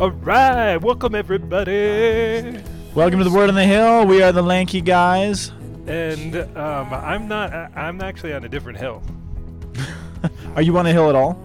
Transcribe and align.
All 0.00 0.10
right, 0.10 0.76
welcome 0.78 1.14
everybody. 1.14 2.60
Welcome 2.94 3.18
to 3.18 3.24
the 3.24 3.30
Word 3.30 3.48
on 3.48 3.54
the 3.54 3.64
Hill. 3.64 4.06
We 4.06 4.22
are 4.22 4.32
the 4.32 4.42
Lanky 4.42 4.80
Guys. 4.80 5.50
And 5.86 6.34
um, 6.56 6.92
I'm 6.92 7.28
not. 7.28 7.52
I- 7.52 7.70
I'm 7.76 8.00
actually 8.00 8.32
on 8.32 8.44
a 8.44 8.48
different 8.48 8.78
hill. 8.78 9.02
Are 10.56 10.62
you 10.62 10.76
on 10.78 10.86
a 10.86 10.92
hill 10.92 11.08
at 11.10 11.14
all? 11.14 11.38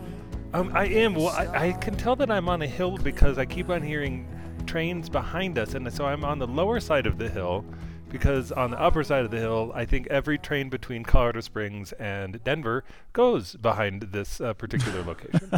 Um, 0.54 0.72
I 0.74 0.86
am. 0.86 1.14
Well, 1.14 1.28
I, 1.28 1.68
I 1.68 1.72
can 1.74 1.96
tell 1.96 2.16
that 2.16 2.32
I'm 2.32 2.50
on 2.50 2.62
a 2.64 2.68
hill 2.68 2.98
because 2.98 3.38
I 3.38 3.46
keep 3.46 3.70
on 3.70 3.84
hearing 3.84 4.28
trains 4.66 5.10
behind 5.10 5.60
us, 5.60 5.76
and 5.76 5.92
so 5.94 6.06
I'm 6.06 6.24
on 6.26 6.40
the 6.40 6.48
lower 6.48 6.80
side 6.80 7.06
of 7.06 7.18
the 7.20 7.30
hill. 7.30 7.64
Because 8.10 8.52
on 8.52 8.72
the 8.72 8.82
upper 8.82 9.04
side 9.04 9.24
of 9.24 9.30
the 9.30 9.38
hill, 9.38 9.72
I 9.76 9.86
think 9.86 10.08
every 10.08 10.40
train 10.40 10.70
between 10.70 11.04
Colorado 11.04 11.42
Springs 11.42 11.92
and 11.94 12.44
Denver 12.44 12.84
goes 13.14 13.56
behind 13.56 14.02
this 14.12 14.42
uh, 14.42 14.54
particular 14.56 15.04
location. 15.04 15.52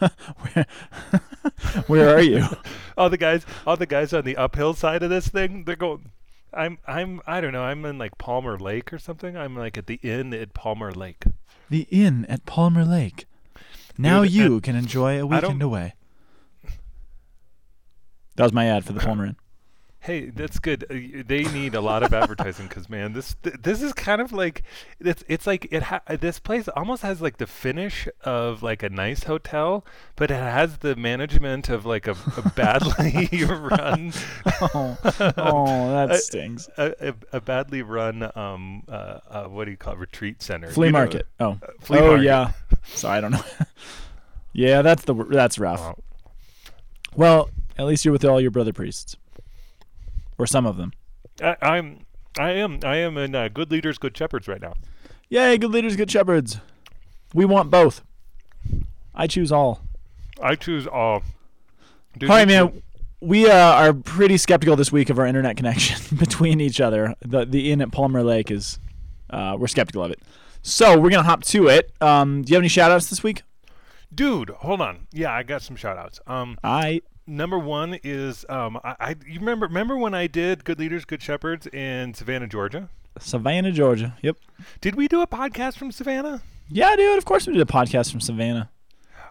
Where, 1.86 2.14
are 2.16 2.22
you? 2.22 2.44
all 2.96 3.10
the 3.10 3.16
guys, 3.16 3.44
all 3.66 3.76
the 3.76 3.86
guys 3.86 4.12
on 4.12 4.24
the 4.24 4.36
uphill 4.36 4.74
side 4.74 5.02
of 5.02 5.10
this 5.10 5.28
thing, 5.28 5.64
they're 5.64 5.76
going. 5.76 6.10
I'm, 6.52 6.78
I'm, 6.86 7.20
I 7.26 7.40
don't 7.40 7.52
know. 7.52 7.64
I'm 7.64 7.84
in 7.84 7.98
like 7.98 8.16
Palmer 8.16 8.58
Lake 8.58 8.92
or 8.92 8.98
something. 8.98 9.36
I'm 9.36 9.56
like 9.56 9.76
at 9.76 9.86
the 9.86 10.00
inn 10.02 10.32
at 10.32 10.54
Palmer 10.54 10.92
Lake. 10.92 11.24
The 11.68 11.86
inn 11.90 12.24
at 12.28 12.46
Palmer 12.46 12.84
Lake. 12.84 13.26
Now 13.98 14.22
Dude, 14.22 14.32
you 14.32 14.60
can 14.60 14.76
enjoy 14.76 15.20
a 15.20 15.26
weekend 15.26 15.62
away. 15.62 15.94
That 18.36 18.44
was 18.44 18.52
my 18.52 18.66
ad 18.66 18.84
for 18.84 18.92
the 18.92 19.00
Palmer 19.06 19.26
Inn. 19.26 19.36
Hey, 20.06 20.30
that's 20.30 20.60
good. 20.60 20.84
Uh, 20.88 21.22
They 21.26 21.42
need 21.52 21.74
a 21.74 21.80
lot 21.80 22.04
of 22.04 22.14
advertising 22.14 22.68
because 22.68 22.88
man, 22.88 23.12
this 23.12 23.34
th- 23.42 23.56
this 23.60 23.82
is 23.82 23.92
kind 23.92 24.20
of 24.20 24.30
like 24.32 24.62
it's 25.00 25.24
it's 25.26 25.48
like 25.48 25.66
it. 25.72 25.82
Ha- 25.82 26.00
this 26.20 26.38
place 26.38 26.68
almost 26.68 27.02
has 27.02 27.20
like 27.20 27.38
the 27.38 27.46
finish 27.48 28.06
of 28.22 28.62
like 28.62 28.84
a 28.84 28.88
nice 28.88 29.24
hotel, 29.24 29.84
but 30.14 30.30
it 30.30 30.36
has 30.36 30.78
the 30.78 30.94
management 30.94 31.68
of 31.68 31.84
like 31.84 32.06
a, 32.06 32.12
a 32.36 32.48
badly 32.54 33.26
run, 33.44 34.12
Oh, 34.60 34.96
oh, 35.36 35.90
that 35.90 36.10
Uh, 36.12 36.16
stings. 36.18 36.68
a, 36.78 36.94
a, 37.08 37.14
a 37.38 37.40
badly 37.40 37.82
run 37.82 38.30
um 38.36 38.84
uh, 38.88 39.18
uh 39.28 39.44
what 39.46 39.64
do 39.64 39.72
you 39.72 39.76
call 39.76 39.94
it? 39.94 39.98
retreat 39.98 40.40
center? 40.40 40.68
Flea 40.70 40.86
you 40.86 40.92
know? 40.92 40.98
market. 41.00 41.26
Oh, 41.40 41.58
flea 41.80 41.98
oh 41.98 42.06
market. 42.08 42.22
yeah. 42.24 42.52
So 42.94 43.08
I 43.08 43.20
don't 43.20 43.32
know. 43.32 43.42
yeah, 44.52 44.82
that's 44.82 45.04
the 45.04 45.14
that's 45.14 45.58
rough. 45.58 45.98
Well, 47.16 47.50
at 47.76 47.86
least 47.86 48.04
you're 48.04 48.12
with 48.12 48.24
all 48.24 48.40
your 48.40 48.50
brother 48.52 48.72
priests, 48.72 49.16
or 50.38 50.46
some 50.46 50.66
of 50.66 50.76
them. 50.76 50.92
I, 51.42 51.56
I'm 51.62 52.06
I 52.38 52.50
am 52.50 52.80
I 52.84 52.96
am 52.96 53.16
in 53.16 53.34
uh, 53.34 53.48
Good 53.48 53.70
Leaders, 53.70 53.98
Good 53.98 54.16
Shepherds 54.16 54.48
right 54.48 54.60
now. 54.60 54.74
Yay, 55.28 55.58
good 55.58 55.72
leaders, 55.72 55.96
good 55.96 56.10
shepherds. 56.10 56.58
We 57.34 57.44
want 57.44 57.68
both. 57.70 58.02
I 59.12 59.26
choose 59.26 59.50
all. 59.50 59.80
I 60.40 60.54
choose 60.54 60.86
all. 60.86 61.22
Dude, 62.16 62.30
All 62.30 62.36
right, 62.36 62.46
man. 62.46 62.82
We 63.20 63.50
uh, 63.50 63.72
are 63.72 63.92
pretty 63.92 64.36
skeptical 64.36 64.76
this 64.76 64.92
week 64.92 65.10
of 65.10 65.18
our 65.18 65.26
internet 65.26 65.56
connection 65.56 66.16
between 66.18 66.60
each 66.60 66.80
other. 66.80 67.14
The 67.22 67.44
the 67.44 67.72
inn 67.72 67.80
at 67.80 67.90
Palmer 67.90 68.22
Lake 68.22 68.50
is, 68.50 68.78
uh, 69.30 69.56
we're 69.58 69.66
skeptical 69.66 70.04
of 70.04 70.12
it. 70.12 70.20
So 70.62 70.98
we're 70.98 71.10
gonna 71.10 71.22
hop 71.24 71.42
to 71.44 71.66
it. 71.68 71.92
Um, 72.00 72.42
do 72.42 72.50
you 72.50 72.54
have 72.56 72.60
any 72.62 72.68
shout 72.68 72.92
outs 72.92 73.08
this 73.08 73.22
week? 73.22 73.42
Dude, 74.14 74.50
hold 74.50 74.80
on. 74.80 75.08
Yeah, 75.12 75.32
I 75.32 75.42
got 75.42 75.62
some 75.62 75.74
shout 75.76 75.96
outs. 75.98 76.20
Um, 76.26 76.56
I 76.62 77.02
number 77.26 77.58
one 77.58 77.98
is 78.02 78.44
um, 78.48 78.78
I, 78.84 78.96
I 79.00 79.10
you 79.26 79.40
remember 79.40 79.66
remember 79.66 79.96
when 79.96 80.14
I 80.14 80.26
did 80.26 80.64
Good 80.64 80.78
Leaders, 80.78 81.04
Good 81.04 81.22
Shepherds 81.22 81.66
in 81.68 82.14
Savannah, 82.14 82.46
Georgia? 82.46 82.88
Savannah, 83.18 83.72
Georgia. 83.72 84.16
Yep. 84.22 84.36
Did 84.80 84.94
we 84.94 85.08
do 85.08 85.20
a 85.22 85.26
podcast 85.26 85.76
from 85.78 85.90
Savannah? 85.92 86.42
Yeah, 86.68 86.94
dude. 86.96 87.16
Of 87.18 87.24
course 87.24 87.46
we 87.46 87.52
did 87.54 87.62
a 87.62 87.72
podcast 87.72 88.10
from 88.10 88.20
Savannah. 88.20 88.70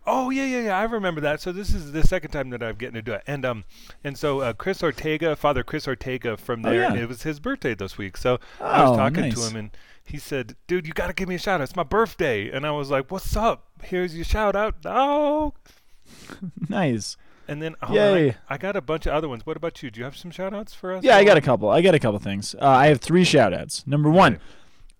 Oh 0.08 0.30
yeah, 0.30 0.46
yeah, 0.46 0.62
yeah. 0.62 0.78
I 0.78 0.84
remember 0.84 1.20
that. 1.22 1.42
So 1.42 1.52
this 1.52 1.74
is 1.74 1.92
the 1.92 2.04
second 2.06 2.30
time 2.32 2.52
that 2.52 2.62
I'm 2.62 2.76
getting 2.76 2.94
to 2.96 3.02
do 3.02 3.14
it, 3.14 3.24
and 3.26 3.44
um, 3.46 3.64
and 4.04 4.18
so 4.18 4.40
uh, 4.42 4.54
Chris 4.54 4.84
Ortega, 4.84 5.36
Father 5.36 5.64
Chris 5.64 5.88
Ortega 5.88 6.38
from 6.38 6.64
Oh, 6.66 6.70
there, 6.70 6.82
yeah. 6.82 6.94
it 6.94 7.08
was 7.08 7.24
his 7.24 7.40
birthday 7.40 7.74
this 7.74 7.98
week. 7.98 8.16
So 8.18 8.40
I 8.62 8.84
Oh, 8.84 8.90
was 8.92 8.98
talking 8.98 9.32
to 9.32 9.40
him, 9.42 9.56
and 9.56 9.72
he 10.04 10.18
said, 10.20 10.56
"Dude, 10.68 10.86
you 10.86 10.94
got 10.94 11.08
to 11.08 11.14
give 11.14 11.28
me 11.28 11.36
a 11.36 11.40
shout 11.40 11.60
out. 11.60 11.64
It's 11.64 11.76
my 11.76 11.82
birthday." 11.84 12.52
And 12.52 12.68
I 12.68 12.72
was 12.72 12.92
like, 12.92 13.10
"What's 13.10 13.36
up? 13.36 13.66
Here's 13.82 14.16
your 14.16 14.26
shout 14.26 14.56
out, 14.56 14.82
dog." 14.82 15.54
Nice. 16.70 17.18
And 17.48 17.62
then 17.62 17.76
hold 17.82 18.00
on, 18.00 18.18
I- 18.18 18.36
I, 18.50 18.58
got 18.58 18.76
a 18.76 18.82
bunch 18.82 19.06
of 19.06 19.14
other 19.14 19.30
ones. 19.30 19.46
What 19.46 19.58
about 19.58 19.82
you? 19.84 19.92
Do 19.92 20.00
you 20.00 20.04
have 20.04 20.18
some 20.18 20.32
shout 20.32 20.54
outs 20.54 20.74
for 20.74 20.94
us? 20.94 21.04
Yeah, 21.04 21.18
I 21.18 21.24
got 21.24 21.38
a 21.38 21.42
couple. 21.42 21.70
I 21.70 21.82
got 21.82 21.94
a 21.96 22.00
couple 22.00 22.20
things. 22.20 22.56
Uh, 22.56 22.68
I 22.68 22.88
have 22.88 23.00
three 23.02 23.24
shout 23.24 23.54
outs. 23.54 23.86
Number 23.86 24.10
one, 24.10 24.40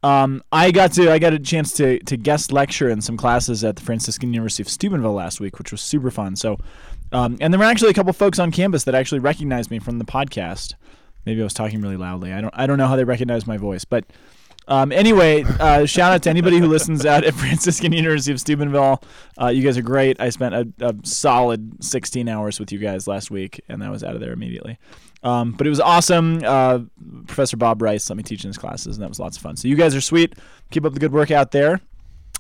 um, 0.04 0.44
I 0.52 0.72
got 0.72 0.94
to 0.94 1.12
I 1.12 1.18
got 1.20 1.34
a 1.34 1.40
chance 1.40 1.74
to 1.74 2.00
to 2.00 2.18
guest 2.18 2.52
lecture 2.52 2.90
in 2.90 3.02
some 3.02 3.18
classes 3.18 3.64
at 3.64 3.76
the 3.78 3.82
Franciscan 3.82 4.34
University 4.34 4.62
of 4.64 4.70
Steubenville 4.70 5.14
last 5.14 5.40
week, 5.40 5.58
which 5.58 5.72
was 5.72 5.82
super 5.82 6.12
fun. 6.12 6.36
So, 6.36 6.58
um, 7.12 7.38
and 7.42 7.52
there 7.52 7.60
were 7.60 7.66
actually 7.66 7.90
a 7.90 7.94
couple 7.96 8.14
folks 8.14 8.38
on 8.38 8.52
campus 8.52 8.84
that 8.84 8.94
actually 8.96 9.20
recognized 9.20 9.72
me 9.72 9.80
from 9.80 9.98
the 9.98 10.06
podcast. 10.06 10.76
Maybe 11.26 11.42
I 11.42 11.44
was 11.44 11.54
talking 11.56 11.82
really 11.82 11.98
loudly. 11.98 12.32
I 12.34 12.42
don't 12.42 12.54
I 12.56 12.68
don't 12.68 12.78
know 12.78 12.88
how 12.88 12.96
they 12.96 13.04
recognized 13.04 13.48
my 13.48 13.58
voice, 13.58 13.86
but. 13.86 14.06
Um, 14.68 14.92
anyway, 14.92 15.44
uh, 15.44 15.86
shout 15.86 16.12
out 16.12 16.24
to 16.24 16.30
anybody 16.30 16.58
who 16.58 16.68
listens 16.68 17.06
out 17.06 17.24
at 17.24 17.34
Franciscan 17.36 17.94
University 17.94 18.32
of 18.32 18.40
Steubenville. 18.40 19.02
Uh, 19.40 19.48
you 19.48 19.64
guys 19.64 19.78
are 19.78 19.84
great. 19.84 20.20
I 20.20 20.30
spent 20.30 20.56
a, 20.56 20.68
a 20.80 20.96
solid 21.04 21.84
16 21.84 22.28
hours 22.28 22.60
with 22.60 22.72
you 22.72 22.80
guys 22.80 23.08
last 23.08 23.30
week, 23.30 23.62
and 23.70 23.84
I 23.84 23.90
was 23.90 24.04
out 24.04 24.16
of 24.16 24.22
there 24.22 24.34
immediately. 24.34 24.80
Um, 25.24 25.54
but 25.54 25.66
it 25.66 25.70
was 25.72 25.80
awesome. 25.80 26.42
Uh, 26.44 26.80
Professor 27.26 27.58
Bob 27.58 27.82
Rice 27.82 28.10
let 28.10 28.18
me 28.18 28.24
teach 28.24 28.44
in 28.44 28.50
his 28.50 28.58
classes, 28.58 28.96
and 28.96 29.04
that 29.04 29.10
was 29.10 29.20
lots 29.20 29.38
of 29.38 29.44
fun. 29.44 29.56
So 29.56 29.68
you 29.68 29.76
guys 29.76 29.96
are 29.96 30.02
sweet. 30.02 30.34
Keep 30.72 30.86
up 30.86 30.94
the 30.94 31.00
good 31.00 31.14
work 31.14 31.32
out 31.32 31.52
there. 31.52 31.82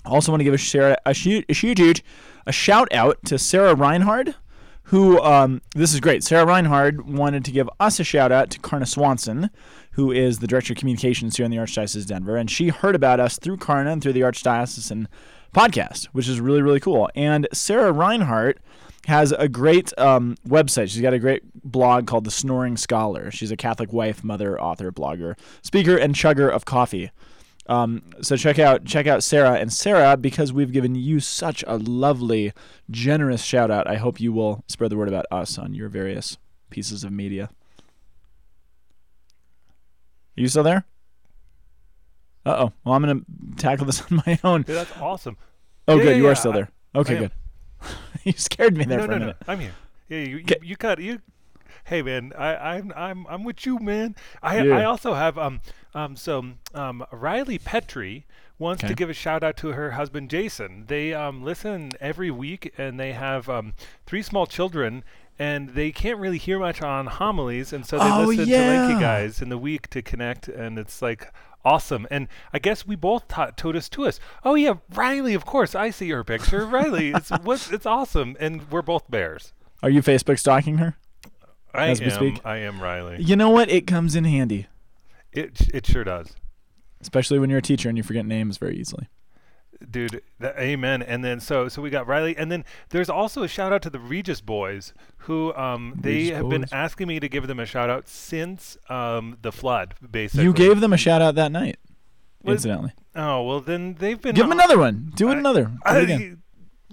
I 0.05 0.09
also 0.09 0.31
want 0.31 0.39
to 0.41 0.43
give 0.43 0.53
a, 0.53 0.57
share, 0.57 0.97
a, 1.05 1.13
shoot, 1.13 1.45
a 1.49 2.51
shout 2.51 2.93
out 2.93 3.17
to 3.25 3.39
Sarah 3.39 3.73
Reinhard, 3.73 4.35
who, 4.83 5.19
um, 5.21 5.63
this 5.75 5.95
is 5.95 5.99
great. 5.99 6.23
Sarah 6.23 6.45
Reinhard 6.45 7.09
wanted 7.09 7.43
to 7.45 7.51
give 7.51 7.67
us 7.79 7.99
a 7.99 8.03
shout 8.03 8.31
out 8.31 8.51
to 8.51 8.59
Karna 8.59 8.85
Swanson, 8.85 9.49
who 9.95 10.11
is 10.11 10.39
the 10.39 10.47
Director 10.47 10.73
of 10.73 10.78
Communications 10.78 11.38
here 11.38 11.45
in 11.45 11.51
the 11.51 11.57
Archdiocese 11.57 12.01
of 12.01 12.07
Denver. 12.07 12.35
And 12.35 12.51
she 12.51 12.67
heard 12.67 12.95
about 12.95 13.22
us 13.22 13.39
through 13.39 13.57
Karna 13.57 13.91
and 13.91 14.01
through 14.01 14.13
the 14.13 14.22
Archdiocesan 14.22 15.07
podcast, 15.53 16.06
which 16.07 16.28
is 16.28 16.41
really, 16.41 16.61
really 16.61 16.81
cool. 16.81 17.09
And 17.16 17.47
Sarah 17.53 17.94
Reinhard 17.94 18.59
has 19.05 19.31
a 19.31 19.47
great 19.47 19.97
um, 19.97 20.35
website. 20.45 20.89
She's 20.89 21.01
got 21.01 21.13
a 21.13 21.19
great 21.19 21.44
blog 21.63 22.07
called 22.07 22.25
The 22.25 22.31
Snoring 22.31 22.75
Scholar. 22.75 23.31
She's 23.31 23.51
a 23.51 23.55
Catholic 23.55 23.94
wife, 23.94 24.22
mother, 24.22 24.59
author, 24.59 24.91
blogger, 24.91 25.38
speaker, 25.61 25.95
and 25.95 26.13
chugger 26.13 26.51
of 26.51 26.66
coffee. 26.66 27.11
Um, 27.67 28.03
so 28.22 28.35
check 28.35 28.59
out 28.59 28.84
check 28.85 29.07
out 29.07 29.23
Sarah 29.23 29.53
and 29.53 29.72
Sarah 29.72 30.17
because 30.17 30.51
we've 30.53 30.72
given 30.72 30.94
you 30.94 31.19
such 31.19 31.63
a 31.66 31.78
lovely, 31.78 32.51
generous 32.91 33.44
shout 33.44 33.72
out. 33.72 33.88
I 33.88 33.95
hope 33.95 34.19
you 34.19 34.34
will 34.34 34.63
spread 34.67 34.91
the 34.91 34.97
word 34.97 35.07
about 35.07 35.25
us 35.31 35.57
on 35.57 35.73
your 35.73 35.88
various 35.88 36.38
pieces 36.69 37.03
of 37.03 37.11
media. 37.11 37.50
Are 40.38 40.41
you 40.41 40.47
still 40.47 40.63
there? 40.63 40.85
Uh 42.46 42.66
oh. 42.68 42.73
Well, 42.84 42.94
I'm 42.96 43.01
gonna 43.01 43.22
tackle 43.57 43.85
this 43.85 44.01
on 44.12 44.22
my 44.25 44.40
own. 44.44 44.62
Dude, 44.63 44.75
that's 44.75 44.96
awesome. 45.00 45.38
Oh, 45.88 45.97
Yeah, 45.97 46.03
good. 46.03 46.09
yeah, 46.12 46.16
you 46.18 46.28
are 46.28 46.35
still 46.35 46.51
there. 46.51 46.69
Okay, 46.94 47.18
good. 47.19 47.31
you 48.23 48.34
scared 48.34 48.75
me 48.78 48.85
there 48.85 49.00
no, 49.00 49.06
for 49.06 49.12
no, 49.12 49.16
a 49.16 49.19
no. 49.29 49.34
I'm 49.47 49.59
here. 49.59 49.73
Yeah, 50.09 50.19
you, 50.19 50.38
you, 50.38 50.56
you 50.62 50.75
cut 50.78 51.00
you. 51.00 51.19
Hey 51.85 52.01
man, 52.01 52.34
I, 52.38 52.75
I'm 52.75 52.91
I'm 52.96 53.28
I'm 53.28 53.44
with 53.44 53.66
you, 53.66 53.78
man. 53.79 54.16
I 54.41 54.62
Yeah. 54.63 54.78
I 54.78 54.84
also 54.85 55.13
have 55.13 55.38
um 55.38 55.62
um 55.94 56.16
so 56.16 56.44
um 56.73 57.06
Riley 57.12 57.59
Petrie 57.59 58.25
wants 58.57 58.84
Okay. 58.84 58.90
to 58.90 58.96
give 58.96 59.09
a 59.09 59.13
shout 59.13 59.44
out 59.44 59.56
to 59.57 59.69
her 59.73 59.91
husband 59.91 60.29
Jason. 60.31 60.85
They 60.88 61.13
um 61.13 61.44
listen 61.44 61.91
every 62.00 62.31
week 62.31 62.73
and 62.78 63.00
they 63.00 63.13
have 63.13 63.47
um 63.50 63.73
three 64.07 64.23
small 64.23 64.47
children 64.47 65.03
and 65.38 65.69
they 65.69 65.91
can't 65.91 66.18
really 66.19 66.38
hear 66.38 66.57
much 66.59 66.81
on 66.81 67.07
homilies 67.07 67.73
and 67.73 67.85
so 67.85 67.97
they 68.00 68.06
Oh, 68.12 68.23
listen 68.25 68.46
to 68.46 68.51
yeah. 68.51 68.85
Lanky 68.88 69.00
guys 69.01 69.41
in 69.41 69.50
the 69.50 69.57
week 69.57 69.90
to 69.90 70.01
connect 70.01 70.47
and 70.47 70.79
it's 70.79 71.01
like 71.01 71.31
awesome 71.63 72.06
and 72.12 72.28
I 72.53 72.59
guess 72.59 72.85
we 72.85 72.96
both 72.96 73.28
taught 73.28 73.57
Totus 73.57 73.90
Tuus. 73.90 74.19
Oh 74.44 74.56
yeah, 74.56 74.75
Riley, 74.94 75.34
of 75.34 75.46
course. 75.46 75.75
I 75.75 75.90
see 75.90 76.09
her 76.11 76.23
picture. 76.23 76.66
Riley, 76.66 77.11
it's 77.11 77.29
what's 77.43 77.72
it's 77.72 77.85
awesome 77.85 78.37
and 78.40 78.70
we're 78.72 78.82
both 78.82 79.09
bears. 79.09 79.52
Are 79.84 79.90
you 79.90 80.02
Facebook 80.02 80.40
stalking 80.40 80.78
her? 80.78 80.96
I 81.73 81.90
As 81.90 81.99
we 81.99 82.05
am. 82.05 82.11
speak. 82.11 82.41
I 82.46 82.58
am 82.58 82.81
Riley. 82.81 83.17
You 83.22 83.35
know 83.35 83.49
what? 83.49 83.70
It 83.70 83.85
comes 83.88 84.16
in 84.16 84.23
handy, 84.23 84.67
It 85.34 85.67
it 85.73 85.85
sure 85.85 86.05
does, 86.05 86.34
especially 87.02 87.40
when 87.40 87.49
you're 87.49 87.59
a 87.59 87.64
teacher 87.64 87.90
and 87.90 87.97
you 87.97 88.03
forget 88.03 88.26
names 88.26 88.58
very 88.58 88.78
easily. 88.78 89.09
Dude. 89.89 90.22
That, 90.39 90.57
amen. 90.59 91.01
And 91.03 91.23
then 91.23 91.39
so 91.39 91.67
so 91.69 91.81
we 91.81 91.89
got 91.89 92.07
Riley, 92.07 92.35
and 92.37 92.51
then 92.51 92.66
there's 92.89 93.09
also 93.09 93.43
a 93.43 93.47
shout 93.47 93.72
out 93.73 93.81
to 93.83 93.89
the 93.89 93.99
Regis 93.99 94.41
boys 94.41 94.93
who 95.19 95.53
um 95.55 95.93
they 95.99 96.13
Regis 96.16 96.35
have 96.37 96.49
been 96.49 96.66
asking 96.72 97.07
me 97.07 97.19
to 97.19 97.27
give 97.29 97.47
them 97.47 97.59
a 97.59 97.66
shout 97.66 97.89
out 97.89 98.07
since 98.07 98.77
um 98.89 99.37
the 99.41 99.51
flood. 99.51 99.95
Basically, 100.09 100.43
You 100.43 100.53
gave 100.53 100.79
them 100.81 100.93
a 100.93 100.97
shout 100.97 101.22
out 101.22 101.35
that 101.35 101.51
night, 101.51 101.77
What- 102.41 102.53
incidentally. 102.53 102.93
Oh 103.16 103.43
well, 103.43 103.59
then 103.61 103.95
they've 103.99 104.22
been 104.22 104.35
Give 104.35 104.45
them 104.45 104.51
another 104.51 104.77
one. 104.77 105.11
Do 105.16 105.29
it 105.31 105.35
I- 105.35 105.39
another. 105.39 105.63
Do 105.66 105.78
it 105.85 106.37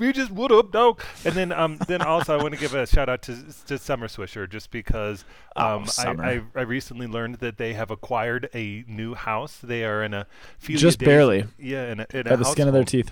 I, 0.03 0.07
Regis, 0.07 0.31
what 0.31 0.51
up, 0.53 0.73
dog? 0.73 1.01
And 1.25 1.35
then 1.35 1.53
um 1.53 1.79
then 1.87 2.03
also 2.03 2.39
I 2.39 2.43
want 2.43 2.55
to 2.55 2.61
give 2.61 2.75
a 2.75 2.87
shout 2.87 3.09
out 3.09 3.23
to 3.23 3.37
to 3.67 3.79
Summer 3.79 4.09
Swisher 4.09 4.49
just 4.49 4.71
because 4.71 5.25
Oh, 5.57 5.77
um 5.77 5.87
Summer. 5.87 6.25
I, 6.25 6.31
I 6.31 6.43
I 6.57 6.63
recently 6.63 7.07
learned 7.07 7.37
that 7.37 7.59
they 7.59 7.75
have 7.75 7.91
acquired 7.91 8.49
a 8.55 8.85
new 8.89 9.15
house. 9.15 9.59
They 9.63 9.85
are 9.85 10.03
in 10.03 10.15
a 10.15 10.27
Ophelia 10.61 10.79
Just 10.81 10.99
Days- 10.99 11.07
barely. 11.07 11.45
Yeah, 11.59 11.91
in 11.93 12.01
a, 12.01 12.07
in 12.13 12.25
By 12.25 12.31
a 12.33 12.37
the 12.37 12.45
skin 12.45 12.69
of 12.69 12.75
their 12.75 12.85
teeth. 12.85 13.11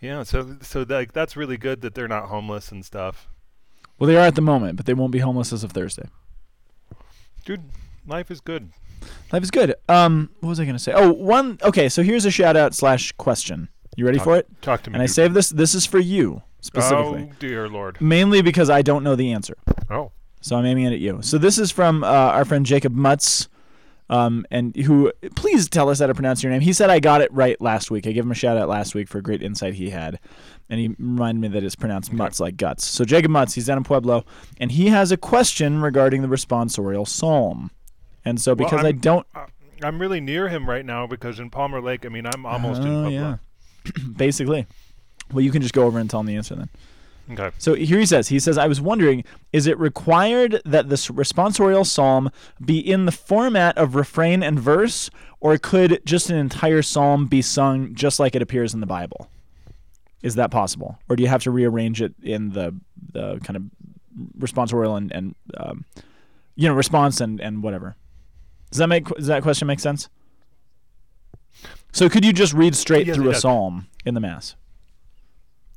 Yeah, 0.00 0.22
so 0.22 0.56
so 0.62 0.84
like 0.88 1.12
that's 1.12 1.36
really 1.36 1.56
good 1.56 1.80
that 1.82 1.94
they're 1.94 2.08
not 2.08 2.26
homeless 2.26 2.70
and 2.72 2.84
stuff. 2.84 3.28
Well, 3.98 4.06
they 4.06 4.16
are 4.16 4.26
at 4.26 4.36
the 4.36 4.40
moment, 4.42 4.76
but 4.76 4.86
they 4.86 4.94
won't 4.94 5.10
be 5.12 5.18
homeless 5.18 5.52
as 5.52 5.64
of 5.64 5.72
Thursday. 5.72 6.08
Dude, 7.44 7.64
life 8.06 8.30
is 8.30 8.40
good. 8.40 8.70
Life 9.32 9.42
is 9.42 9.50
good. 9.50 9.74
Um, 9.88 10.30
what 10.40 10.50
was 10.50 10.60
I 10.60 10.64
gonna 10.64 10.78
say? 10.78 10.92
Oh, 10.94 11.12
one. 11.12 11.58
Okay, 11.62 11.88
so 11.88 12.02
here's 12.02 12.24
a 12.24 12.30
shout 12.30 12.56
out 12.56 12.74
slash 12.74 13.12
question. 13.12 13.68
You 13.98 14.04
ready 14.06 14.18
Talk- 14.18 14.24
for 14.24 14.36
it? 14.36 14.46
Talk 14.62 14.82
to 14.84 14.90
me. 14.90 14.94
And 14.94 15.02
I 15.02 15.06
dude. 15.06 15.14
saved 15.16 15.34
this. 15.34 15.50
This 15.50 15.74
is 15.74 15.84
for 15.84 15.98
you 15.98 16.42
specifically, 16.60 17.30
Oh 17.32 17.34
dear 17.40 17.68
lord. 17.68 18.00
mainly 18.00 18.42
because 18.42 18.70
I 18.70 18.80
don't 18.80 19.02
know 19.02 19.16
the 19.16 19.32
answer. 19.32 19.56
Oh. 19.90 20.12
So 20.40 20.54
I'm 20.56 20.64
aiming 20.66 20.84
it 20.84 20.92
at 20.92 20.98
you. 21.00 21.18
So 21.22 21.36
this 21.36 21.58
is 21.58 21.72
from 21.72 22.04
uh, 22.04 22.06
our 22.06 22.44
friend 22.44 22.64
Jacob 22.64 22.94
Mutz, 22.94 23.48
um, 24.08 24.46
and 24.52 24.76
who 24.76 25.12
please 25.34 25.68
tell 25.68 25.88
us 25.88 25.98
how 25.98 26.06
to 26.06 26.14
pronounce 26.14 26.44
your 26.44 26.52
name. 26.52 26.60
He 26.60 26.72
said 26.72 26.90
I 26.90 27.00
got 27.00 27.22
it 27.22 27.32
right 27.32 27.60
last 27.60 27.90
week. 27.90 28.06
I 28.06 28.12
gave 28.12 28.22
him 28.22 28.30
a 28.30 28.36
shout 28.36 28.56
out 28.56 28.68
last 28.68 28.94
week 28.94 29.08
for 29.08 29.18
a 29.18 29.22
great 29.22 29.42
insight 29.42 29.74
he 29.74 29.90
had, 29.90 30.20
and 30.70 30.78
he 30.78 30.94
reminded 31.00 31.40
me 31.40 31.48
that 31.48 31.64
it's 31.64 31.74
pronounced 31.74 32.12
Mutz 32.12 32.38
like 32.38 32.56
guts. 32.56 32.84
So 32.84 33.04
Jacob 33.04 33.32
Mutz, 33.32 33.54
he's 33.54 33.66
down 33.66 33.78
in 33.78 33.84
Pueblo, 33.84 34.24
and 34.60 34.70
he 34.70 34.90
has 34.90 35.10
a 35.10 35.16
question 35.16 35.82
regarding 35.82 36.22
the 36.22 36.28
responsorial 36.28 37.06
psalm. 37.06 37.72
And 38.24 38.40
so 38.40 38.54
because 38.54 38.84
I 38.84 38.88
I'm- 38.90 38.98
don't, 38.98 39.26
Uh, 39.34 39.46
I'm 39.82 40.00
really 40.00 40.20
near 40.20 40.48
him 40.48 40.68
right 40.70 40.84
now 40.86 41.08
because 41.08 41.40
in 41.40 41.50
Palmer 41.50 41.80
Lake, 41.80 42.06
I 42.06 42.10
mean, 42.10 42.26
I'm 42.26 42.46
almost 42.46 42.82
in 42.82 42.88
Oh, 42.88 43.02
Pueblo. 43.02 43.10
yeah. 43.10 43.36
basically, 44.16 44.66
well, 45.32 45.42
you 45.42 45.50
can 45.50 45.62
just 45.62 45.74
go 45.74 45.84
over 45.84 45.98
and 45.98 46.08
tell 46.08 46.20
him 46.20 46.26
the 46.26 46.36
answer 46.36 46.54
then. 46.54 46.68
Okay. 47.30 47.50
So 47.58 47.74
here 47.74 47.98
he 47.98 48.06
says, 48.06 48.28
he 48.28 48.38
says, 48.38 48.56
I 48.56 48.66
was 48.66 48.80
wondering, 48.80 49.22
is 49.52 49.66
it 49.66 49.78
required 49.78 50.62
that 50.64 50.88
this 50.88 51.08
responsorial 51.08 51.84
psalm 51.84 52.30
be 52.64 52.78
in 52.78 53.04
the 53.04 53.12
format 53.12 53.76
of 53.76 53.94
refrain 53.94 54.42
and 54.42 54.58
verse, 54.58 55.10
or 55.40 55.58
could 55.58 56.00
just 56.06 56.30
an 56.30 56.36
entire 56.36 56.80
psalm 56.80 57.26
be 57.26 57.42
sung 57.42 57.94
just 57.94 58.18
like 58.18 58.34
it 58.34 58.40
appears 58.40 58.72
in 58.72 58.80
the 58.80 58.86
Bible? 58.86 59.28
Is 60.22 60.36
that 60.36 60.50
possible, 60.50 60.98
or 61.08 61.16
do 61.16 61.22
you 61.22 61.28
have 61.28 61.42
to 61.44 61.50
rearrange 61.50 62.02
it 62.02 62.14
in 62.22 62.50
the 62.50 62.74
the 63.12 63.38
kind 63.44 63.56
of 63.56 63.62
responsorial 64.38 64.96
and 64.96 65.12
and 65.12 65.34
um, 65.56 65.84
you 66.56 66.66
know 66.66 66.74
response 66.74 67.20
and 67.20 67.40
and 67.40 67.62
whatever? 67.62 67.94
Does 68.70 68.78
that 68.78 68.88
make 68.88 69.06
does 69.06 69.28
that 69.28 69.42
question 69.42 69.68
make 69.68 69.80
sense? 69.80 70.08
So 71.92 72.08
could 72.08 72.24
you 72.24 72.32
just 72.32 72.52
read 72.52 72.76
straight 72.76 73.06
Yes, 73.06 73.16
through 73.16 73.30
a 73.30 73.34
psalm 73.34 73.88
in 74.04 74.14
the 74.14 74.20
mass? 74.20 74.54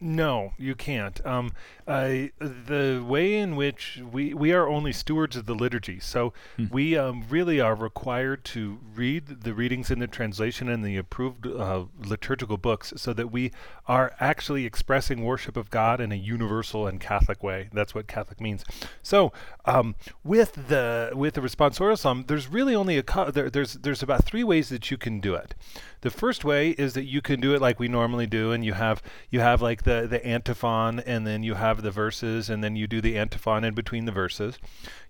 No, 0.03 0.53
you 0.57 0.73
can't. 0.73 1.23
Um, 1.23 1.51
I, 1.87 2.31
the 2.39 3.05
way 3.07 3.35
in 3.35 3.55
which 3.55 4.01
we 4.11 4.33
we 4.33 4.51
are 4.51 4.67
only 4.67 4.91
stewards 4.91 5.35
of 5.35 5.45
the 5.45 5.53
liturgy, 5.53 5.99
so 5.99 6.33
Hmm. 6.57 6.65
we 6.71 6.97
um, 6.97 7.25
really 7.29 7.59
are 7.61 7.75
required 7.75 8.43
to 8.45 8.79
read 8.95 9.41
the 9.43 9.53
readings 9.53 9.91
in 9.91 9.99
the 9.99 10.07
translation 10.07 10.67
and 10.69 10.83
the 10.83 10.97
approved 10.97 11.45
uh, 11.45 11.85
liturgical 12.03 12.57
books, 12.57 12.93
so 12.97 13.13
that 13.13 13.31
we 13.31 13.51
are 13.87 14.15
actually 14.19 14.65
expressing 14.65 15.23
worship 15.23 15.55
of 15.55 15.69
God 15.69 16.01
in 16.01 16.11
a 16.11 16.15
universal 16.15 16.87
and 16.87 16.99
Catholic 16.99 17.43
way. 17.43 17.69
That's 17.71 17.93
what 17.93 18.07
Catholic 18.07 18.41
means. 18.41 18.65
So, 19.03 19.31
um, 19.65 19.93
with 20.23 20.67
the 20.67 21.11
with 21.13 21.35
the 21.35 21.41
responsorial 21.41 21.95
psalm, 21.99 22.25
there's 22.27 22.47
really 22.47 22.73
only 22.73 22.97
a 22.97 23.03
cou- 23.03 23.29
there, 23.29 23.51
there's 23.51 23.73
there's 23.75 24.01
about 24.01 24.25
three 24.25 24.43
ways 24.43 24.69
that 24.69 24.89
you 24.89 24.97
can 24.97 25.19
do 25.19 25.35
it. 25.35 25.53
The 26.01 26.09
first 26.09 26.43
way 26.43 26.71
is 26.71 26.93
that 26.93 27.05
you 27.05 27.21
can 27.21 27.39
do 27.39 27.53
it 27.53 27.61
like 27.61 27.79
we 27.79 27.87
normally 27.87 28.25
do, 28.25 28.51
and 28.51 28.65
you 28.65 28.73
have 28.73 29.03
you 29.29 29.39
have 29.39 29.61
like 29.61 29.83
the 29.83 30.07
the 30.09 30.25
antiphon, 30.25 30.99
and 30.99 31.27
then 31.27 31.43
you 31.43 31.53
have 31.53 31.83
the 31.83 31.91
verses, 31.91 32.49
and 32.49 32.63
then 32.63 32.75
you 32.75 32.87
do 32.87 33.01
the 33.01 33.17
antiphon 33.17 33.63
in 33.63 33.75
between 33.75 34.05
the 34.05 34.11
verses. 34.11 34.57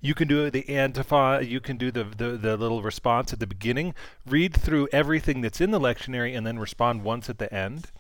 You 0.02 0.14
can 0.14 0.28
do 0.28 0.50
the 0.50 0.68
antiphon. 0.70 1.48
You 1.48 1.62
can 1.62 1.78
do 1.78 1.92
the 1.92 2.04
the, 2.04 2.38
the 2.38 2.58
little 2.58 2.82
response 2.82 3.32
at 3.32 3.40
the 3.40 3.48
beginning. 3.48 3.96
Read 4.26 4.54
through 4.54 4.90
everything 4.92 5.40
that's 5.42 5.62
in 5.62 5.72
the 5.72 5.80
lectionary, 5.80 6.36
and 6.36 6.46
then 6.46 6.60
respond 6.60 7.04
once 7.04 7.30
at 7.30 7.38
the 7.38 7.52
end. 7.54 7.92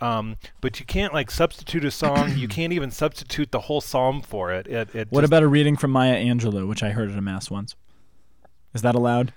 Um, 0.00 0.36
but 0.60 0.80
you 0.80 0.86
can't 0.86 1.12
like 1.14 1.30
substitute 1.30 1.84
a 1.84 1.90
song. 1.90 2.36
you 2.36 2.48
can't 2.58 2.72
even 2.72 2.90
substitute 2.90 3.52
the 3.52 3.60
whole 3.60 3.80
psalm 3.80 4.20
for 4.20 4.52
it. 4.52 4.66
It, 4.66 4.94
it 4.94 5.08
What 5.10 5.24
about 5.24 5.42
a 5.42 5.48
reading 5.48 5.76
from 5.76 5.92
Maya 5.92 6.16
Angelou, 6.16 6.68
which 6.68 6.82
I 6.82 6.90
heard 6.90 7.10
at 7.10 7.16
a 7.16 7.22
mass 7.22 7.50
once? 7.50 7.76
Is 8.74 8.82
that 8.82 8.94
allowed? 8.94 9.32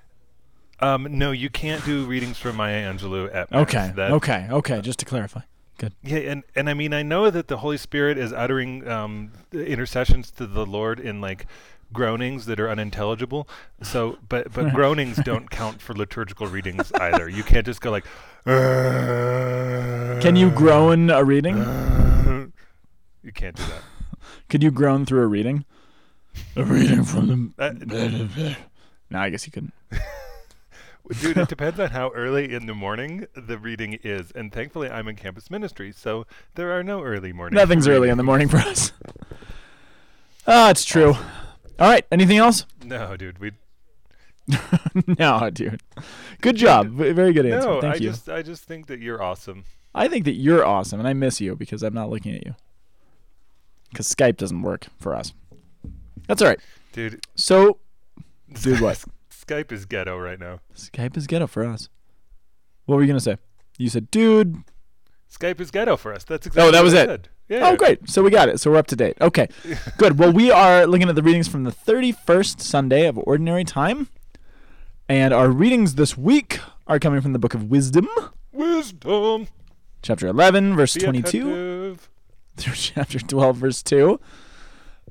Um, 0.79 1.07
no, 1.17 1.31
you 1.31 1.49
can't 1.49 1.83
do 1.85 2.05
readings 2.05 2.37
from 2.37 2.57
Maya 2.57 2.91
Angelou 2.91 3.33
at 3.33 3.49
Mass. 3.51 3.61
Okay. 3.63 3.91
That- 3.95 4.11
okay. 4.11 4.47
Okay. 4.51 4.81
Just 4.81 4.99
to 4.99 5.05
clarify. 5.05 5.41
Good. 5.77 5.93
Yeah, 6.03 6.19
and, 6.19 6.43
and 6.55 6.69
I 6.69 6.73
mean, 6.73 6.93
I 6.93 7.03
know 7.03 7.29
that 7.29 7.47
the 7.49 7.57
Holy 7.57 7.77
Spirit 7.77 8.17
is 8.17 8.31
uttering 8.31 8.87
um, 8.87 9.31
intercessions 9.51 10.31
to 10.31 10.47
the 10.47 10.65
Lord 10.65 10.99
in 11.01 11.19
like 11.19 11.47
groanings 11.91 12.45
that 12.45 12.59
are 12.61 12.69
unintelligible. 12.69 13.45
So, 13.81 14.17
but 14.29 14.53
but 14.53 14.73
groanings 14.73 15.17
don't 15.17 15.49
count 15.49 15.81
for 15.81 15.93
liturgical 15.93 16.47
readings 16.47 16.91
either. 16.93 17.27
You 17.27 17.43
can't 17.43 17.65
just 17.65 17.81
go 17.81 17.91
like. 17.91 18.05
Can 18.45 20.35
you 20.37 20.49
groan 20.49 21.09
a 21.09 21.23
reading? 21.23 21.57
You 21.57 23.31
can't 23.33 23.55
do 23.57 23.63
that. 23.63 23.81
Could 24.49 24.63
you 24.63 24.71
groan 24.71 25.05
through 25.05 25.23
a 25.23 25.27
reading? 25.27 25.65
A 26.57 26.63
reading 26.65 27.03
from 27.05 27.53
Uh, 27.57 27.69
the. 27.69 28.57
no, 29.09 29.19
I 29.19 29.29
guess 29.29 29.45
you 29.45 29.51
couldn't. 29.53 29.73
Dude, 31.21 31.37
it 31.37 31.47
depends 31.49 31.79
on 31.79 31.89
how 31.91 32.09
early 32.15 32.53
in 32.53 32.65
the 32.65 32.73
morning 32.73 33.27
the 33.35 33.57
reading 33.57 33.99
is. 34.03 34.31
And 34.31 34.51
thankfully, 34.51 34.89
I'm 34.89 35.07
in 35.07 35.15
campus 35.15 35.51
ministry, 35.51 35.91
so 35.91 36.25
there 36.55 36.71
are 36.71 36.83
no 36.83 37.01
early 37.03 37.31
morning. 37.33 37.55
Nothing's 37.55 37.87
early 37.87 38.09
in 38.09 38.17
the 38.17 38.23
morning 38.23 38.47
for 38.47 38.57
us. 38.57 38.91
Ah, 40.47 40.69
it's 40.69 40.85
true. 40.85 41.13
All 41.79 41.89
right. 41.89 42.05
Anything 42.11 42.37
else? 42.37 42.67
No, 42.83 43.17
dude, 43.17 43.39
we 43.39 43.51
no, 45.17 45.49
dude. 45.49 45.81
Good 46.41 46.55
job. 46.55 46.89
Very 46.89 47.33
good 47.33 47.47
answer. 47.47 47.67
no. 47.67 47.81
Thank 47.81 47.95
I 47.95 47.97
you. 47.97 48.09
just 48.11 48.29
I 48.29 48.41
just 48.43 48.63
think 48.63 48.85
that 48.85 48.99
you're 48.99 49.23
awesome. 49.23 49.63
I 49.95 50.07
think 50.07 50.25
that 50.25 50.33
you're 50.35 50.63
awesome, 50.63 50.99
and 50.99 51.07
I 51.07 51.13
miss 51.13 51.41
you 51.41 51.55
because 51.55 51.81
I'm 51.81 51.95
not 51.95 52.11
looking 52.11 52.35
at 52.35 52.45
you. 52.45 52.53
Because 53.89 54.07
Skype 54.07 54.37
doesn't 54.37 54.61
work 54.61 54.85
for 54.99 55.15
us. 55.15 55.33
That's 56.27 56.41
all 56.43 56.49
right. 56.49 56.59
Dude, 56.93 57.25
So, 57.35 57.79
Dude, 58.61 58.81
what? 58.81 59.03
Skype 59.47 59.71
is 59.71 59.85
ghetto 59.85 60.17
right 60.17 60.39
now. 60.39 60.59
Skype 60.75 61.15
is 61.17 61.27
ghetto 61.27 61.47
for 61.47 61.63
us. 61.63 61.89
What 62.85 62.95
were 62.95 63.01
you 63.01 63.07
gonna 63.07 63.19
say? 63.19 63.37
You 63.77 63.89
said, 63.89 64.09
dude. 64.11 64.55
Skype 65.31 65.59
is 65.59 65.71
ghetto 65.71 65.97
for 65.97 66.13
us. 66.13 66.23
That's 66.23 66.47
exactly 66.47 66.67
Oh, 66.69 66.71
that 66.71 66.79
what 66.79 66.83
was 66.85 66.93
it. 66.93 67.07
said. 67.07 67.29
Yeah. 67.49 67.69
Oh, 67.69 67.75
great. 67.75 68.09
So 68.09 68.23
we 68.23 68.31
got 68.31 68.49
it. 68.49 68.59
So 68.59 68.71
we're 68.71 68.77
up 68.77 68.87
to 68.87 68.95
date. 68.95 69.17
Okay, 69.21 69.47
good. 69.97 70.17
Well, 70.17 70.31
we 70.31 70.49
are 70.49 70.87
looking 70.87 71.09
at 71.09 71.15
the 71.15 71.21
readings 71.23 71.47
from 71.47 71.63
the 71.63 71.71
31st 71.71 72.59
Sunday 72.61 73.05
of 73.05 73.17
Ordinary 73.19 73.63
Time, 73.63 74.07
and 75.07 75.33
our 75.33 75.49
readings 75.49 75.95
this 75.95 76.17
week 76.17 76.59
are 76.87 76.97
coming 76.99 77.21
from 77.21 77.33
the 77.33 77.39
Book 77.39 77.53
of 77.53 77.69
Wisdom, 77.69 78.07
Wisdom. 78.51 79.47
chapter 80.01 80.27
11, 80.27 80.75
verse 80.75 80.95
Be 80.95 81.01
22. 81.01 81.37
attentive. 81.41 82.09
through 82.57 82.73
chapter 82.73 83.19
12, 83.19 83.57
verse 83.57 83.83
2. 83.83 84.19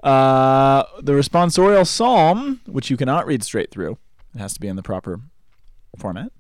Uh, 0.03 0.83
the 1.03 1.13
responsorial 1.13 1.87
psalm, 1.87 2.61
which 2.67 2.91
you 2.91 2.97
cannot 2.97 3.27
read 3.27 3.43
straight 3.45 3.71
through, 3.71 3.97
it 4.35 4.39
has 4.39 4.55
to 4.55 4.61
be 4.61 4.69
in 4.69 4.77
the 4.77 4.83
proper 4.83 5.21
format, 5.99 6.33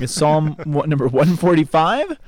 It's 0.00 0.14
Psalm 0.14 0.56
one, 0.64 0.88
number 0.88 1.06
145, 1.06 2.18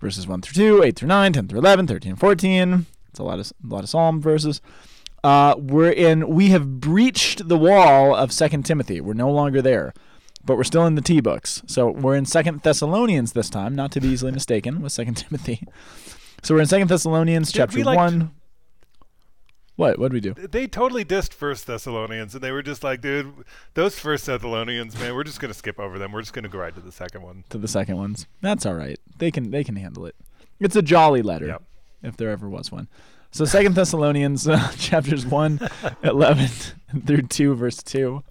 verses 0.00 0.26
1 0.26 0.40
through 0.42 0.78
2, 0.78 0.82
8 0.82 0.96
through 0.96 1.08
9, 1.08 1.32
10 1.32 1.48
through 1.48 1.58
11, 1.58 1.86
13, 1.86 2.16
14. 2.16 2.86
It's 3.08 3.18
a 3.18 3.22
lot 3.22 3.38
of, 3.38 3.52
a 3.62 3.74
lot 3.74 3.84
of 3.84 3.88
psalm 3.88 4.20
verses. 4.20 4.60
Uh, 5.24 5.54
we're 5.58 5.90
in, 5.90 6.28
we 6.28 6.50
have 6.50 6.80
breached 6.80 7.48
the 7.48 7.56
wall 7.56 8.14
of 8.14 8.32
Second 8.32 8.64
Timothy. 8.64 9.00
We're 9.00 9.14
no 9.14 9.30
longer 9.30 9.62
there, 9.62 9.92
but 10.44 10.56
we're 10.56 10.64
still 10.64 10.86
in 10.86 10.94
the 10.94 11.02
T 11.02 11.20
books. 11.20 11.62
So 11.66 11.90
we're 11.90 12.16
in 12.16 12.26
Second 12.26 12.62
Thessalonians 12.62 13.32
this 13.32 13.50
time, 13.50 13.74
not 13.74 13.90
to 13.92 14.00
be 14.00 14.08
easily 14.08 14.32
mistaken 14.32 14.82
with 14.82 14.92
Second 14.92 15.14
Timothy. 15.16 15.62
So 16.42 16.54
we're 16.54 16.60
in 16.60 16.66
Second 16.66 16.88
Thessalonians 16.88 17.50
Did 17.50 17.58
chapter 17.58 17.78
we, 17.78 17.84
like, 17.84 17.96
one. 17.96 18.32
What? 19.76 19.98
What 19.98 20.10
did 20.10 20.14
we 20.14 20.20
do? 20.20 20.34
They 20.48 20.66
totally 20.66 21.04
dissed 21.04 21.32
First 21.34 21.66
Thessalonians, 21.66 22.34
and 22.34 22.42
they 22.42 22.50
were 22.50 22.62
just 22.62 22.82
like, 22.82 23.00
dude, 23.02 23.32
those 23.74 23.98
First 23.98 24.24
Thessalonians, 24.26 24.98
man, 24.98 25.14
we're 25.14 25.24
just 25.24 25.38
gonna 25.38 25.52
skip 25.54 25.78
over 25.78 25.98
them. 25.98 26.12
We're 26.12 26.22
just 26.22 26.32
gonna 26.32 26.48
go 26.48 26.58
right 26.58 26.74
to 26.74 26.80
the 26.80 26.92
second 26.92 27.22
one. 27.22 27.44
To 27.50 27.58
the 27.58 27.68
second 27.68 27.96
ones. 27.98 28.26
That's 28.40 28.64
all 28.64 28.74
right. 28.74 28.98
They 29.18 29.30
can 29.30 29.50
they 29.50 29.62
can 29.64 29.76
handle 29.76 30.06
it. 30.06 30.16
It's 30.60 30.76
a 30.76 30.82
jolly 30.82 31.20
letter, 31.22 31.46
Yep. 31.46 31.62
if 32.02 32.16
there 32.16 32.30
ever 32.30 32.48
was 32.48 32.72
one. 32.72 32.88
So 33.32 33.44
Second 33.44 33.74
Thessalonians 33.76 34.48
uh, 34.48 34.72
chapters 34.78 35.26
1, 35.26 35.60
11 36.02 36.48
through 37.04 37.22
two, 37.22 37.54
verse 37.54 37.82
two. 37.82 38.22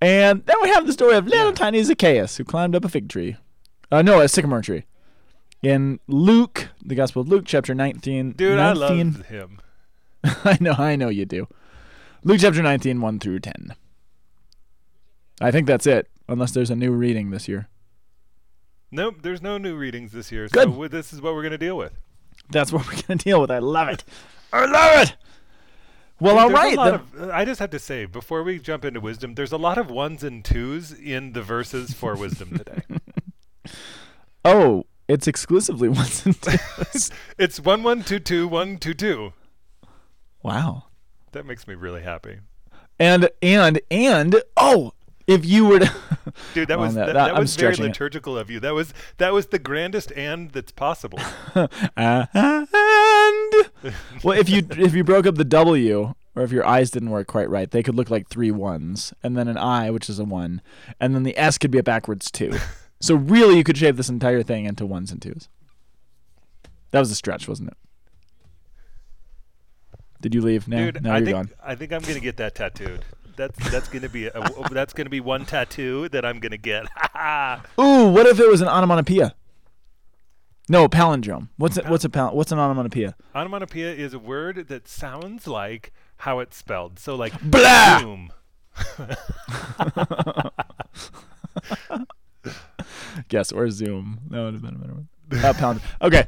And 0.00 0.44
then 0.46 0.56
we 0.62 0.68
have 0.68 0.86
the 0.86 0.92
story 0.92 1.16
of 1.16 1.26
little 1.26 1.46
Yeah. 1.46 1.52
tiny 1.52 1.82
Zacchaeus 1.82 2.36
who 2.36 2.44
climbed 2.44 2.76
up 2.76 2.84
a 2.84 2.88
fig 2.88 3.08
tree. 3.08 3.36
Uh, 3.90 4.02
no, 4.02 4.20
a 4.20 4.28
sycamore 4.28 4.60
tree. 4.62 4.84
In 5.62 5.98
Luke, 6.06 6.68
the 6.84 6.94
Gospel 6.94 7.22
of 7.22 7.28
Luke, 7.28 7.44
chapter 7.46 7.74
19. 7.74 8.32
Dude, 8.32 8.58
I 8.58 8.74
19 8.74 9.12
love 9.14 9.26
him. 9.26 9.60
I 10.44 10.58
know, 10.60 10.74
I 10.78 10.96
know 10.96 11.08
you 11.08 11.24
do. 11.24 11.46
Luke 12.24 12.40
chapter 12.40 12.62
19, 12.62 13.00
1 13.00 13.18
through 13.20 13.40
10. 13.40 13.74
I 15.40 15.50
think 15.50 15.66
that's 15.66 15.86
it, 15.86 16.08
unless 16.28 16.50
there's 16.52 16.70
a 16.70 16.76
new 16.76 16.90
reading 16.92 17.30
this 17.30 17.46
year. 17.48 17.68
Nope, 18.90 19.16
there's 19.22 19.42
no 19.42 19.58
new 19.58 19.76
readings 19.76 20.12
this 20.12 20.32
year, 20.32 20.48
Good. 20.48 20.64
so 20.74 20.88
this 20.88 21.12
is 21.12 21.20
what 21.20 21.34
we're 21.34 21.42
gonna 21.42 21.58
deal 21.58 21.76
with. 21.76 21.92
That's 22.50 22.72
what 22.72 22.86
we're 22.86 22.92
going 23.02 23.18
to 23.18 23.24
deal 23.24 23.40
with. 23.40 23.50
I 23.50 23.58
love 23.58 23.88
it. 23.88 24.04
I 24.52 24.64
love 24.64 25.02
it. 25.08 25.16
Well, 26.20 26.34
Dude, 26.34 26.42
all 26.42 26.48
there's 26.48 26.58
right. 26.58 26.72
A 26.74 26.76
lot 26.76 27.12
then. 27.12 27.24
of, 27.24 27.30
I 27.30 27.44
just 27.44 27.60
have 27.60 27.70
to 27.70 27.78
say, 27.78 28.06
before 28.06 28.42
we 28.42 28.58
jump 28.58 28.84
into 28.84 29.00
wisdom, 29.00 29.34
there's 29.34 29.52
a 29.52 29.56
lot 29.58 29.78
of 29.78 29.90
ones 29.90 30.24
and 30.24 30.44
twos 30.44 30.92
in 30.92 31.32
the 31.32 31.42
verses 31.42 31.92
for 31.92 32.16
wisdom 32.16 32.56
today. 32.56 32.82
oh, 34.44 34.84
it's 35.06 35.28
exclusively 35.28 35.88
ones 35.88 36.24
and 36.26 36.40
twos. 36.40 37.10
it's 37.38 37.60
one 37.60 37.82
one 37.82 38.02
two 38.02 38.18
two 38.18 38.48
one 38.48 38.78
two 38.78 38.94
two. 38.94 39.32
Wow. 40.48 40.84
That 41.32 41.46
makes 41.46 41.66
me 41.68 41.74
really 41.74 42.02
happy. 42.02 42.38
And 42.98 43.28
and 43.42 43.80
and 43.90 44.42
oh, 44.56 44.92
if 45.26 45.44
you 45.44 45.66
were 45.66 45.80
to 45.80 45.94
Dude, 46.54 46.68
that 46.68 46.78
was 46.78 46.94
that- 46.94 47.06
that, 47.06 47.12
that- 47.14 47.38
was 47.38 47.54
very 47.54 47.74
stretching 47.74 47.84
it. 47.84 47.88
liturgical 47.88 48.36
of 48.38 48.50
you. 48.50 48.58
That 48.60 48.74
was 48.74 48.92
that 49.18 49.32
was 49.32 49.46
the 49.48 49.58
grandest 49.58 50.10
and 50.16 50.50
that's 50.50 50.72
possible. 50.72 51.18
Uh-huh, 51.54 52.66
and 52.72 53.92
well, 54.24 54.38
if 54.38 54.48
you 54.48 54.66
if 54.70 54.94
you 54.94 55.04
broke 55.04 55.26
up 55.26 55.34
the 55.36 55.44
W 55.44 56.14
or 56.34 56.42
if 56.42 56.52
your 56.52 56.64
eyes 56.66 56.90
didn't 56.90 57.10
work 57.10 57.26
quite 57.26 57.50
right, 57.50 57.70
they 57.70 57.82
could 57.82 57.94
look 57.96 58.10
like 58.10 58.28
three 58.28 58.50
ones, 58.52 59.12
and 59.22 59.36
then 59.36 59.48
an 59.48 59.58
I, 59.58 59.90
which 59.90 60.08
is 60.08 60.18
a 60.18 60.24
one, 60.24 60.62
and 61.00 61.14
then 61.14 61.24
the 61.24 61.36
S 61.36 61.58
could 61.58 61.70
be 61.72 61.78
a 61.78 61.82
backwards 61.82 62.30
two. 62.30 62.52
so 63.00 63.14
really, 63.16 63.56
you 63.56 63.64
could 63.64 63.76
shape 63.76 63.96
this 63.96 64.08
entire 64.08 64.42
thing 64.44 64.64
into 64.64 64.86
ones 64.86 65.10
and 65.10 65.20
twos. 65.20 65.48
That 66.92 67.00
was 67.00 67.10
a 67.10 67.14
stretch, 67.16 67.48
wasn't 67.48 67.70
it? 67.70 67.76
Did 70.20 70.34
you 70.34 70.40
leave? 70.40 70.66
No, 70.68 70.90
Dude, 70.90 71.02
no, 71.02 71.10
I 71.12 71.18
you're 71.18 71.24
think 71.26 71.36
gone. 71.36 71.50
I 71.64 71.74
think 71.74 71.92
I'm 71.92 72.02
gonna 72.02 72.20
get 72.20 72.36
that 72.38 72.54
tattooed. 72.54 73.04
That's 73.36 73.70
that's 73.70 73.88
gonna 73.88 74.08
be 74.08 74.26
a, 74.26 74.32
that's 74.72 74.92
gonna 74.92 75.10
be 75.10 75.20
one 75.20 75.44
tattoo 75.46 76.08
that 76.08 76.24
I'm 76.24 76.40
gonna 76.40 76.56
get. 76.56 76.84
Ooh, 77.80 78.08
what 78.08 78.26
if 78.26 78.40
it 78.40 78.48
was 78.48 78.60
an 78.60 78.68
onomatopoeia? 78.68 79.34
No, 80.68 80.88
palindrome. 80.88 81.48
What's 81.56 81.76
it? 81.78 81.86
What's 81.86 82.04
a 82.04 82.10
pal- 82.10 82.34
What's 82.34 82.52
an 82.52 82.58
onomatopoeia? 82.58 83.14
Onomatopoeia 83.34 83.92
is 83.94 84.12
a 84.12 84.18
word 84.18 84.68
that 84.68 84.88
sounds 84.88 85.46
like 85.46 85.92
how 86.18 86.40
it's 86.40 86.56
spelled. 86.56 86.98
So 86.98 87.14
like 87.14 87.40
Blah! 87.42 88.02
boom. 88.02 88.30
Guess 93.28 93.52
or 93.52 93.70
Zoom. 93.70 94.20
That 94.30 94.38
would 94.42 94.54
have 94.54 94.62
been 94.62 94.74
a 94.74 94.78
better 94.78 94.94
one. 94.94 95.08
Uh, 95.32 95.52
palindrome. 95.52 95.82
Okay. 96.02 96.26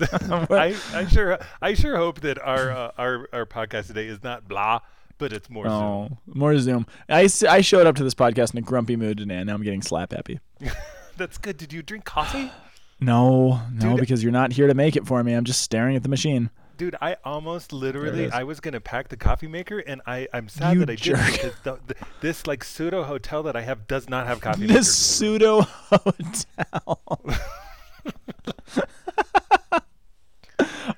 I, 0.50 0.76
I 0.92 1.06
sure 1.06 1.38
I 1.62 1.74
sure 1.74 1.96
hope 1.96 2.20
that 2.20 2.38
our 2.38 2.70
uh, 2.70 2.90
our 2.98 3.28
our 3.32 3.46
podcast 3.46 3.86
today 3.88 4.06
is 4.06 4.22
not 4.22 4.48
blah, 4.48 4.80
but 5.18 5.32
it's 5.32 5.48
more 5.48 5.64
Zoom. 5.66 5.72
Oh, 5.74 6.18
more 6.26 6.58
Zoom. 6.58 6.86
I, 7.08 7.28
I 7.48 7.60
showed 7.60 7.86
up 7.86 7.96
to 7.96 8.04
this 8.04 8.14
podcast 8.14 8.52
in 8.52 8.58
a 8.58 8.62
grumpy 8.62 8.96
mood 8.96 9.18
today, 9.18 9.36
and 9.36 9.46
now 9.46 9.54
I'm 9.54 9.62
getting 9.62 9.82
slap 9.82 10.12
happy. 10.12 10.40
That's 11.16 11.38
good. 11.38 11.56
Did 11.56 11.72
you 11.72 11.82
drink 11.82 12.04
coffee? 12.04 12.50
No, 13.00 13.60
no, 13.72 13.90
Dude. 13.90 14.00
because 14.00 14.22
you're 14.22 14.32
not 14.32 14.52
here 14.52 14.68
to 14.68 14.72
make 14.72 14.94
it 14.96 15.04
for 15.04 15.22
me. 15.22 15.34
I'm 15.34 15.44
just 15.44 15.60
staring 15.62 15.96
at 15.96 16.04
the 16.04 16.08
machine. 16.08 16.48
Dude, 16.78 16.94
I 17.02 17.16
almost 17.24 17.72
literally. 17.72 18.30
I 18.30 18.44
was 18.44 18.60
gonna 18.60 18.80
pack 18.80 19.08
the 19.08 19.16
coffee 19.16 19.48
maker, 19.48 19.80
and 19.80 20.00
I 20.06 20.28
I'm 20.32 20.48
sad 20.48 20.74
You 20.74 20.78
that 20.80 20.90
I 20.90 20.94
jerk. 20.94 21.18
didn't 21.18 21.32
because 21.32 21.52
the, 21.64 21.78
the, 21.88 21.94
this 22.20 22.46
like 22.46 22.62
pseudo 22.64 23.02
hotel 23.02 23.42
that 23.42 23.56
I 23.56 23.62
have 23.62 23.88
does 23.88 24.08
not 24.08 24.26
have 24.28 24.40
coffee 24.40 24.66
This 24.66 24.94
pseudo 24.94 25.62
hotel. 25.62 27.20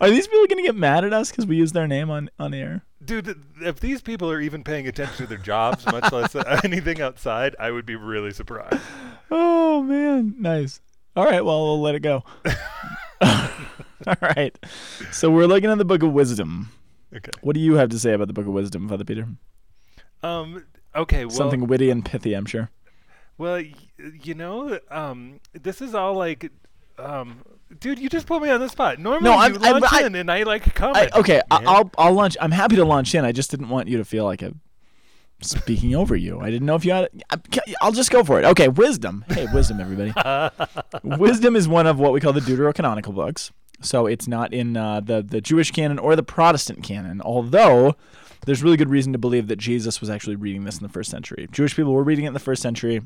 Are 0.00 0.10
these 0.10 0.26
people 0.26 0.46
gonna 0.46 0.62
get 0.62 0.74
mad 0.76 1.04
at 1.04 1.12
us 1.12 1.30
because 1.30 1.46
we 1.46 1.56
use 1.56 1.72
their 1.72 1.86
name 1.86 2.10
on 2.10 2.30
on 2.38 2.54
air? 2.54 2.84
Dude, 3.04 3.42
if 3.60 3.78
these 3.80 4.02
people 4.02 4.30
are 4.30 4.40
even 4.40 4.64
paying 4.64 4.86
attention 4.88 5.16
to 5.18 5.26
their 5.26 5.38
jobs, 5.38 5.86
much 5.86 6.10
less 6.12 6.34
uh, 6.34 6.60
anything 6.64 7.00
outside, 7.00 7.54
I 7.58 7.70
would 7.70 7.86
be 7.86 7.96
really 7.96 8.32
surprised. 8.32 8.80
Oh 9.30 9.82
man, 9.82 10.34
nice. 10.38 10.80
All 11.14 11.24
right, 11.24 11.44
well 11.44 11.64
we'll 11.64 11.80
let 11.80 11.94
it 11.94 12.00
go. 12.00 12.24
All 14.06 14.16
right. 14.20 14.56
So 15.10 15.30
we're 15.30 15.46
looking 15.46 15.70
at 15.70 15.78
the 15.78 15.84
Book 15.84 16.02
of 16.02 16.12
Wisdom. 16.12 16.70
Okay. 17.14 17.30
What 17.40 17.54
do 17.54 17.60
you 17.60 17.74
have 17.74 17.88
to 17.90 17.98
say 17.98 18.12
about 18.12 18.26
the 18.26 18.34
Book 18.34 18.46
of 18.46 18.52
Wisdom, 18.52 18.88
Father 18.88 19.04
Peter? 19.04 19.26
Um. 20.22 20.64
Okay. 20.94 21.24
Well. 21.24 21.34
Something 21.34 21.66
witty 21.66 21.90
and 21.90 22.04
pithy, 22.04 22.34
I'm 22.34 22.44
sure. 22.46 22.70
Well, 23.38 23.54
y- 23.56 23.74
you 24.22 24.34
know, 24.34 24.78
um, 24.90 25.40
this 25.52 25.80
is 25.80 25.94
all 25.94 26.14
like, 26.14 26.50
um, 26.98 27.42
dude, 27.80 27.98
you 27.98 28.08
just 28.08 28.26
put 28.26 28.42
me 28.42 28.50
on 28.50 28.60
the 28.60 28.68
spot. 28.68 28.98
Normally, 28.98 29.30
I'm- 29.30 29.54
you 29.54 29.58
launch 29.58 29.84
I- 29.92 30.06
in 30.06 30.14
and 30.14 30.30
I 30.30 30.42
like 30.44 30.74
comment. 30.74 31.10
I, 31.14 31.18
okay, 31.20 31.40
I, 31.50 31.62
I'll 31.66 31.90
I'll 31.98 32.12
launch. 32.12 32.36
I'm 32.40 32.52
happy 32.52 32.76
to 32.76 32.84
launch 32.84 33.14
in. 33.14 33.24
I 33.24 33.32
just 33.32 33.50
didn't 33.50 33.68
want 33.68 33.88
you 33.88 33.98
to 33.98 34.04
feel 34.04 34.24
like 34.24 34.42
I'm 34.42 34.60
speaking 35.42 35.94
over 35.94 36.16
you. 36.16 36.40
I 36.40 36.50
didn't 36.50 36.66
know 36.66 36.74
if 36.76 36.84
you 36.84 36.92
had. 36.92 37.08
I, 37.30 37.36
I'll 37.80 37.92
just 37.92 38.10
go 38.10 38.24
for 38.24 38.38
it. 38.38 38.44
Okay, 38.44 38.68
wisdom. 38.68 39.24
Hey, 39.28 39.46
wisdom, 39.52 39.80
everybody. 39.80 40.12
wisdom 41.02 41.56
is 41.56 41.68
one 41.68 41.86
of 41.86 41.98
what 41.98 42.12
we 42.12 42.20
call 42.20 42.32
the 42.32 42.40
deuterocanonical 42.40 43.14
books. 43.14 43.52
So 43.82 44.06
it's 44.06 44.26
not 44.26 44.54
in 44.54 44.76
uh, 44.76 45.00
the 45.00 45.22
the 45.22 45.40
Jewish 45.40 45.70
canon 45.70 45.98
or 45.98 46.16
the 46.16 46.22
Protestant 46.22 46.82
canon. 46.82 47.20
Although 47.20 47.94
there's 48.46 48.62
really 48.62 48.76
good 48.76 48.88
reason 48.88 49.12
to 49.12 49.18
believe 49.18 49.48
that 49.48 49.56
Jesus 49.56 50.00
was 50.00 50.08
actually 50.08 50.36
reading 50.36 50.64
this 50.64 50.76
in 50.78 50.82
the 50.82 50.88
first 50.88 51.10
century. 51.10 51.48
Jewish 51.52 51.74
people 51.76 51.92
were 51.92 52.02
reading 52.04 52.24
it 52.24 52.28
in 52.28 52.34
the 52.34 52.40
first 52.40 52.62
century. 52.62 53.02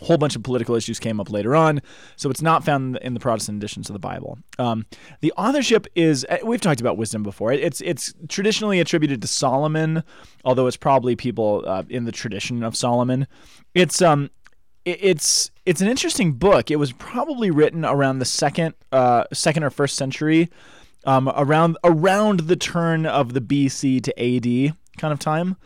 A 0.00 0.04
whole 0.06 0.16
bunch 0.16 0.36
of 0.36 0.42
political 0.42 0.74
issues 0.74 0.98
came 0.98 1.20
up 1.20 1.30
later 1.30 1.54
on, 1.54 1.80
so 2.16 2.30
it's 2.30 2.40
not 2.40 2.64
found 2.64 2.96
in 3.02 3.12
the 3.14 3.20
Protestant 3.20 3.58
editions 3.58 3.90
of 3.90 3.92
the 3.92 3.98
Bible. 4.00 4.38
Um, 4.58 4.86
the 5.20 5.32
authorship 5.36 5.86
is 5.94 6.24
uh, 6.30 6.38
we've 6.44 6.60
talked 6.62 6.80
about 6.80 6.96
wisdom 6.96 7.22
before. 7.22 7.52
It's 7.52 7.80
it's 7.82 8.14
traditionally 8.28 8.80
attributed 8.80 9.20
to 9.20 9.28
Solomon, 9.28 10.02
although 10.44 10.66
it's 10.66 10.78
probably 10.78 11.14
people 11.14 11.62
uh, 11.66 11.82
in 11.90 12.04
the 12.06 12.12
tradition 12.12 12.62
of 12.62 12.74
Solomon. 12.74 13.26
It's 13.74 14.00
um 14.00 14.30
it- 14.86 14.98
it's 15.02 15.50
it's 15.66 15.80
an 15.82 15.88
interesting 15.88 16.32
book. 16.32 16.70
It 16.70 16.76
was 16.76 16.92
probably 16.92 17.50
written 17.50 17.84
around 17.84 18.18
the 18.18 18.24
second 18.24 18.74
uh, 18.92 19.24
second 19.32 19.62
or 19.62 19.70
first 19.70 19.96
century, 19.96 20.48
um, 21.04 21.30
around 21.36 21.76
around 21.84 22.40
the 22.40 22.56
turn 22.56 23.04
of 23.04 23.34
the 23.34 23.40
BC 23.42 24.02
to 24.04 24.12
AD 24.18 24.74
kind 24.96 25.12
of 25.12 25.18
time. 25.18 25.56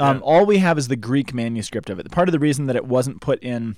Um, 0.00 0.16
Yeah. 0.16 0.22
All 0.22 0.46
we 0.46 0.58
have 0.58 0.78
is 0.78 0.88
the 0.88 0.96
Greek 0.96 1.32
manuscript 1.34 1.90
of 1.90 1.98
it. 1.98 2.10
Part 2.10 2.28
of 2.28 2.32
the 2.32 2.38
reason 2.38 2.66
that 2.66 2.76
it 2.76 2.86
wasn't 2.86 3.20
put 3.20 3.42
in 3.42 3.76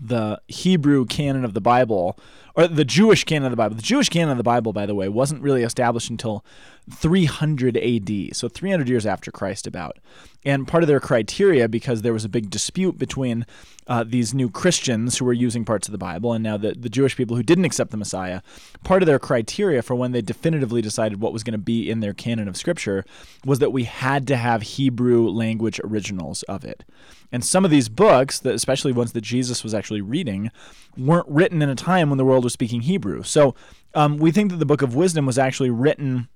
the 0.00 0.40
Hebrew 0.48 1.06
canon 1.06 1.44
of 1.44 1.54
the 1.54 1.60
Bible, 1.60 2.18
or 2.56 2.68
the 2.68 2.84
Jewish 2.84 3.24
canon 3.24 3.46
of 3.46 3.50
the 3.50 3.56
Bible. 3.56 3.76
The 3.76 3.82
Jewish 3.82 4.08
canon 4.08 4.30
of 4.30 4.36
the 4.36 4.44
Bible, 4.44 4.72
by 4.72 4.86
the 4.86 4.94
way, 4.94 5.08
wasn't 5.08 5.42
really 5.42 5.62
established 5.62 6.10
until 6.10 6.44
300 6.90 7.76
AD, 7.76 8.36
so 8.36 8.48
300 8.48 8.88
years 8.88 9.06
after 9.06 9.30
Christ, 9.30 9.66
about. 9.66 9.98
And 10.44 10.68
part 10.68 10.82
of 10.82 10.86
their 10.86 11.00
criteria, 11.00 11.68
because 11.68 12.02
there 12.02 12.12
was 12.12 12.24
a 12.24 12.28
big 12.28 12.50
dispute 12.50 12.98
between 12.98 13.46
uh, 13.86 14.04
these 14.06 14.34
new 14.34 14.50
Christians 14.50 15.16
who 15.16 15.24
were 15.24 15.32
using 15.32 15.64
parts 15.64 15.88
of 15.88 15.92
the 15.92 15.98
Bible 15.98 16.32
and 16.32 16.44
now 16.44 16.56
the, 16.56 16.72
the 16.72 16.90
Jewish 16.90 17.16
people 17.16 17.36
who 17.36 17.42
didn't 17.42 17.64
accept 17.64 17.90
the 17.90 17.96
Messiah, 17.96 18.42
part 18.82 19.02
of 19.02 19.06
their 19.06 19.18
criteria 19.18 19.82
for 19.82 19.94
when 19.94 20.12
they 20.12 20.20
definitively 20.20 20.82
decided 20.82 21.20
what 21.20 21.32
was 21.32 21.42
going 21.42 21.52
to 21.52 21.58
be 21.58 21.90
in 21.90 22.00
their 22.00 22.12
canon 22.12 22.46
of 22.46 22.56
Scripture 22.56 23.04
was 23.44 23.58
that 23.58 23.72
we 23.72 23.84
had 23.84 24.26
to 24.28 24.36
have 24.36 24.62
Hebrew 24.62 25.28
language 25.28 25.80
originals 25.82 26.42
of 26.44 26.64
it. 26.64 26.84
And 27.32 27.44
some 27.44 27.64
of 27.64 27.70
these 27.70 27.88
books, 27.88 28.44
especially 28.44 28.92
ones 28.92 29.12
that 29.12 29.22
Jesus 29.22 29.64
was 29.64 29.74
actually 29.74 30.02
reading, 30.02 30.50
weren't 30.96 31.28
written 31.28 31.62
in 31.62 31.68
a 31.68 31.74
time 31.74 32.08
when 32.10 32.18
the 32.18 32.24
world 32.24 32.43
was 32.44 32.52
speaking 32.52 32.82
Hebrew. 32.82 33.22
So 33.22 33.54
um, 33.94 34.18
we 34.18 34.30
think 34.30 34.50
that 34.50 34.58
the 34.58 34.66
Book 34.66 34.82
of 34.82 34.94
Wisdom 34.94 35.26
was 35.26 35.38
actually 35.38 35.70
written 35.70 36.28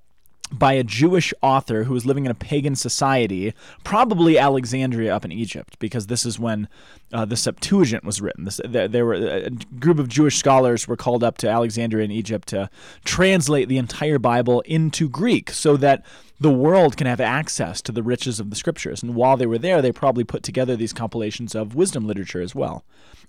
by 0.51 0.73
a 0.73 0.83
Jewish 0.83 1.35
author 1.43 1.85
who 1.85 1.93
was 1.93 2.07
living 2.07 2.25
in 2.25 2.31
a 2.31 2.35
pagan 2.35 2.75
society, 2.75 3.53
probably 3.85 4.39
Alexandria 4.39 5.15
up 5.15 5.25
in 5.25 5.31
Egypt, 5.31 5.79
because 5.79 6.07
this 6.07 6.25
is 6.25 6.39
when 6.39 6.69
uh, 7.13 7.27
the 7.27 7.37
Septuagint 7.37 8.03
was 8.03 8.23
written. 8.23 8.45
This, 8.45 8.59
there, 8.65 8.89
there 8.89 9.05
were 9.05 9.15
a 9.15 9.51
group 9.51 9.99
of 9.99 10.09
Jewish 10.09 10.39
scholars 10.39 10.89
were 10.89 10.97
called 10.97 11.23
up 11.23 11.37
to 11.39 11.51
Alexandria 11.51 12.05
in 12.05 12.11
Egypt 12.11 12.49
to 12.49 12.71
translate 13.05 13.69
the 13.69 13.77
entire 13.77 14.19
Bible 14.19 14.63
into 14.63 15.09
Greek, 15.09 15.51
so 15.51 15.77
that 15.77 16.03
the 16.41 16.53
world 16.53 16.97
can 16.97 17.07
have 17.07 17.21
access 17.21 17.83
to 17.83 17.93
the 17.93 18.03
riches 18.03 18.41
of 18.41 18.49
the 18.49 18.57
Scriptures. 18.57 19.03
And 19.03 19.15
while 19.15 19.37
they 19.37 19.47
were 19.47 19.59
there, 19.59 19.83
they 19.83 19.93
probably 19.93 20.25
put 20.25 20.43
together 20.43 20.77
these 20.77 20.95
compilations 20.95 21.55
of 21.55 21.75
wisdom 21.75 22.07
literature 22.07 22.41
as 22.41 22.55
well. 22.55 22.85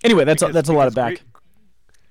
Anyway, 0.05 0.23
that's 0.23 0.41
a, 0.41 0.47
that's 0.53 0.69
a 0.69 0.73
lot 0.73 0.87
of 0.87 0.95
back. 0.95 1.15
Greek- 1.15 1.23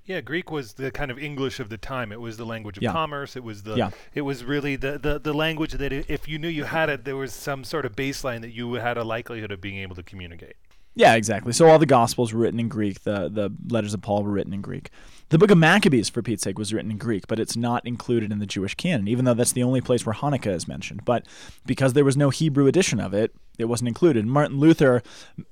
yeah, 0.09 0.21
Greek 0.21 0.51
was 0.51 0.73
the 0.73 0.91
kind 0.91 1.11
of 1.11 1.19
English 1.19 1.61
of 1.61 1.69
the 1.69 1.77
time. 1.79 2.11
It 2.11 2.21
was 2.21 2.37
the 2.39 2.47
language 2.47 2.77
of 2.79 2.83
Yeah. 2.83 2.93
commerce. 2.93 3.37
It 3.37 3.45
was 3.45 3.63
the 3.63 3.77
Yeah. 3.77 3.91
it 4.15 4.23
was 4.23 4.43
really 4.43 4.75
the, 4.75 4.99
the 4.99 5.21
the 5.21 5.33
language 5.35 5.73
that 5.75 5.93
if 5.93 6.27
you 6.27 6.39
knew 6.39 6.49
you 6.49 6.65
had 6.65 6.89
it, 6.89 7.05
there 7.05 7.17
was 7.17 7.33
some 7.33 7.63
sort 7.63 7.85
of 7.87 7.95
baseline 7.95 8.41
that 8.41 8.51
you 8.53 8.73
had 8.75 8.97
a 8.97 9.05
likelihood 9.05 9.53
of 9.53 9.61
being 9.61 9.77
able 9.77 9.95
to 9.95 10.03
communicate. 10.03 10.57
Yeah, 10.95 11.15
exactly. 11.15 11.53
So 11.53 11.69
all 11.69 11.79
the 11.79 11.87
Gospels 11.87 12.33
were 12.33 12.41
written 12.41 12.59
in 12.59 12.69
Greek. 12.69 13.03
The 13.05 13.29
the 13.29 13.51
letters 13.69 13.95
of 13.95 14.03
Paul 14.03 14.25
were 14.25 14.33
written 14.33 14.53
in 14.53 14.63
Greek. 14.63 14.91
The 15.29 15.37
Book 15.39 15.51
of 15.51 15.59
Maccabees, 15.59 16.09
for 16.09 16.23
Pete's 16.23 16.43
sake, 16.43 16.59
was 16.59 16.73
written 16.73 16.91
in 16.91 16.97
Greek, 16.97 17.27
but 17.29 17.39
it's 17.39 17.55
not 17.55 17.87
included 17.87 18.33
in 18.33 18.39
the 18.39 18.47
Jewish 18.47 18.75
canon, 18.75 19.07
even 19.07 19.27
though 19.27 19.35
that's 19.35 19.53
the 19.53 19.63
only 19.63 19.83
place 19.83 20.07
where 20.07 20.15
Hanukkah 20.15 20.55
is 20.55 20.67
mentioned. 20.67 21.05
But 21.05 21.27
because 21.67 21.93
there 21.93 22.05
was 22.05 22.17
no 22.17 22.31
Hebrew 22.31 22.67
edition 22.67 22.99
of 22.99 23.13
it, 23.13 23.35
it 23.59 23.67
wasn't 23.67 23.89
included. 23.89 24.27
Martin 24.27 24.59
Luther 24.59 25.03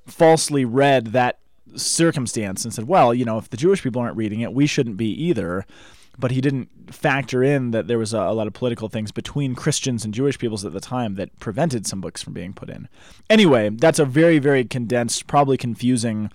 falsely 0.06 0.64
read 0.64 1.08
that 1.08 1.38
circumstance 1.76 2.64
and 2.64 2.73
said, 2.73 2.87
"Well, 2.87 3.14
you 3.14 3.25
know, 3.25 3.38
if 3.38 3.50
the 3.50 3.56
Jewish 3.56 3.83
people 3.83 4.02
aren't 4.02 4.16
reading 4.16 4.40
it, 4.40 4.52
we 4.52 4.66
shouldn't 4.66 4.97
be 4.97 5.11
either." 5.11 5.66
But 6.18 6.30
he 6.30 6.40
didn't 6.40 6.95
factor 6.95 7.42
in 7.42 7.73
that 7.73 7.88
there 7.88 7.99
was 7.99 8.14
a, 8.14 8.18
a 8.18 8.33
lot 8.33 8.47
of 8.47 8.54
political 8.54 8.88
things 8.88 9.12
between 9.12 9.54
Christians 9.54 10.02
and 10.02 10.14
Jewish 10.14 10.38
peoples 10.38 10.64
at 10.64 10.73
the 10.73 10.80
time 10.80 11.16
that 11.16 11.38
prevented 11.40 11.87
some 11.87 12.00
books 12.00 12.23
from 12.23 12.33
being 12.33 12.54
put 12.54 12.71
in. 12.71 12.88
Anyway, 13.28 13.68
that's 13.68 13.99
a 13.99 14.06
very, 14.06 14.38
very 14.38 14.64
condensed, 14.64 15.26
probably 15.26 15.59
confusing 15.59 16.30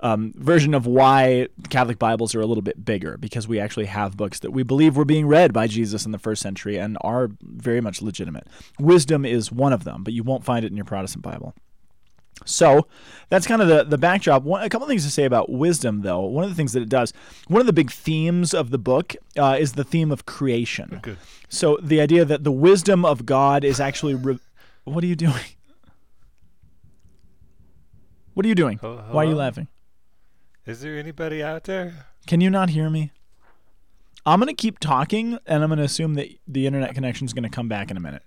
um, 0.00 0.32
version 0.36 0.74
of 0.74 0.86
why 0.86 1.48
Catholic 1.70 1.98
Bibles 1.98 2.34
are 2.34 2.40
a 2.40 2.46
little 2.46 2.62
bit 2.62 2.84
bigger 2.84 3.16
because 3.16 3.48
we 3.48 3.58
actually 3.58 3.86
have 3.86 4.16
books 4.16 4.40
that 4.40 4.50
we 4.50 4.62
believe 4.62 4.96
were 4.96 5.04
being 5.04 5.26
read 5.26 5.52
by 5.52 5.66
Jesus 5.66 6.04
in 6.04 6.12
the 6.12 6.18
first 6.18 6.42
century 6.42 6.78
and 6.78 6.98
are 7.00 7.30
very 7.40 7.80
much 7.80 8.02
legitimate. 8.02 8.46
Wisdom 8.78 9.24
is 9.24 9.50
one 9.50 9.72
of 9.72 9.84
them, 9.84 10.04
but 10.04 10.12
you 10.12 10.22
won't 10.22 10.44
find 10.44 10.64
it 10.64 10.70
in 10.70 10.76
your 10.76 10.84
Protestant 10.84 11.22
Bible. 11.22 11.54
So 12.44 12.86
that's 13.28 13.46
kind 13.46 13.60
of 13.62 13.68
the, 13.68 13.82
the 13.84 13.98
backdrop. 13.98 14.42
One, 14.44 14.62
a 14.62 14.68
couple 14.68 14.86
things 14.86 15.04
to 15.04 15.10
say 15.10 15.24
about 15.24 15.50
wisdom, 15.50 16.02
though. 16.02 16.20
One 16.20 16.44
of 16.44 16.50
the 16.50 16.54
things 16.56 16.72
that 16.74 16.82
it 16.82 16.88
does, 16.88 17.12
one 17.48 17.60
of 17.60 17.66
the 17.66 17.72
big 17.72 17.90
themes 17.90 18.52
of 18.54 18.70
the 18.70 18.78
book 18.78 19.16
uh, 19.36 19.56
is 19.58 19.72
the 19.72 19.84
theme 19.84 20.12
of 20.12 20.26
creation. 20.26 21.00
Good. 21.02 21.16
So 21.48 21.78
the 21.82 22.00
idea 22.00 22.24
that 22.24 22.44
the 22.44 22.52
wisdom 22.52 23.04
of 23.04 23.26
God 23.26 23.64
is 23.64 23.80
actually. 23.80 24.14
Re- 24.14 24.38
what 24.84 25.02
are 25.02 25.06
you 25.08 25.16
doing? 25.16 25.34
What 28.34 28.44
are 28.44 28.48
you 28.48 28.54
doing? 28.54 28.78
Hel- 28.78 29.04
Why 29.10 29.24
are 29.24 29.28
you 29.28 29.34
laughing? 29.34 29.68
Is 30.66 30.80
there 30.80 30.98
anybody 30.98 31.42
out 31.42 31.64
there? 31.64 32.06
Can 32.26 32.40
you 32.40 32.50
not 32.50 32.70
hear 32.70 32.90
me? 32.90 33.12
I'm 34.26 34.40
going 34.40 34.48
to 34.48 34.54
keep 34.54 34.78
talking, 34.80 35.38
and 35.46 35.62
I'm 35.62 35.68
going 35.68 35.78
to 35.78 35.84
assume 35.84 36.14
that 36.14 36.28
the 36.48 36.66
internet 36.66 36.94
connection 36.94 37.24
is 37.26 37.32
going 37.32 37.44
to 37.44 37.48
come 37.48 37.68
back 37.68 37.90
in 37.90 37.96
a 37.96 38.00
minute. 38.00 38.22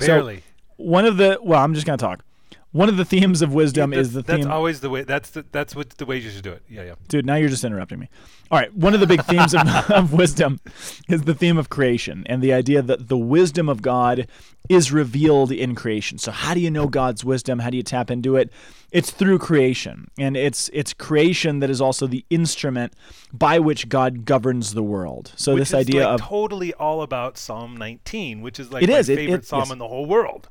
So- 0.00 0.06
Barely. 0.06 0.42
One 0.76 1.04
of 1.06 1.16
the 1.16 1.38
well, 1.42 1.58
I'm 1.60 1.74
just 1.74 1.86
going 1.86 1.98
to 1.98 2.04
talk. 2.04 2.24
One 2.72 2.90
of 2.90 2.98
the 2.98 3.04
themes 3.04 3.40
of 3.40 3.54
wisdom 3.54 3.90
that's, 3.90 4.08
is 4.08 4.12
the 4.12 4.20
that's 4.22 4.36
theme. 4.36 4.44
That's 4.44 4.52
always 4.54 4.80
the 4.80 4.90
way. 4.90 5.02
That's 5.02 5.30
the, 5.30 5.44
that's 5.52 5.74
what 5.74 5.90
the 5.90 6.04
way 6.04 6.18
you 6.18 6.28
should 6.28 6.42
do 6.44 6.52
it. 6.52 6.62
Yeah, 6.68 6.82
yeah. 6.82 6.94
Dude, 7.08 7.24
now 7.24 7.36
you're 7.36 7.48
just 7.48 7.64
interrupting 7.64 7.98
me. 7.98 8.10
All 8.50 8.58
right, 8.58 8.74
one 8.74 8.92
of 8.92 9.00
the 9.00 9.06
big 9.06 9.22
themes 9.24 9.54
of, 9.54 9.66
of 9.90 10.12
wisdom 10.12 10.60
is 11.08 11.22
the 11.22 11.34
theme 11.34 11.56
of 11.56 11.70
creation 11.70 12.24
and 12.26 12.42
the 12.42 12.52
idea 12.52 12.82
that 12.82 13.08
the 13.08 13.16
wisdom 13.16 13.70
of 13.70 13.80
God 13.80 14.26
is 14.68 14.92
revealed 14.92 15.50
in 15.50 15.74
creation. 15.74 16.18
So 16.18 16.30
how 16.30 16.52
do 16.52 16.60
you 16.60 16.70
know 16.70 16.88
God's 16.88 17.24
wisdom? 17.24 17.60
How 17.60 17.70
do 17.70 17.78
you 17.78 17.82
tap 17.82 18.10
into 18.10 18.36
it? 18.36 18.52
It's 18.90 19.10
through 19.10 19.38
creation. 19.38 20.10
And 20.18 20.36
it's 20.36 20.68
it's 20.74 20.92
creation 20.92 21.60
that 21.60 21.70
is 21.70 21.80
also 21.80 22.06
the 22.06 22.24
instrument 22.28 22.92
by 23.32 23.58
which 23.58 23.88
God 23.88 24.26
governs 24.26 24.74
the 24.74 24.82
world. 24.82 25.32
So 25.36 25.54
Which 25.54 25.60
this 25.62 25.68
is 25.70 25.74
idea 25.74 26.04
like 26.04 26.20
of 26.20 26.26
totally 26.28 26.74
all 26.74 27.00
about 27.00 27.38
Psalm 27.38 27.76
19, 27.78 28.42
which 28.42 28.60
is 28.60 28.70
like 28.70 28.82
It 28.82 28.90
my 28.90 28.98
is. 28.98 29.08
It- 29.08 29.16
favorite 29.16 29.38
it- 29.40 29.46
psalm 29.46 29.60
yes. 29.60 29.70
in 29.70 29.78
the 29.78 29.88
whole 29.88 30.04
world. 30.04 30.48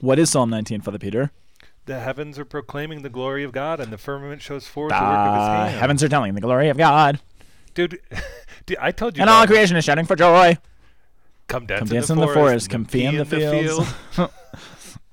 what 0.00 0.18
is 0.18 0.30
Psalm 0.30 0.48
19, 0.48 0.80
Father 0.80 0.98
Peter? 0.98 1.30
The 1.86 1.98
heavens 2.00 2.38
are 2.38 2.44
proclaiming 2.44 3.02
the 3.02 3.08
glory 3.08 3.42
of 3.42 3.52
God, 3.52 3.80
and 3.80 3.92
the 3.92 3.98
firmament 3.98 4.42
shows 4.42 4.66
forth 4.66 4.90
the 4.90 4.94
work 4.94 5.02
of 5.02 5.34
His 5.34 5.42
Uh, 5.42 5.64
hand. 5.66 5.80
heavens 5.80 6.02
are 6.04 6.08
telling 6.08 6.34
the 6.34 6.40
glory 6.40 6.68
of 6.68 6.76
God, 6.76 7.18
dude, 7.74 8.00
dude, 8.66 8.78
I 8.80 8.92
told 8.92 9.16
you. 9.16 9.22
and 9.22 9.30
all 9.30 9.46
creation 9.46 9.76
is 9.76 9.84
shouting 9.84 10.04
for 10.06 10.14
joy. 10.16 10.58
Come 11.48 11.66
dance, 11.66 11.80
Come 11.80 11.88
in, 11.88 11.94
dance 11.94 12.06
the 12.08 12.12
in 12.14 12.20
the 12.20 12.28
forest, 12.28 12.70
come 12.70 12.84
fee 12.84 13.04
in 13.06 13.16
the 13.16 13.24
field. 13.24 13.86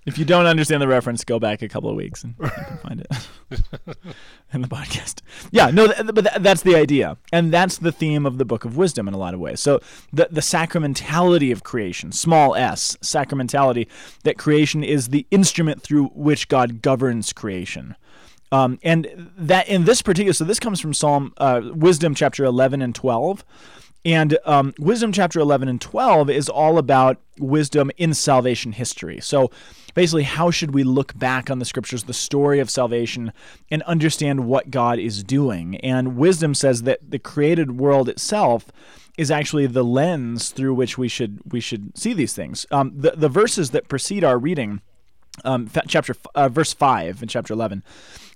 If 0.08 0.18
you 0.18 0.24
don't 0.24 0.46
understand 0.46 0.82
the 0.82 0.88
reference, 0.88 1.26
go 1.26 1.38
back 1.38 1.62
a 1.62 1.68
couple 1.68 1.90
of 1.90 1.98
weeks 1.98 2.24
and 2.24 2.34
you 2.40 2.50
can 2.50 2.78
find 2.78 3.02
it 3.02 3.08
in 4.54 4.62
the 4.62 4.68
podcast. 4.70 5.20
Yeah, 5.52 5.70
no, 5.70 5.88
th- 5.88 6.08
but 6.14 6.22
th- 6.22 6.38
that's 6.40 6.62
the 6.62 6.78
idea, 6.78 7.18
and 7.34 7.52
that's 7.52 7.78
the 7.78 7.92
theme 7.92 8.26
of 8.26 8.38
the 8.38 8.46
Book 8.46 8.64
of 8.64 8.78
Wisdom 8.78 9.10
in 9.10 9.14
a 9.14 9.18
lot 9.18 9.34
of 9.34 9.42
ways. 9.42 9.60
So 9.60 9.82
the 10.14 10.30
the 10.32 10.40
sacramentality 10.40 11.52
of 11.52 11.64
creation, 11.64 12.14
small 12.14 12.56
s, 12.56 12.96
sacramentality, 13.02 13.88
that 14.24 14.38
creation 14.38 14.82
is 14.82 15.10
the 15.10 15.28
instrument 15.30 15.82
through 15.84 16.06
which 16.16 16.48
God 16.48 16.82
governs 16.82 17.34
creation. 17.34 17.96
Um, 18.50 18.80
and 18.84 19.30
that 19.38 19.68
in 19.68 19.84
this 19.84 20.02
particular, 20.02 20.32
so 20.32 20.46
this 20.46 20.60
comes 20.60 20.80
from 20.80 20.94
Psalm 20.94 21.34
uh, 21.38 21.60
Wisdom 21.74 22.16
chapter 22.16 22.46
11 22.46 22.82
and 22.82 22.96
12. 22.96 23.44
And 24.08 24.38
um, 24.46 24.74
Wisdom 24.80 25.12
chapter 25.12 25.38
11 25.42 25.68
and 25.68 25.82
12 25.82 26.30
is 26.30 26.48
all 26.48 26.78
about 26.78 27.18
wisdom 27.40 27.92
in 27.98 28.14
salvation 28.14 28.72
history. 28.72 29.20
So 29.20 29.52
basically, 29.96 30.24
how 30.24 30.50
should 30.50 30.74
we 30.74 30.86
look 30.86 31.20
back 31.20 31.52
on 31.52 31.60
the 31.60 31.66
scriptures, 31.66 32.06
the 32.06 32.14
story 32.14 32.62
of 32.62 32.70
salvation, 32.70 33.34
and 33.70 33.84
understand 33.84 34.46
what 34.46 34.72
God 34.72 34.98
is 34.98 35.26
doing? 35.26 35.76
And 35.82 36.16
wisdom 36.16 36.56
says 36.56 36.84
that 36.84 37.12
the 37.12 37.20
created 37.20 37.78
world 37.80 38.08
itself 38.08 38.72
is 39.18 39.30
actually 39.30 39.68
the 39.68 39.84
lens 39.84 40.52
through 40.52 40.74
which 40.74 40.98
we 40.98 41.10
should 41.10 41.42
we 41.52 41.60
should 41.60 41.98
see 41.98 42.14
these 42.14 42.32
things. 42.32 42.66
Um, 42.72 42.94
the 42.96 43.12
the 43.12 43.28
verses 43.28 43.72
that 43.72 43.90
precede 43.90 44.24
our 44.24 44.38
reading 44.38 44.80
um, 45.44 45.70
chapter 45.86 46.16
uh, 46.34 46.48
verse 46.48 46.72
five 46.74 47.22
in 47.22 47.28
chapter 47.28 47.54
eleven 47.54 47.84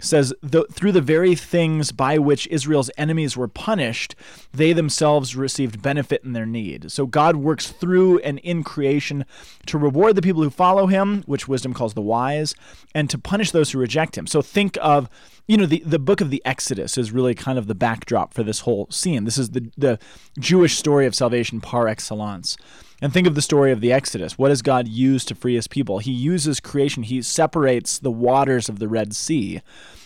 says, 0.01 0.34
"Through 0.72 0.91
the 0.91 1.01
very 1.01 1.36
things 1.36 1.91
by 1.91 2.17
which 2.17 2.48
Israel's 2.48 2.91
enemies 2.98 3.38
were 3.38 3.48
punished, 3.48 4.15
they 4.53 4.74
themselves 4.74 5.36
received 5.36 5.81
benefit 5.81 6.24
in 6.24 6.34
their 6.34 6.46
need." 6.46 6.91
So 6.91 7.05
God 7.05 7.38
works 7.38 7.67
through 7.67 8.20
and 8.20 8.39
in 8.39 8.63
creation 8.63 9.25
to 9.67 9.77
reward 9.77 10.16
the 10.16 10.22
people 10.22 10.44
who 10.44 10.50
follow 10.50 10.87
Him, 10.87 11.24
which 11.25 11.48
wisdom 11.48 11.74
calls 11.74 11.94
the 11.94 12.01
wise, 12.01 12.55
and 12.94 13.09
to 13.09 13.18
punish 13.18 13.51
those 13.51 13.72
who 13.72 13.79
reject 13.79 14.18
Him. 14.18 14.27
So 14.27 14.42
think 14.42 14.77
of 14.81 15.09
you 15.48 15.57
know 15.57 15.66
the, 15.66 15.83
the 15.85 16.00
book 16.00 16.22
of 16.22 16.29
the 16.29 16.42
exodus 16.46 16.98
is 16.98 17.11
really 17.11 17.35
kind 17.35 17.57
of 17.57 17.68
the 17.68 17.75
backdrop 17.75 18.33
for 18.33 18.42
this 18.44 18.61
whole 18.61 18.87
scene 18.90 19.25
this 19.25 19.37
is 19.37 19.50
the, 19.50 19.70
the 19.77 20.00
jewish 20.40 20.77
story 20.77 21.05
of 21.05 21.16
salvation 21.16 21.59
par 21.59 21.87
excellence 21.87 22.55
and 23.01 23.11
think 23.11 23.27
of 23.27 23.35
the 23.35 23.42
story 23.42 23.72
of 23.72 23.81
the 23.81 23.92
exodus. 23.92 24.37
What 24.37 24.50
does 24.50 24.61
god 24.61 24.87
use 24.87 25.25
to 25.25 25.35
free 25.35 25.55
his 25.55 25.68
people? 25.68 26.00
He 26.00 26.11
uses 26.11 26.59
creation. 26.59 27.03
He 27.03 27.22
separates 27.22 27.98
the 28.00 28.11
waters 28.11 28.70
of 28.70 28.79
the 28.79 28.87
red 28.87 29.16
sea. 29.16 29.61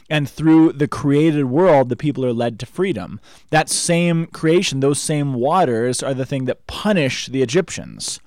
And 0.09 0.29
through 0.29 0.73
the 0.73 0.87
created 0.87 1.45
world 1.45 1.89
the 1.89 1.95
people 1.95 2.25
are 2.25 2.33
led 2.33 2.59
to 2.59 2.65
freedom. 2.65 3.19
That 3.49 3.69
same 3.69 4.27
creation 4.27 4.79
those 4.79 5.01
same 5.01 5.33
waters 5.33 6.01
are 6.01 6.13
the 6.13 6.25
thing 6.25 6.45
that 6.45 6.67
punish 6.67 7.27
the 7.27 7.41
egyptians. 7.41 8.19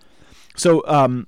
So 0.55 0.83
um, 0.87 1.27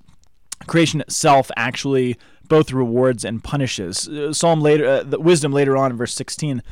creation 0.67 1.01
itself 1.01 1.51
actually 1.57 2.19
both 2.51 2.73
rewards 2.73 3.25
and 3.25 3.43
punishes. 3.43 4.09
Uh, 4.09 4.33
Psalm 4.33 4.61
later, 4.61 4.87
uh, 4.87 5.03
the 5.05 5.21
wisdom 5.21 5.53
later 5.53 5.77
on 5.77 5.93
in 5.93 5.97
verse 5.97 6.13
16 6.15 6.63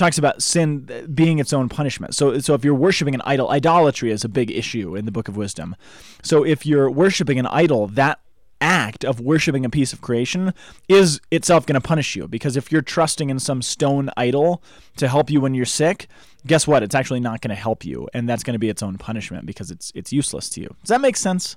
talks 0.00 0.18
about 0.18 0.42
sin 0.42 0.88
being 1.14 1.38
its 1.38 1.52
own 1.52 1.68
punishment. 1.68 2.14
So, 2.14 2.38
so 2.40 2.54
if 2.54 2.64
you're 2.64 2.74
worshiping 2.74 3.14
an 3.14 3.22
idol, 3.24 3.50
idolatry 3.50 4.10
is 4.10 4.24
a 4.24 4.28
big 4.28 4.50
issue 4.50 4.96
in 4.96 5.04
the 5.04 5.12
book 5.12 5.28
of 5.28 5.36
wisdom. 5.36 5.76
So 6.22 6.44
if 6.44 6.66
you're 6.66 6.90
worshiping 6.90 7.38
an 7.38 7.46
idol, 7.46 7.86
that 7.88 8.18
act 8.60 9.04
of 9.04 9.20
worshiping 9.20 9.64
a 9.64 9.70
piece 9.70 9.92
of 9.92 10.00
creation 10.00 10.52
is 10.88 11.20
itself 11.30 11.64
going 11.64 11.80
to 11.80 11.86
punish 11.86 12.16
you 12.16 12.28
because 12.28 12.56
if 12.56 12.70
you're 12.70 12.82
trusting 12.82 13.30
in 13.30 13.38
some 13.38 13.62
stone 13.62 14.10
idol 14.16 14.62
to 14.96 15.08
help 15.08 15.30
you 15.30 15.40
when 15.40 15.54
you're 15.54 15.64
sick 15.64 16.08
guess 16.46 16.66
what 16.66 16.82
it's 16.82 16.94
actually 16.94 17.20
not 17.20 17.40
going 17.40 17.48
to 17.48 17.54
help 17.54 17.86
you 17.86 18.06
and 18.12 18.28
that's 18.28 18.42
going 18.42 18.52
to 18.52 18.58
be 18.58 18.68
its 18.68 18.82
own 18.82 18.98
punishment 18.98 19.46
because 19.46 19.70
it's 19.70 19.90
it's 19.94 20.12
useless 20.12 20.50
to 20.50 20.60
you 20.60 20.68
does 20.82 20.88
that 20.88 21.00
make 21.00 21.16
sense 21.16 21.56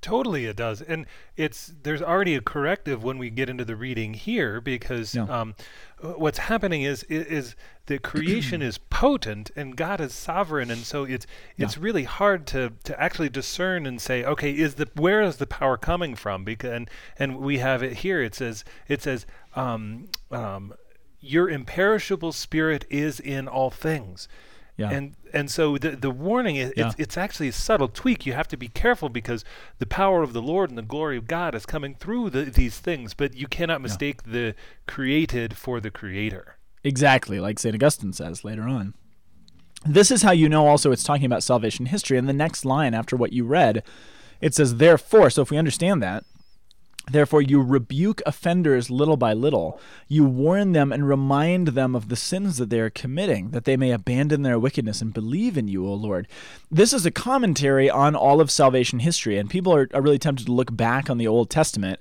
Totally, 0.00 0.46
it 0.46 0.56
does, 0.56 0.80
and 0.80 1.04
it's 1.36 1.72
there's 1.82 2.00
already 2.00 2.34
a 2.34 2.40
corrective 2.40 3.04
when 3.04 3.18
we 3.18 3.28
get 3.28 3.50
into 3.50 3.64
the 3.64 3.76
reading 3.76 4.14
here 4.14 4.60
because 4.60 5.14
Yeah. 5.14 5.24
um, 5.24 5.54
what's 6.00 6.38
happening 6.38 6.82
is 6.82 7.02
is 7.04 7.54
the 7.84 7.98
creation 7.98 8.62
is 8.62 8.78
potent 8.78 9.50
and 9.56 9.76
God 9.76 10.00
is 10.00 10.14
sovereign, 10.14 10.70
and 10.70 10.80
so 10.82 11.04
it's 11.04 11.26
it's 11.58 11.76
really 11.76 12.04
hard 12.04 12.46
to 12.48 12.72
to 12.84 12.98
actually 13.00 13.28
discern 13.28 13.84
and 13.84 14.00
say, 14.00 14.24
okay, 14.24 14.50
is 14.52 14.76
the 14.76 14.88
where 14.94 15.20
is 15.20 15.36
the 15.36 15.46
power 15.46 15.76
coming 15.76 16.14
from? 16.14 16.44
Because 16.44 16.70
and, 16.72 16.90
and 17.18 17.38
we 17.38 17.58
have 17.58 17.82
it 17.82 17.98
here. 17.98 18.22
It 18.22 18.34
says 18.34 18.64
it 18.88 19.02
says. 19.02 19.26
Um, 19.54 20.08
um, 20.30 20.72
your 21.22 21.50
imperishable 21.50 22.32
spirit 22.32 22.86
is 22.88 23.20
in 23.20 23.46
all 23.46 23.70
things. 23.70 24.26
Yeah. 24.80 24.90
And 24.90 25.14
and 25.32 25.50
so 25.50 25.78
the 25.78 25.90
the 25.90 26.10
warning 26.10 26.56
is 26.56 26.72
Yeah. 26.76 26.86
it's, 26.88 26.96
it's 26.98 27.16
actually 27.18 27.48
a 27.48 27.52
subtle 27.52 27.88
tweak. 27.88 28.24
You 28.26 28.32
have 28.32 28.48
to 28.48 28.56
be 28.56 28.68
careful 28.68 29.08
because 29.08 29.44
the 29.78 29.86
power 29.86 30.22
of 30.22 30.32
the 30.32 30.42
Lord 30.42 30.70
and 30.70 30.78
the 30.78 30.82
glory 30.82 31.16
of 31.18 31.26
God 31.26 31.54
is 31.54 31.66
coming 31.66 31.94
through 31.94 32.30
the, 32.30 32.44
these 32.44 32.78
things, 32.78 33.14
but 33.14 33.34
you 33.36 33.46
cannot 33.46 33.80
mistake 33.82 34.22
the 34.24 34.54
created 34.86 35.56
for 35.56 35.80
the 35.80 35.90
creator. 35.90 36.56
Exactly, 36.82 37.38
like 37.40 37.58
St. 37.58 37.74
Augustine 37.74 38.12
says 38.14 38.42
later 38.42 38.62
on. 38.62 38.94
This 39.84 40.10
is 40.10 40.22
how 40.22 40.32
you 40.32 40.48
know 40.48 40.66
also 40.66 40.92
it's 40.92 41.04
talking 41.04 41.26
about 41.26 41.42
salvation 41.42 41.86
history. 41.86 42.18
In 42.18 42.26
the 42.26 42.32
next 42.32 42.64
line 42.64 42.94
after 42.94 43.16
what 43.16 43.32
you 43.32 43.44
read, 43.44 43.82
it 44.40 44.54
says, 44.54 44.76
Therefore, 44.76 45.30
so 45.30 45.42
if 45.42 45.50
we 45.50 45.58
understand 45.58 46.02
that, 46.02 46.24
Therefore, 47.10 47.42
you 47.42 47.60
rebuke 47.60 48.22
offenders 48.24 48.90
little 48.90 49.16
by 49.16 49.32
little. 49.32 49.80
You 50.08 50.24
warn 50.24 50.72
them 50.72 50.92
and 50.92 51.08
remind 51.08 51.68
them 51.68 51.96
of 51.96 52.08
the 52.08 52.16
sins 52.16 52.58
that 52.58 52.70
they 52.70 52.80
are 52.80 52.90
committing, 52.90 53.50
that 53.50 53.64
they 53.64 53.76
may 53.76 53.90
abandon 53.90 54.42
their 54.42 54.58
wickedness 54.58 55.02
and 55.02 55.12
believe 55.12 55.58
in 55.58 55.68
you, 55.68 55.86
O 55.86 55.94
Lord. 55.94 56.28
This 56.70 56.92
is 56.92 57.04
a 57.04 57.10
commentary 57.10 57.90
on 57.90 58.14
all 58.14 58.40
of 58.40 58.50
salvation 58.50 59.00
history, 59.00 59.38
and 59.38 59.50
people 59.50 59.74
are, 59.74 59.88
are 59.92 60.02
really 60.02 60.18
tempted 60.18 60.46
to 60.46 60.52
look 60.52 60.76
back 60.76 61.10
on 61.10 61.18
the 61.18 61.26
Old 61.26 61.50
Testament 61.50 62.00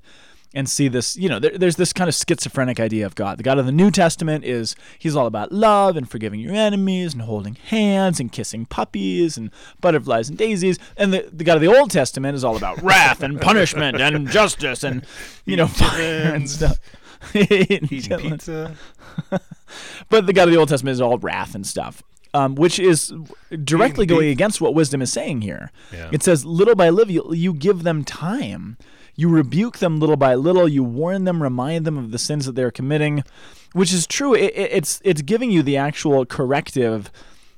and 0.54 0.68
see 0.70 0.88
this, 0.88 1.16
you 1.16 1.30
know, 1.30 1.38
there, 1.38 1.56
there's 1.58 1.76
this 1.76 1.94
kind 1.94 2.08
of 2.08 2.16
schizophrenic 2.16 2.80
idea 2.80 3.06
of 3.06 3.14
God. 3.16 3.38
The 3.38 3.44
God 3.44 3.60
of 3.60 3.66
the 3.66 3.72
New 3.72 3.92
Testament 3.92 4.44
is, 4.44 4.76
he's 4.98 5.16
all 5.16 5.28
about 5.28 5.52
love 5.52 5.96
and 5.96 6.10
forgiving 6.10 6.40
your 6.40 6.54
enemies 6.54 7.14
and 7.14 7.22
holding 7.22 7.56
hands 7.56 8.20
and 8.20 8.32
kissing 8.32 8.66
puppies 8.66 9.38
and 9.38 9.52
butterflies 9.80 10.28
and 10.28 10.38
daisies. 10.38 10.80
And 10.98 11.14
the, 11.14 11.30
the 11.32 11.44
God 11.44 11.56
of 11.56 11.62
the 11.62 11.68
Old 11.68 11.92
Testament 11.92 12.36
is 12.36 12.44
all 12.44 12.58
about 12.58 12.82
wrath 12.84 13.22
and 13.22 13.40
punishment 13.40 14.02
and 14.02 14.30
justice 14.30 14.84
and, 14.84 15.06
you 15.46 15.56
know, 15.56 15.68
fire 15.68 16.34
and 16.34 16.50
stuff. 16.50 16.80
Eating 17.34 17.88
pizza. 17.88 18.76
But 20.10 20.26
the 20.26 20.34
God 20.34 20.48
of 20.48 20.52
the 20.52 20.58
Old 20.58 20.70
Testament 20.70 20.94
is 20.94 21.02
all 21.02 21.20
wrath 21.20 21.54
and 21.54 21.68
stuff. 21.68 22.02
Um, 22.34 22.56
which 22.56 22.80
is 22.80 23.12
directly 23.64 24.06
going 24.06 24.30
against 24.30 24.62
what 24.62 24.76
wisdom 24.76 25.02
is 25.02 25.12
saying 25.12 25.42
here. 25.42 25.72
Yeah. 25.92 26.10
It 26.12 26.22
says, 26.22 26.46
little 26.46 26.76
by 26.76 26.90
little, 26.90 27.12
you, 27.12 27.34
you 27.34 27.54
give 27.54 27.82
them 27.82 28.04
time. 28.04 28.78
You 29.20 29.28
rebuke 29.30 29.80
them 29.80 30.00
little 30.00 30.16
by 30.16 30.36
little. 30.36 30.68
You 30.68 30.84
warn 30.84 31.26
them, 31.26 31.44
remind 31.44 31.86
them 31.86 31.98
of 31.98 32.12
the 32.12 32.18
sins 32.18 32.46
that 32.46 32.54
they're 32.56 32.72
committing, 32.72 33.24
which 33.74 33.92
is 33.94 34.08
true. 34.08 34.34
It, 34.34 34.54
it- 34.56 34.72
it's 34.72 35.02
it's 35.04 35.22
giving 35.22 35.52
you 35.52 35.62
the 35.62 35.76
actual 35.78 36.26
corrective 36.26 37.12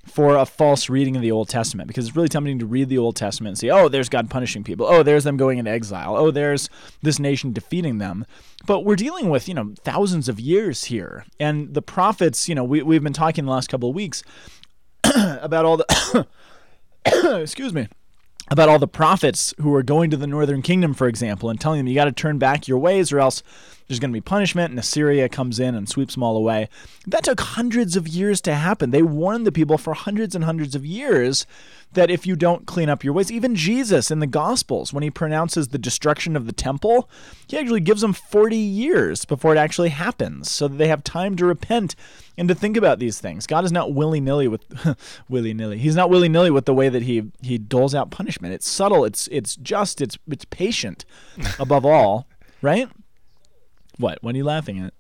for 0.03 0.35
a 0.35 0.47
false 0.47 0.89
reading 0.89 1.15
of 1.15 1.21
the 1.21 1.31
Old 1.31 1.47
Testament 1.47 1.87
because 1.87 2.07
it's 2.07 2.15
really 2.15 2.27
tempting 2.27 2.57
to 2.57 2.65
read 2.65 2.89
the 2.89 2.97
Old 2.97 3.15
Testament 3.15 3.49
and 3.51 3.57
see, 3.59 3.69
oh, 3.69 3.87
there's 3.87 4.09
God 4.09 4.31
punishing 4.31 4.63
people. 4.63 4.87
Oh, 4.87 5.03
there's 5.03 5.23
them 5.23 5.37
going 5.37 5.59
into 5.59 5.69
exile. 5.69 6.17
Oh, 6.17 6.31
there's 6.31 6.67
this 7.03 7.19
nation 7.19 7.53
defeating 7.53 7.99
them. 7.99 8.25
But 8.65 8.79
we're 8.83 8.95
dealing 8.95 9.29
with, 9.29 9.47
you 9.47 9.53
know, 9.53 9.75
thousands 9.83 10.27
of 10.27 10.39
years 10.39 10.85
here. 10.85 11.25
And 11.39 11.75
the 11.75 11.83
prophets, 11.83 12.49
you 12.49 12.55
know, 12.55 12.63
we, 12.63 12.81
we've 12.81 13.03
been 13.03 13.13
talking 13.13 13.45
the 13.45 13.51
last 13.51 13.69
couple 13.69 13.89
of 13.89 13.95
weeks 13.95 14.23
about 15.03 15.65
all 15.65 15.77
the, 15.77 16.27
excuse 17.39 17.71
me, 17.71 17.87
about 18.51 18.67
all 18.67 18.77
the 18.77 18.87
prophets 18.87 19.53
who 19.61 19.73
are 19.73 19.81
going 19.81 20.11
to 20.11 20.17
the 20.17 20.27
northern 20.27 20.61
kingdom, 20.61 20.93
for 20.93 21.07
example, 21.07 21.49
and 21.49 21.59
telling 21.59 21.79
them 21.79 21.87
you 21.87 21.95
got 21.95 22.05
to 22.05 22.11
turn 22.11 22.37
back 22.37 22.67
your 22.67 22.77
ways 22.77 23.11
or 23.11 23.19
else 23.19 23.41
there's 23.91 23.99
going 23.99 24.11
to 24.11 24.17
be 24.17 24.21
punishment, 24.21 24.69
and 24.69 24.79
Assyria 24.79 25.27
comes 25.27 25.59
in 25.59 25.75
and 25.75 25.87
sweeps 25.87 26.13
them 26.13 26.23
all 26.23 26.37
away. 26.37 26.69
That 27.05 27.25
took 27.25 27.41
hundreds 27.41 27.97
of 27.97 28.07
years 28.07 28.39
to 28.41 28.55
happen. 28.55 28.91
They 28.91 29.01
warned 29.01 29.45
the 29.45 29.51
people 29.51 29.77
for 29.77 29.93
hundreds 29.93 30.33
and 30.33 30.45
hundreds 30.45 30.75
of 30.75 30.85
years 30.85 31.45
that 31.91 32.09
if 32.09 32.25
you 32.25 32.37
don't 32.37 32.65
clean 32.65 32.87
up 32.87 33.03
your 33.03 33.11
ways, 33.11 33.29
even 33.29 33.53
Jesus 33.53 34.09
in 34.09 34.19
the 34.19 34.27
Gospels, 34.27 34.93
when 34.93 35.03
he 35.03 35.11
pronounces 35.11 35.67
the 35.67 35.77
destruction 35.77 36.37
of 36.37 36.45
the 36.45 36.53
temple, 36.53 37.09
he 37.47 37.57
actually 37.57 37.81
gives 37.81 37.99
them 37.99 38.13
40 38.13 38.55
years 38.55 39.25
before 39.25 39.53
it 39.53 39.57
actually 39.57 39.89
happens 39.89 40.49
so 40.49 40.69
that 40.69 40.77
they 40.77 40.87
have 40.87 41.03
time 41.03 41.35
to 41.35 41.45
repent 41.45 41.95
and 42.37 42.47
to 42.47 42.55
think 42.55 42.77
about 42.77 42.99
these 42.99 43.19
things. 43.19 43.45
God 43.45 43.65
is 43.65 43.73
not 43.73 43.93
willy 43.93 44.21
nilly 44.21 44.47
with 44.47 44.63
willy 45.29 45.53
nilly. 45.53 45.79
He's 45.79 45.97
not 45.97 46.09
willy 46.09 46.29
nilly 46.29 46.49
with 46.49 46.65
the 46.65 46.73
way 46.73 46.87
that 46.87 47.03
he 47.03 47.29
he 47.41 47.57
doles 47.57 47.93
out 47.93 48.09
punishment. 48.09 48.53
It's 48.53 48.69
subtle. 48.69 49.03
It's 49.03 49.27
it's 49.27 49.57
just. 49.57 49.99
It's 49.99 50.17
it's 50.29 50.45
patient, 50.45 51.03
above 51.59 51.85
all, 51.85 52.25
right? 52.61 52.87
What? 54.01 54.21
What 54.21 54.33
are 54.35 54.37
you 54.37 54.43
laughing 54.43 54.79
at? 54.79 54.93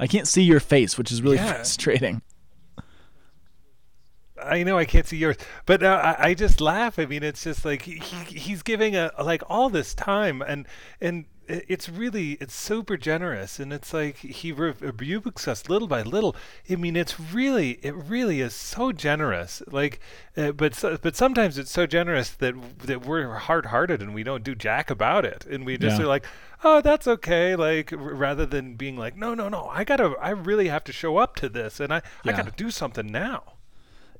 I 0.00 0.06
can't 0.06 0.26
see 0.28 0.42
your 0.42 0.60
face, 0.60 0.96
which 0.98 1.12
is 1.12 1.22
really 1.22 1.36
Yeah. 1.36 1.52
frustrating. 1.52 2.22
I 4.40 4.62
know 4.62 4.78
I 4.78 4.84
can't 4.84 5.06
see 5.06 5.16
yours, 5.16 5.36
but 5.66 5.82
uh, 5.82 6.14
I, 6.18 6.28
I 6.28 6.34
just 6.34 6.60
laugh. 6.60 6.98
I 6.98 7.06
mean, 7.06 7.24
it's 7.24 7.42
just 7.42 7.64
like 7.64 7.82
he, 7.82 7.98
he 7.98 8.38
he's 8.38 8.62
giving 8.62 8.94
a 8.94 9.10
like 9.20 9.42
all 9.48 9.68
this 9.68 9.94
time, 9.94 10.42
and 10.42 10.66
and 11.00 11.24
it's 11.48 11.88
really 11.88 12.32
it's 12.40 12.54
super 12.54 12.96
generous, 12.96 13.58
and 13.58 13.72
it's 13.72 13.92
like 13.94 14.18
he 14.18 14.52
re- 14.52 14.74
rebukes 14.80 15.48
us 15.48 15.68
little 15.68 15.88
by 15.88 16.02
little. 16.02 16.36
I 16.70 16.76
mean, 16.76 16.94
it's 16.96 17.18
really 17.18 17.78
it 17.82 17.94
really 17.94 18.40
is 18.40 18.54
so 18.54 18.92
generous. 18.92 19.62
Like, 19.70 20.00
uh, 20.36 20.52
but 20.52 20.74
so, 20.74 20.98
but 21.00 21.16
sometimes 21.16 21.58
it's 21.58 21.70
so 21.70 21.86
generous 21.86 22.30
that 22.30 22.54
that 22.86 23.04
we're 23.06 23.34
hard-hearted 23.34 24.02
and 24.02 24.14
we 24.14 24.22
don't 24.22 24.44
do 24.44 24.54
jack 24.54 24.90
about 24.90 25.24
it, 25.24 25.46
and 25.46 25.64
we 25.64 25.78
just 25.78 25.98
Yeah. 25.98 26.04
are 26.04 26.08
like, 26.08 26.24
oh, 26.64 26.80
that's 26.80 27.06
okay. 27.08 27.56
Like 27.56 27.92
r- 27.92 27.98
rather 27.98 28.46
than 28.46 28.74
being 28.74 28.96
like, 28.96 29.16
no, 29.16 29.34
no, 29.34 29.48
no, 29.48 29.68
I 29.72 29.84
gotta, 29.84 30.14
I 30.20 30.30
really 30.30 30.68
have 30.68 30.84
to 30.84 30.92
show 30.92 31.16
up 31.16 31.34
to 31.36 31.48
this, 31.48 31.80
and 31.80 31.92
I 31.92 32.02
I 32.24 32.32
gotta 32.32 32.52
do 32.56 32.70
something 32.70 33.10
now. 33.10 33.54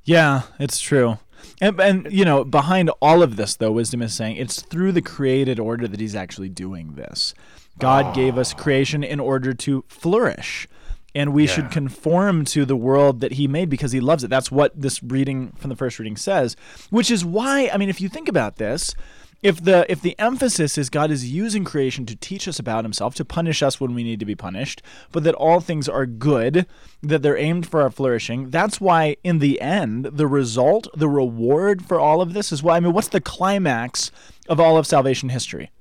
Yeah, 0.03 0.43
it's 0.59 0.79
true. 0.79 1.19
And, 1.61 1.79
and 1.79 2.11
you 2.11 2.25
know, 2.25 2.43
behind 2.43 2.89
all 3.01 3.21
of 3.21 3.35
this, 3.35 3.55
though, 3.55 3.71
wisdom 3.71 4.01
is 4.01 4.13
saying 4.13 4.37
it's 4.37 4.61
through 4.61 4.91
the 4.93 5.01
created 5.01 5.59
order 5.59 5.87
that 5.87 5.99
he's 5.99 6.15
actually 6.15 6.49
doing 6.49 6.93
this. 6.93 7.33
God 7.77 8.05
ah. 8.07 8.13
gave 8.13 8.37
us 8.37 8.53
creation 8.53 9.03
in 9.03 9.19
order 9.19 9.53
to 9.53 9.83
flourish. 9.87 10.67
And 11.15 11.33
we 11.33 11.47
should 11.47 11.71
conform 11.71 12.45
to 12.45 12.65
the 12.65 12.75
world 12.75 13.19
that 13.21 13.33
he 13.33 13.47
made 13.47 13.67
because 13.67 13.91
he 13.91 13.99
loves 13.99 14.23
it. 14.23 14.29
That's 14.29 14.51
what 14.51 14.79
this 14.79 15.01
reading 15.01 15.53
from 15.57 15.69
the 15.69 15.75
first 15.75 15.97
reading 15.97 16.15
says, 16.15 16.55
which 16.91 17.09
is 17.09 17.25
why, 17.25 17.69
I 17.73 17.77
mean, 17.77 17.89
if 17.89 17.99
you 17.99 18.09
think 18.09 18.27
about 18.27 18.57
this, 18.57 18.93
if 19.41 19.63
the 19.63 19.89
if 19.89 20.01
the 20.01 20.17
emphasis 20.19 20.77
is 20.77 20.89
God 20.89 21.11
is 21.11 21.31
using 21.31 21.63
creation 21.63 22.05
to 22.07 22.15
teach 22.15 22.47
us 22.47 22.59
about 22.59 22.83
himself, 22.83 23.15
to 23.15 23.25
punish 23.25 23.63
us 23.63 23.79
when 23.79 23.93
we 23.93 24.03
need 24.03 24.19
to 24.19 24.25
be 24.25 24.35
punished, 24.35 24.81
but 25.11 25.23
that 25.23 25.35
all 25.35 25.59
things 25.59 25.87
are 25.87 26.05
good, 26.05 26.65
that 27.01 27.21
they're 27.21 27.37
aimed 27.37 27.67
for 27.67 27.81
our 27.81 27.89
flourishing, 27.89 28.49
that's 28.49 28.81
why 28.81 29.15
in 29.23 29.39
the 29.39 29.61
end, 29.61 30.05
the 30.05 30.27
result, 30.27 30.87
the 30.93 31.07
reward 31.07 31.85
for 31.85 31.99
all 31.99 32.21
of 32.21 32.33
this 32.33 32.51
is 32.51 32.61
why 32.61 32.77
I 32.77 32.79
mean, 32.79 32.93
what's 32.93 33.07
the 33.07 33.21
climax 33.21 34.11
of 34.49 34.59
all 34.59 34.77
of 34.77 34.85
salvation 34.85 35.29
history? 35.29 35.71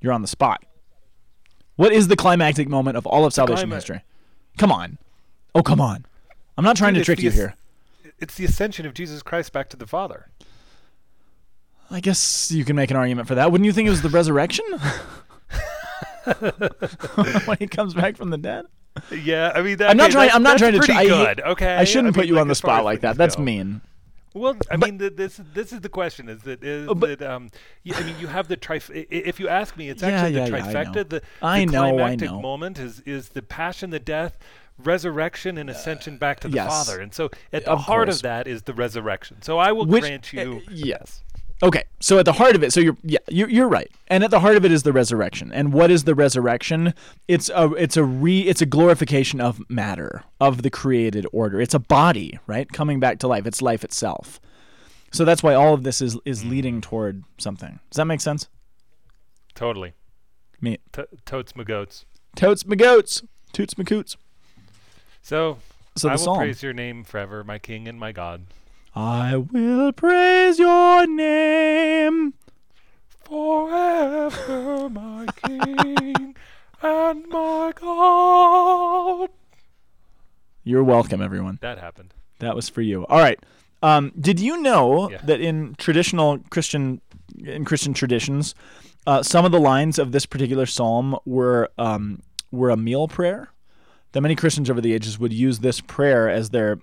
You're 0.00 0.12
on 0.12 0.22
the 0.22 0.28
spot. 0.28 0.64
What 1.76 1.92
is 1.92 2.08
the 2.08 2.16
climactic 2.16 2.68
moment 2.68 2.96
of 2.96 3.06
all 3.06 3.24
of 3.24 3.34
salvation 3.34 3.70
clima- 3.70 3.74
history? 3.74 4.04
Come 4.56 4.70
on. 4.70 4.98
Oh, 5.54 5.62
come 5.62 5.80
on. 5.80 6.06
I'm 6.56 6.64
not 6.64 6.76
trying 6.76 6.94
Dude, 6.94 7.02
to 7.02 7.04
trick 7.06 7.18
the 7.18 7.24
you 7.24 7.30
here. 7.30 7.56
It's 8.18 8.34
the 8.34 8.44
ascension 8.44 8.86
of 8.86 8.94
Jesus 8.94 9.22
Christ 9.22 9.52
back 9.52 9.68
to 9.70 9.76
the 9.76 9.86
Father. 9.86 10.28
I 11.90 12.00
guess 12.00 12.50
you 12.52 12.64
can 12.64 12.76
make 12.76 12.90
an 12.90 12.96
argument 12.96 13.26
for 13.28 13.34
that. 13.34 13.50
Wouldn't 13.50 13.66
you 13.66 13.72
think 13.72 13.86
it 13.86 13.90
was 13.90 14.02
the 14.02 14.08
resurrection? 14.10 14.64
when 17.46 17.58
he 17.58 17.66
comes 17.66 17.94
back 17.94 18.16
from 18.16 18.30
the 18.30 18.38
dead? 18.38 18.66
Yeah, 19.10 19.52
I 19.54 19.62
mean, 19.62 19.76
that, 19.78 19.90
I'm 19.90 19.96
not 19.96 20.04
okay, 20.06 20.12
trying. 20.12 20.26
that's- 20.26 20.36
I'm 20.36 20.42
not 20.42 20.58
trying 20.58 20.72
to. 20.72 20.78
Pretty 20.78 20.92
I 21.10 21.34
okay, 21.52 21.74
I 21.76 21.84
shouldn't 21.84 22.14
put 22.14 22.22
mean, 22.22 22.28
you 22.28 22.34
like, 22.34 22.40
on 22.42 22.48
the 22.48 22.52
as 22.52 22.60
far 22.60 22.72
as 22.72 22.76
spot 22.78 22.84
like 22.84 23.00
that. 23.00 23.16
That's 23.16 23.36
go. 23.36 23.42
mean. 23.42 23.80
Well, 24.34 24.56
I 24.70 24.76
But- 24.76 24.86
mean, 24.88 24.98
the, 24.98 25.10
this 25.10 25.40
this 25.54 25.72
is 25.72 25.80
the 25.80 25.88
question: 25.88 26.28
is 26.28 26.42
that 26.42 26.62
is 26.62 26.88
Oh, 26.88 26.94
but- 26.94 27.18
that 27.18 27.28
um? 27.30 27.50
y- 27.84 27.94
I 27.96 28.02
mean, 28.02 28.14
you 28.20 28.26
have 28.28 28.48
the 28.48 28.56
trif. 28.56 28.90
i- 28.94 29.00
i- 29.00 29.06
If 29.10 29.40
you 29.40 29.48
ask 29.48 29.76
me, 29.76 29.88
it's 29.88 30.02
Yeah, 30.02 30.08
actually 30.08 30.36
yeah, 30.38 30.44
the 30.44 30.50
yeah, 30.50 30.56
I 30.64 30.72
know. 30.72 30.92
trifecta. 30.92 31.08
The, 31.08 31.22
I 31.42 31.64
the 31.64 31.72
know, 31.72 31.84
I 31.84 31.90
climactic 31.90 32.30
know. 32.30 32.40
moment 32.40 32.78
is 32.78 33.00
is 33.06 33.30
the 33.30 33.42
passion, 33.42 33.90
the 33.90 33.98
death, 34.00 34.36
resurrection, 34.78 35.56
and 35.58 35.70
ascension 35.70 36.16
back 36.16 36.38
to 36.40 36.48
the 36.48 36.56
yes. 36.56 36.68
Father. 36.68 37.00
And 37.00 37.12
so, 37.14 37.30
at 37.52 37.64
the 37.64 37.70
Of 37.72 37.80
heart 37.80 38.06
course. 38.08 38.16
of 38.16 38.22
that 38.22 38.46
is 38.46 38.62
the 38.62 38.74
resurrection. 38.74 39.42
So, 39.42 39.58
I 39.58 39.72
will 39.72 39.86
Which- 39.86 40.02
grant 40.02 40.32
you. 40.32 40.62
uh, 40.66 40.70
yes. 40.70 41.22
Okay, 41.62 41.84
so 42.00 42.18
at 42.18 42.24
the 42.24 42.32
heart 42.32 42.56
of 42.56 42.62
it, 42.62 42.72
so 42.72 42.80
you're 42.80 42.96
yeah, 43.02 43.18
you're, 43.28 43.50
you're 43.50 43.68
right, 43.68 43.90
and 44.08 44.24
at 44.24 44.30
the 44.30 44.40
heart 44.40 44.56
of 44.56 44.64
it 44.64 44.72
is 44.72 44.82
the 44.82 44.94
resurrection. 44.94 45.52
And 45.52 45.74
what 45.74 45.90
is 45.90 46.04
the 46.04 46.14
resurrection? 46.14 46.94
It's 47.28 47.50
a 47.50 47.72
it's 47.74 47.98
a 47.98 48.04
re 48.04 48.40
it's 48.40 48.62
a 48.62 48.66
glorification 48.66 49.40
of 49.42 49.60
matter 49.68 50.24
of 50.40 50.62
the 50.62 50.70
created 50.70 51.26
order. 51.32 51.60
It's 51.60 51.74
a 51.74 51.78
body, 51.78 52.38
right, 52.46 52.70
coming 52.72 52.98
back 52.98 53.18
to 53.18 53.28
life. 53.28 53.46
It's 53.46 53.60
life 53.60 53.84
itself. 53.84 54.40
So 55.12 55.24
that's 55.26 55.42
why 55.42 55.54
all 55.54 55.74
of 55.74 55.82
this 55.82 56.00
is 56.00 56.18
is 56.24 56.40
mm-hmm. 56.40 56.50
leading 56.50 56.80
toward 56.80 57.24
something. 57.36 57.78
Does 57.90 57.96
that 57.96 58.06
make 58.06 58.22
sense? 58.22 58.48
Totally. 59.54 59.92
Me, 60.62 60.78
T- 60.92 61.02
totes 61.26 61.54
my 61.54 61.64
goats. 61.64 62.06
totes 62.36 62.64
my 62.64 62.76
goats, 62.76 63.22
toots 63.52 63.76
my 63.76 63.84
coots. 63.84 64.16
So, 65.22 65.58
So 65.96 66.08
I 66.08 66.12
will 66.12 66.18
psalm. 66.18 66.38
praise 66.38 66.62
your 66.62 66.72
name 66.72 67.04
forever, 67.04 67.44
my 67.44 67.58
King 67.58 67.88
and 67.88 67.98
my 67.98 68.12
God. 68.12 68.46
I 68.94 69.36
will 69.36 69.92
praise 69.92 70.58
your 70.58 71.06
name. 71.06 72.34
Forever, 73.24 74.88
my 74.90 75.26
King 75.44 76.34
and 76.82 77.28
my 77.28 77.72
God. 77.80 79.30
You're 80.64 80.82
welcome, 80.84 81.22
everyone. 81.22 81.58
That 81.62 81.78
happened. 81.78 82.12
That 82.40 82.56
was 82.56 82.68
for 82.68 82.82
you. 82.82 83.06
All 83.06 83.18
right. 83.20 83.38
Um, 83.82 84.12
did 84.18 84.40
you 84.40 84.60
know 84.60 85.10
Yeah. 85.10 85.18
that 85.24 85.40
in 85.40 85.74
traditional 85.78 86.38
Christian 86.50 87.00
in 87.42 87.64
Christian 87.64 87.94
traditions, 87.94 88.54
uh, 89.06 89.22
some 89.22 89.44
of 89.44 89.52
the 89.52 89.60
lines 89.60 89.98
of 89.98 90.12
this 90.12 90.26
particular 90.26 90.66
psalm 90.66 91.16
were 91.24 91.70
um, 91.78 92.20
were 92.50 92.70
a 92.70 92.76
meal 92.76 93.06
prayer? 93.08 93.52
That 94.12 94.20
many 94.22 94.34
Christians 94.34 94.68
over 94.68 94.80
the 94.80 94.92
ages 94.92 95.18
would 95.20 95.32
use 95.32 95.60
this 95.60 95.80
prayer 95.80 96.28
as 96.28 96.50
their 96.50 96.80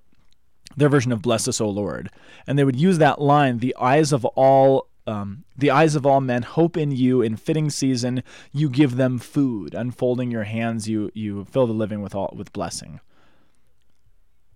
their 0.77 0.89
version 0.89 1.11
of 1.11 1.21
"Bless 1.21 1.47
us, 1.47 1.59
O 1.59 1.69
Lord," 1.69 2.09
and 2.45 2.57
they 2.57 2.63
would 2.63 2.79
use 2.79 2.97
that 2.99 3.19
line: 3.19 3.59
"The 3.59 3.75
eyes 3.79 4.11
of 4.11 4.23
all." 4.25 4.87
Um, 5.05 5.45
the 5.57 5.71
eyes 5.71 5.95
of 5.95 6.05
all 6.05 6.19
men 6.19 6.43
hope 6.43 6.75
in 6.75 6.91
you 6.91 7.21
in 7.21 7.37
fitting 7.37 7.69
season. 7.69 8.23
You 8.51 8.69
give 8.69 8.97
them 8.97 9.19
food, 9.19 9.73
unfolding 9.73 10.31
your 10.31 10.43
hands. 10.43 10.89
You 10.89 11.11
you 11.13 11.45
fill 11.45 11.65
the 11.65 11.73
living 11.73 12.01
with 12.01 12.13
all 12.13 12.33
with 12.37 12.51
blessing. 12.51 12.99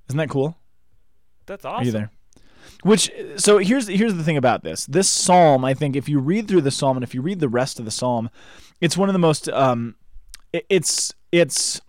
Isn't 0.09 0.17
that 0.17 0.29
cool? 0.29 0.57
That's 1.45 1.63
awesome 1.63 1.81
Are 1.81 1.85
you 1.85 1.91
there? 1.93 2.11
Which 2.83 3.11
so 3.37 3.59
here's 3.59 3.87
here's 3.87 4.15
the 4.15 4.23
thing 4.23 4.37
about 4.37 4.63
this. 4.63 4.85
This 4.87 5.07
psalm, 5.07 5.63
I 5.63 5.73
think, 5.73 5.95
if 5.95 6.09
you 6.09 6.19
read 6.19 6.47
through 6.47 6.61
the 6.61 6.71
psalm 6.71 6.97
and 6.97 7.03
if 7.03 7.13
you 7.13 7.21
read 7.21 7.39
the 7.39 7.49
rest 7.49 7.79
of 7.79 7.85
the 7.85 7.91
psalm, 7.91 8.29
it's 8.79 8.97
one 8.97 9.07
of 9.07 9.13
the 9.13 9.19
most 9.19 9.47
um, 9.49 9.95
it, 10.51 10.65
it's 10.69 11.13
it's 11.31 11.79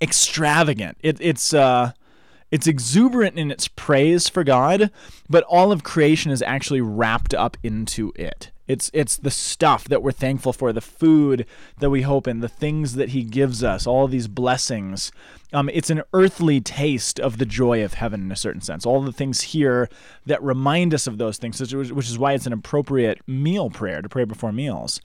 extravagant. 0.00 0.96
It, 1.00 1.18
it's 1.20 1.52
uh, 1.52 1.92
it's 2.52 2.66
exuberant 2.66 3.38
in 3.38 3.50
its 3.50 3.66
praise 3.66 4.28
for 4.28 4.44
God, 4.44 4.90
but 5.28 5.42
all 5.44 5.72
of 5.72 5.82
creation 5.82 6.30
is 6.30 6.42
actually 6.42 6.82
wrapped 6.82 7.32
up 7.32 7.56
into 7.62 8.12
it. 8.14 8.50
It's 8.68 8.90
it's 8.92 9.16
the 9.16 9.30
stuff 9.30 9.84
that 9.84 10.02
we're 10.02 10.12
thankful 10.12 10.52
for, 10.52 10.70
the 10.70 10.82
food 10.82 11.46
that 11.78 11.88
we 11.88 12.02
hope 12.02 12.28
in, 12.28 12.40
the 12.40 12.48
things 12.48 12.94
that 12.94 13.08
He 13.08 13.22
gives 13.22 13.64
us, 13.64 13.86
all 13.86 14.06
these 14.06 14.28
blessings. 14.28 15.10
Um, 15.54 15.70
it's 15.72 15.88
an 15.90 16.02
earthly 16.12 16.60
taste 16.60 17.18
of 17.18 17.38
the 17.38 17.46
joy 17.46 17.82
of 17.82 17.94
heaven 17.94 18.20
in 18.20 18.30
a 18.30 18.36
certain 18.36 18.60
sense. 18.60 18.84
All 18.84 19.02
the 19.02 19.12
things 19.12 19.40
here 19.40 19.88
that 20.26 20.42
remind 20.42 20.92
us 20.92 21.06
of 21.06 21.16
those 21.18 21.38
things, 21.38 21.58
which 21.74 22.08
is 22.08 22.18
why 22.18 22.34
it's 22.34 22.46
an 22.46 22.52
appropriate 22.52 23.20
meal 23.26 23.70
prayer 23.70 24.02
to 24.02 24.08
pray 24.08 24.24
before 24.24 24.52
meals. 24.52 25.00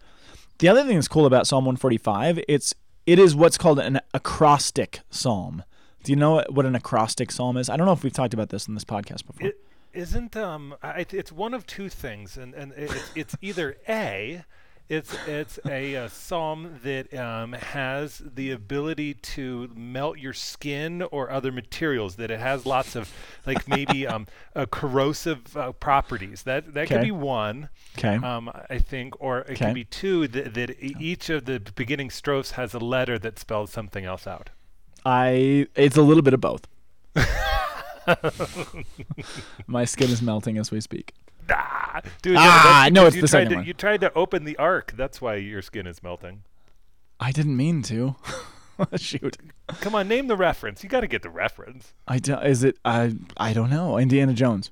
The 0.59 0.67
other 0.67 0.83
thing 0.83 0.95
that's 0.95 1.07
cool 1.07 1.25
about 1.25 1.47
Psalm 1.47 1.63
145, 1.63 2.41
it's 2.47 2.75
it 3.05 3.19
is 3.19 3.35
what's 3.35 3.57
called 3.57 3.79
an 3.79 4.01
acrostic 4.13 4.99
psalm. 5.09 5.63
Do 6.07 6.13
you 6.13 6.15
know 6.15 6.43
what 6.49 6.65
an 6.65 6.73
acrostic 6.73 7.31
psalm 7.31 7.57
is? 7.57 7.69
I 7.69 7.75
don't 7.75 7.85
know 7.85 7.91
if 7.91 8.01
we've 8.03 8.13
talked 8.13 8.33
about 8.33 8.47
this 8.49 8.67
in 8.67 8.73
this 8.73 8.85
podcast 8.85 9.25
before. 9.27 9.47
It 9.47 9.59
isn't 9.93 10.35
um 10.37 10.75
I, 10.81 11.05
it's 11.11 11.31
one 11.31 11.53
of 11.53 11.65
two 11.65 11.89
things 11.89 12.37
and 12.37 12.53
and 12.53 12.71
it's, 12.77 13.11
it's 13.15 13.35
either 13.41 13.75
a 13.89 14.43
It's 14.89 15.13
it's 15.27 15.59
a, 15.65 15.95
a 15.95 16.09
psalm 16.09 16.79
that 16.83 17.13
um, 17.13 17.51
has 17.51 18.21
the 18.23 18.51
ability 18.51 19.15
to 19.15 19.69
melt 19.75 20.17
your 20.17 20.31
skin 20.31 21.01
or 21.11 21.29
other 21.29 21.51
materials. 21.51 22.15
That 22.15 22.31
it 22.31 22.39
has 22.39 22.65
lots 22.65 22.95
of 22.95 23.11
like 23.45 23.67
maybe 23.67 24.07
um, 24.13 24.27
uh, 24.55 24.65
corrosive 24.71 25.57
uh, 25.57 25.73
properties. 25.73 26.43
That 26.43 26.73
that 26.73 26.87
could 26.87 27.01
be 27.01 27.11
one. 27.11 27.67
Okay. 27.97 28.15
Um, 28.15 28.49
I 28.69 28.77
think, 28.77 29.15
or 29.19 29.39
it 29.39 29.57
could 29.57 29.73
be 29.73 29.83
two. 29.83 30.25
That, 30.29 30.53
that 30.53 30.69
e- 30.81 30.95
each 30.99 31.29
of 31.29 31.43
the 31.43 31.59
beginning 31.75 32.09
strophes 32.09 32.51
has 32.51 32.73
a 32.73 32.79
letter 32.79 33.19
that 33.19 33.37
spells 33.37 33.71
something 33.71 34.05
else 34.05 34.25
out. 34.25 34.51
I 35.09 35.67
it's 35.75 35.95
a 35.95 36.01
little 36.01 36.21
bit 36.21 36.33
of 36.33 36.41
both. 36.41 36.67
My 39.67 39.85
skin 39.85 40.09
is 40.09 40.21
melting 40.21 40.57
as 40.57 40.71
we 40.71 40.81
speak. 40.81 41.13
Ah, 41.49 42.01
dude, 42.21 42.35
Ah, 42.37 42.81
that's 42.83 42.93
no, 42.93 43.05
it's 43.05 43.15
you 43.15 43.21
the 43.21 43.27
second 43.27 43.49
to, 43.51 43.55
one. 43.57 43.65
You 43.65 43.73
tried 43.73 44.01
to 44.01 44.13
open 44.13 44.43
the 44.43 44.57
ark. 44.57 44.93
That's 44.97 45.21
why 45.21 45.35
your 45.35 45.61
skin 45.61 45.87
is 45.87 46.03
melting. 46.03 46.43
I 47.19 47.31
didn't 47.31 47.55
mean 47.55 47.81
to. 47.83 48.15
Shoot. 48.97 49.37
Come 49.79 49.95
on, 49.95 50.07
name 50.07 50.27
the 50.27 50.35
reference. 50.35 50.83
You 50.83 50.89
got 50.89 51.01
to 51.01 51.07
get 51.07 51.21
the 51.23 51.29
reference. 51.29 51.93
I 52.07 52.19
do, 52.19 52.37
is 52.39 52.63
it 52.63 52.77
I 52.85 53.15
I 53.37 53.53
don't 53.53 53.69
know. 53.69 53.97
Indiana 53.97 54.33
Jones. 54.33 54.71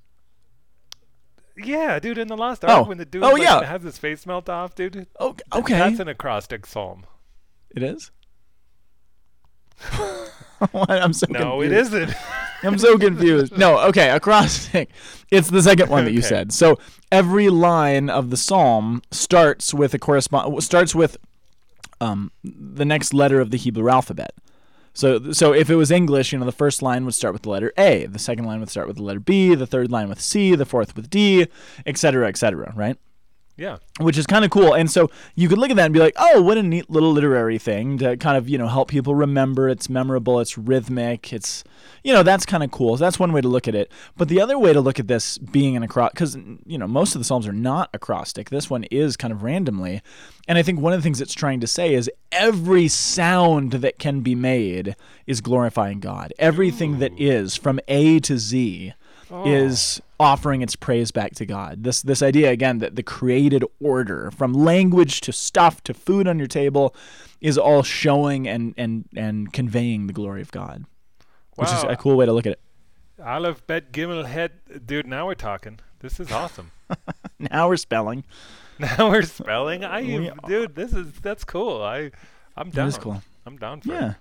Yeah, 1.57 1.99
dude, 1.99 2.17
in 2.17 2.27
the 2.27 2.35
Lost 2.35 2.65
Oh. 2.65 2.79
Ark, 2.79 2.87
when 2.89 2.97
the 2.97 3.05
dude 3.05 3.23
Oh, 3.23 3.31
like, 3.31 3.41
yeah. 3.41 3.63
has 3.63 3.81
his 3.83 3.97
face 3.97 4.25
melt 4.25 4.49
off, 4.49 4.75
dude. 4.75 5.07
Oh, 5.19 5.35
okay. 5.53 5.77
That's 5.79 5.99
an 6.01 6.09
acrostic 6.09 6.65
psalm. 6.65 7.05
it 7.73 7.81
is. 7.81 8.11
I'm 10.73 11.13
so 11.13 11.25
No, 11.29 11.61
confused. 11.61 11.71
it 11.71 11.71
isn't. 11.77 12.15
I'm 12.63 12.77
so 12.79 12.97
confused. 12.97 13.57
No, 13.57 13.77
okay, 13.89 14.09
acrostic. 14.09 14.89
It's 15.29 15.49
the 15.49 15.61
second 15.61 15.89
one 15.89 16.05
that 16.05 16.11
you 16.13 16.19
Okay. 16.19 16.27
said. 16.27 16.51
So 16.53 16.79
every 17.11 17.49
line 17.49 18.09
of 18.09 18.29
the 18.29 18.37
psalm 18.37 19.01
starts 19.11 19.73
with 19.73 19.93
a 19.93 19.99
correspond 19.99 20.63
starts 20.63 20.95
with 20.95 21.17
um, 22.01 22.31
the 22.43 22.85
next 22.85 23.13
letter 23.13 23.39
of 23.39 23.51
the 23.51 23.57
Hebrew 23.57 23.89
alphabet. 23.89 24.33
So 24.93 25.31
so 25.33 25.53
if 25.53 25.69
it 25.69 25.75
was 25.75 25.91
English, 25.91 26.31
you 26.31 26.39
know, 26.39 26.45
the 26.45 26.51
first 26.53 26.81
line 26.81 27.05
would 27.05 27.13
start 27.13 27.33
with 27.33 27.43
the 27.43 27.49
letter 27.49 27.73
A, 27.77 28.05
the 28.05 28.19
second 28.19 28.45
line 28.45 28.59
would 28.61 28.69
start 28.69 28.87
with 28.87 28.95
the 28.97 29.03
letter 29.03 29.19
B, 29.19 29.53
the 29.53 29.67
third 29.67 29.91
line 29.91 30.07
with 30.09 30.21
C, 30.21 30.55
the 30.55 30.65
fourth 30.65 30.95
with 30.95 31.09
D, 31.09 31.47
et 31.85 31.97
cetera, 31.97 32.27
et 32.29 32.37
cetera, 32.37 32.71
right? 32.75 32.97
Yeah. 33.57 33.77
which 33.99 34.17
is 34.17 34.27
kind 34.27 34.43
of 34.43 34.51
cool. 34.51 34.73
And 34.73 34.91
so 34.91 35.09
you 35.35 35.47
could 35.47 35.57
look 35.57 35.69
at 35.69 35.77
that 35.77 35.85
and 35.85 35.93
be 35.93 35.99
like, 35.99 36.15
oh, 36.17 36.41
what 36.41 36.57
a 36.57 36.63
neat 36.63 36.89
little 36.89 37.11
literary 37.11 37.57
thing 37.57 37.97
to 37.99 38.17
kind 38.17 38.37
of, 38.37 38.49
you 38.49 38.57
know, 38.57 38.67
help 38.67 38.89
people 38.89 39.15
remember. 39.15 39.69
It's 39.69 39.89
memorable, 39.89 40.39
it's 40.39 40.57
rhythmic, 40.57 41.31
it's, 41.31 41.63
you 42.03 42.11
know, 42.11 42.21
that's 42.21 42.45
kind 42.45 42.63
of 42.63 42.71
cool. 42.71 42.97
So 42.97 43.05
that's 43.05 43.19
one 43.19 43.31
way 43.31 43.41
to 43.41 43.47
look 43.47 43.67
at 43.67 43.75
it. 43.75 43.91
But 44.17 44.27
the 44.27 44.41
other 44.41 44.59
way 44.59 44.73
to 44.73 44.81
look 44.81 44.99
at 44.99 45.07
this 45.07 45.37
being 45.37 45.77
an 45.77 45.83
acrostic, 45.83 46.15
because, 46.15 46.37
you 46.65 46.77
know, 46.77 46.87
most 46.87 47.15
of 47.15 47.19
the 47.19 47.25
Psalms 47.25 47.47
are 47.47 47.53
not 47.53 47.89
acrostic. 47.93 48.49
This 48.49 48.69
one 48.69 48.83
is 48.85 49.15
kind 49.15 49.31
of 49.31 49.43
randomly. 49.43 50.01
And 50.47 50.57
I 50.57 50.61
think 50.61 50.79
one 50.79 50.91
of 50.93 50.99
the 50.99 51.03
things 51.03 51.21
it's 51.21 51.33
trying 51.33 51.61
to 51.61 51.67
say 51.67 51.93
is 51.93 52.11
every 52.31 52.89
sound 52.89 53.71
that 53.71 53.97
can 53.97 54.21
be 54.21 54.35
made 54.35 54.95
is 55.25 55.39
glorifying 55.39 56.01
God. 56.01 56.33
Everything 56.37 56.99
that 56.99 57.13
is 57.17 57.55
from 57.55 57.79
A 57.87 58.19
to 58.19 58.37
Z 58.37 58.93
is 59.45 60.01
offering 60.19 60.61
its 60.61 60.75
praise 60.75 61.11
back 61.11 61.33
to 61.35 61.45
God. 61.45 61.83
This 61.83 62.01
this 62.01 62.21
idea 62.21 62.51
again 62.51 62.77
that 62.79 62.95
the 62.95 63.03
created 63.03 63.63
order 63.81 64.31
from 64.31 64.53
language 64.53 65.21
to 65.21 65.31
stuff 65.33 65.83
to 65.83 65.93
food 65.93 66.27
on 66.27 66.37
your 66.39 66.47
table 66.47 66.95
is 67.41 67.57
all 67.57 67.83
showing 67.83 68.47
and 68.47 68.73
and 68.77 69.05
and 69.15 69.51
conveying 69.51 70.07
the 70.07 70.13
glory 70.13 70.41
of 70.41 70.51
God. 70.51 70.85
Which 71.55 71.69
is 71.69 71.83
Wow. 71.83 71.89
a 71.89 71.95
cool 71.95 72.17
way 72.17 72.25
to 72.25 72.33
look 72.33 72.45
at 72.45 72.53
it. 72.53 72.59
Aleph, 73.23 73.65
Bet, 73.65 73.91
Gimel, 73.93 74.25
Het. 74.25 74.85
Dude, 74.85 75.07
now 75.07 75.25
we're 75.27 75.35
talking. 75.35 75.79
This 75.99 76.19
is 76.19 76.31
awesome. 76.31 76.71
Now 77.39 77.67
we're 77.67 77.77
spelling. 77.77 78.23
now 78.79 79.09
we're 79.09 79.23
spelling. 79.23 79.83
I, 79.83 80.01
We 80.01 80.31
dude, 80.47 80.75
this 80.75 80.93
is 80.93 81.11
that's 81.21 81.43
cool. 81.43 81.81
I, 81.81 82.11
I'm 82.55 82.69
down. 82.69 82.87
is 82.87 82.97
cool. 82.97 83.21
I'm 83.45 83.57
down 83.57 83.81
for 83.81 83.91
it. 83.91 83.95
Yeah. 83.95 84.09
it. 84.11 84.15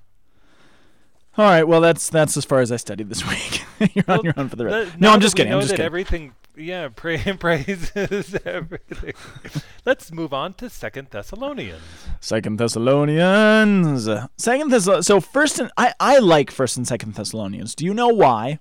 All 1.37 1.44
right. 1.44 1.64
Well, 1.64 1.81
that's 1.81 2.09
that's 2.11 2.37
as 2.37 2.44
far 2.44 2.61
as 2.61 2.70
I 2.70 2.77
studied 2.77 3.09
this 3.09 3.27
week. 3.29 3.64
You're 3.94 4.05
on 4.09 4.23
your 4.23 4.35
own 4.37 4.49
for 4.49 4.57
the 4.57 4.66
rest. 4.66 5.01
No, 5.01 5.11
I'm 5.11 5.20
just 5.20 5.37
kidding. 5.37 5.53
I'm 5.53 5.61
just 5.61 5.70
that 5.70 5.77
kidding. 5.77 5.87
everything. 5.87 6.35
Yeah, 6.57 6.88
pray 6.94 7.20
and 7.25 7.40
praises 7.40 8.37
everything. 8.44 9.14
Let's 9.85 10.12
move 10.12 10.33
on 10.33 10.55
to 10.55 10.70
Second 10.70 11.09
Thessalonians. 11.11 11.83
Second 12.20 12.59
Thessalonians. 12.59 14.09
Second 14.37 14.70
Thess. 14.70 15.07
So 15.07 15.20
first 15.20 15.59
and 15.59 15.73
I 15.77 15.92
I 15.99 16.18
like 16.20 16.51
First 16.53 16.77
and 16.77 16.87
Second 16.87 17.14
Thessalonians. 17.14 17.75
Do 17.75 17.85
you 17.85 17.94
know 17.94 18.09
why? 18.09 18.61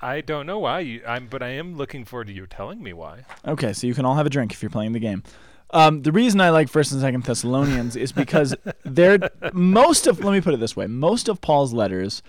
I 0.00 0.22
don't 0.22 0.46
know 0.46 0.58
why 0.58 0.80
you. 0.80 1.02
I'm, 1.06 1.28
but 1.28 1.40
I 1.40 1.50
am 1.50 1.76
looking 1.76 2.04
forward 2.04 2.26
to 2.26 2.32
you 2.32 2.46
telling 2.46 2.82
me 2.82 2.92
why. 2.92 3.24
Okay, 3.46 3.72
so 3.72 3.86
you 3.86 3.94
can 3.94 4.04
all 4.04 4.16
have 4.16 4.26
a 4.26 4.30
drink 4.30 4.52
if 4.52 4.60
you're 4.60 4.70
playing 4.70 4.92
the 4.92 4.98
game. 4.98 5.22
Um, 5.70 6.02
the 6.02 6.12
reason 6.12 6.40
I 6.40 6.50
like 6.50 6.68
First 6.68 6.92
and 6.92 7.00
Second 7.00 7.24
Thessalonians 7.24 7.94
is 7.96 8.12
because 8.12 8.54
they're 8.84 9.18
most 9.52 10.06
of. 10.06 10.22
Let 10.24 10.32
me 10.32 10.40
put 10.40 10.54
it 10.54 10.60
this 10.60 10.76
way: 10.76 10.86
most 10.86 11.28
of 11.28 11.40
Paul's 11.40 11.72
letters, 11.74 12.22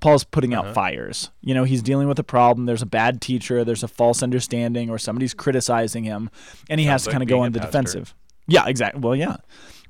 Paul's 0.00 0.24
putting 0.24 0.54
out 0.54 0.64
Uh-huh. 0.66 0.74
fires. 0.74 1.30
You 1.42 1.54
know, 1.54 1.64
he's 1.64 1.82
dealing 1.82 2.08
with 2.08 2.18
a 2.18 2.24
problem. 2.24 2.66
There's 2.66 2.82
a 2.82 2.86
bad 2.86 3.20
teacher. 3.20 3.64
There's 3.64 3.82
a 3.82 3.88
false 3.88 4.22
understanding, 4.22 4.88
or 4.90 4.98
somebody's 4.98 5.34
criticizing 5.34 6.04
him, 6.04 6.30
and 6.70 6.80
he 6.80 6.86
has 6.86 7.02
to 7.02 7.08
like 7.10 7.12
kind 7.14 7.22
of 7.22 7.28
go 7.28 7.40
on 7.40 7.52
the 7.52 7.58
pastor. 7.60 7.70
defensive. 7.72 8.14
Yeah, 8.46 8.66
exactly. 8.66 9.00
Well, 9.02 9.14
yeah. 9.14 9.36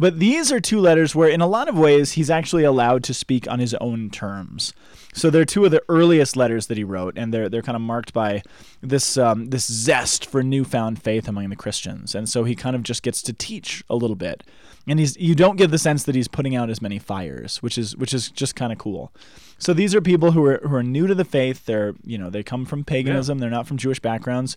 But 0.01 0.19
these 0.19 0.51
are 0.51 0.59
two 0.61 0.81
letters 0.81 1.15
where, 1.15 1.29
in 1.29 1.41
a 1.41 1.47
lot 1.47 1.69
of 1.69 1.79
ways, 1.79 2.13
he's 2.13 2.31
actually 2.31 2.65
allowed 2.65 3.05
to 3.05 3.15
speak 3.15 3.47
on 3.49 3.61
his 3.61 3.75
own 3.75 4.11
terms. 4.11 4.73
So 5.15 5.31
they're 5.31 5.45
two 5.45 5.65
of 5.65 5.71
the 5.71 5.83
earliest 5.89 6.37
letters 6.37 6.67
that 6.67 6.77
he 6.77 6.85
wrote, 6.85 7.17
and 7.17 7.33
they're 7.33 7.49
they're 7.49 7.63
kind 7.63 7.77
of 7.77 7.83
marked 7.83 8.13
by 8.13 8.43
this 8.81 9.17
um, 9.17 9.47
this 9.47 9.67
zest 9.67 10.27
for 10.27 10.43
newfound 10.43 11.03
faith 11.03 11.27
among 11.27 11.49
the 11.49 11.57
Christians. 11.57 12.15
And 12.15 12.29
so 12.29 12.45
he 12.45 12.55
kind 12.55 12.77
of 12.77 12.83
just 12.83 13.03
gets 13.03 13.23
to 13.23 13.33
teach 13.33 13.83
a 13.89 13.97
little 13.97 14.17
bit, 14.17 14.45
and 14.87 14.99
he's 14.99 15.17
you 15.17 15.35
don't 15.35 15.57
get 15.57 15.71
the 15.71 15.79
sense 15.79 16.05
that 16.05 16.15
he's 16.15 16.29
putting 16.29 16.55
out 16.55 16.71
as 16.71 16.83
many 16.83 16.99
fires, 16.99 17.63
which 17.63 17.79
is 17.79 17.97
which 17.97 18.13
is 18.13 18.31
just 18.31 18.55
kind 18.55 18.73
of 18.73 18.79
cool. 18.79 19.13
So 19.59 19.73
these 19.73 19.95
are 19.95 20.01
people 20.01 20.33
who 20.33 20.45
are 20.45 20.61
who 20.63 20.75
are 20.75 20.83
new 20.83 21.07
to 21.07 21.15
the 21.15 21.25
faith. 21.25 21.65
They're 21.65 21.95
you 22.05 22.19
know 22.19 22.31
they 22.31 22.43
come 22.43 22.65
from 22.65 22.85
paganism. 22.85 23.39
They're 23.39 23.51
not 23.51 23.67
from 23.67 23.79
Jewish 23.79 24.01
backgrounds 24.01 24.57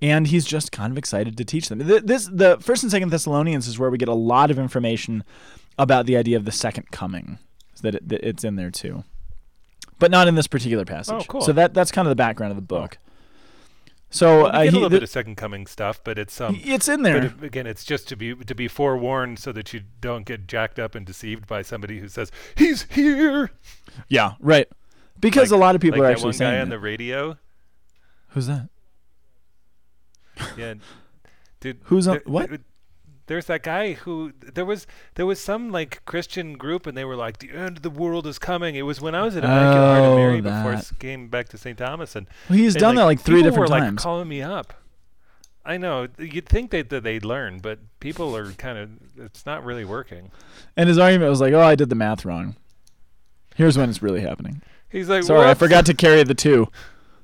and 0.00 0.28
he's 0.28 0.44
just 0.46 0.72
kind 0.72 0.92
of 0.92 0.98
excited 0.98 1.36
to 1.36 1.44
teach 1.44 1.68
them. 1.68 1.78
This 1.78 2.28
the 2.32 2.58
first 2.60 2.82
and 2.82 2.90
second 2.92 3.10
Thessalonians 3.10 3.66
is 3.66 3.78
where 3.78 3.90
we 3.90 3.98
get 3.98 4.08
a 4.08 4.14
lot 4.14 4.50
of 4.50 4.58
information 4.58 5.24
about 5.78 6.06
the 6.06 6.16
idea 6.16 6.36
of 6.36 6.44
the 6.44 6.52
second 6.52 6.90
coming. 6.90 7.38
So 7.74 7.82
that, 7.82 7.94
it, 7.94 8.08
that 8.08 8.28
it's 8.28 8.44
in 8.44 8.56
there 8.56 8.70
too, 8.70 9.04
but 9.98 10.10
not 10.10 10.28
in 10.28 10.34
this 10.34 10.46
particular 10.46 10.84
passage. 10.84 11.14
Oh, 11.14 11.24
cool. 11.28 11.40
So 11.42 11.52
that 11.52 11.74
that's 11.74 11.90
kind 11.92 12.06
of 12.06 12.10
the 12.10 12.16
background 12.16 12.50
of 12.50 12.56
the 12.56 12.62
book. 12.62 12.98
So 14.10 14.44
Well, 14.44 14.46
uh, 14.56 14.60
we 14.60 14.64
get 14.64 14.64
he, 14.64 14.68
a 14.68 14.72
little 14.72 14.88
bit 14.90 15.02
of 15.02 15.10
Second 15.10 15.36
Coming 15.36 15.66
stuff, 15.66 16.00
but 16.02 16.18
it's 16.18 16.40
um. 16.40 16.58
it's 16.64 16.88
in 16.88 17.02
there. 17.02 17.24
it- 17.26 17.42
again, 17.42 17.66
it's 17.66 17.84
just 17.84 18.08
to 18.08 18.16
be 18.16 18.34
to 18.34 18.54
be 18.54 18.66
forewarned 18.66 19.38
so 19.38 19.52
that 19.52 19.74
you 19.74 19.82
don't 20.00 20.24
get 20.24 20.46
jacked 20.46 20.78
up 20.78 20.94
and 20.94 21.04
deceived 21.04 21.46
by 21.46 21.60
somebody 21.62 21.98
who 22.00 22.08
says 22.08 22.32
he's 22.56 22.84
here. 22.90 23.50
yeah, 24.08 24.32
right. 24.40 24.66
Because 25.20 25.50
Like- 25.50 25.58
a 25.58 25.60
lot 25.60 25.74
of 25.74 25.80
people 25.82 25.98
like 25.98 26.04
are 26.04 26.08
that 26.08 26.12
actually 26.12 26.24
one 26.28 26.32
saying 26.34 26.52
guy 26.54 26.60
on 26.60 26.68
it. 26.68 26.70
the 26.70 26.78
radio. 26.78 27.36
who's 28.28 28.46
that? 28.46 28.68
Yeah, 30.56 30.74
dude. 31.60 31.78
Who's 31.84 32.06
on- 32.06 32.14
there- 32.14 32.22
what? 32.26 32.50
There- 33.28 33.36
There's 33.36 33.46
that 33.46 33.62
guy 33.62 33.92
who 33.92 34.32
there 34.54 34.64
was 34.64 34.86
there 35.14 35.24
was 35.26 35.38
some 35.38 35.70
like 35.70 36.04
Christian 36.06 36.54
group 36.54 36.86
and 36.86 36.96
they 36.96 37.04
were 37.04 37.14
like 37.14 37.38
the 37.38 37.50
end 37.50 37.76
of 37.76 37.82
the 37.82 37.90
world 37.90 38.26
is 38.26 38.38
coming. 38.38 38.74
It 38.74 38.82
was 38.82 39.00
when 39.00 39.14
I 39.14 39.22
was 39.22 39.36
at 39.36 39.44
Immaculate 39.44 39.76
Heart 39.76 40.00
Oh, 40.00 40.12
of 40.12 40.18
Mary 40.18 40.40
before 40.40 40.56
I 40.56 40.74
that. 40.74 40.78
s- 40.78 40.92
came 40.98 41.28
back 41.28 41.48
to 41.50 41.58
St. 41.58 41.78
Thomas 41.78 42.16
and 42.16 42.26
Well, 42.48 42.58
he's 42.58 42.74
and, 42.74 42.80
done 42.80 42.94
that 42.96 43.04
like 43.04 43.20
three 43.20 43.36
people 43.36 43.50
different 43.50 43.70
were, 43.70 43.78
times. 43.78 43.96
Like 43.98 44.02
calling 44.02 44.28
me 44.28 44.42
up. 44.42 44.74
I 45.64 45.76
know 45.76 46.08
you'd 46.18 46.48
think 46.48 46.70
that 46.72 46.88
that 46.90 47.02
they'd 47.04 47.24
learn, 47.24 47.58
but 47.58 47.78
people 48.00 48.34
are 48.34 48.50
kind 48.52 48.78
of 48.78 48.90
it's 49.18 49.44
not 49.46 49.64
really 49.64 49.84
working. 49.84 50.30
and 50.76 50.88
his 50.88 50.98
argument 50.98 51.28
was 51.30 51.40
like, 51.42 51.52
"Oh, 51.52 51.60
I 51.60 51.74
did 51.74 51.90
the 51.90 51.94
math 51.94 52.24
wrong. 52.24 52.56
Here's 53.54 53.76
when 53.78 53.90
it's 53.90 54.02
really 54.02 54.22
happening." 54.22 54.62
He's 54.88 55.08
like, 55.10 55.22
Sorry, 55.24 55.46
I 55.48 55.52
forgot 55.54 55.84
to 55.86 55.94
carry 55.94 56.22
the 56.22 56.34
two. 56.34 56.68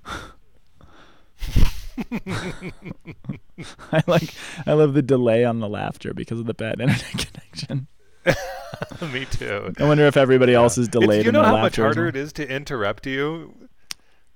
I 3.93 4.03
like 4.07 4.35
I 4.67 4.73
love 4.73 4.95
the 4.95 5.03
delay 5.03 5.45
on 5.45 5.61
the 5.61 5.69
laughter 5.69 6.13
because 6.15 6.41
of 6.41 6.47
the 6.47 6.55
bad 6.55 6.81
internet 6.81 7.05
connection. 7.33 7.87
me 9.13 9.27
too. 9.27 9.73
I 9.79 9.85
wonder 9.85 10.07
if 10.07 10.17
everybody 10.17 10.55
else 10.55 10.79
is 10.79 10.89
It's- 10.89 11.01
delayed 11.01 11.25
you 11.25 11.29
in 11.31 11.35
know 11.35 11.45
how 11.45 11.59
much 11.59 11.77
harder 11.77 12.09
it 12.09 12.17
is 12.17 12.33
to 12.35 12.49
interrupt 12.49 13.07
you. 13.07 13.55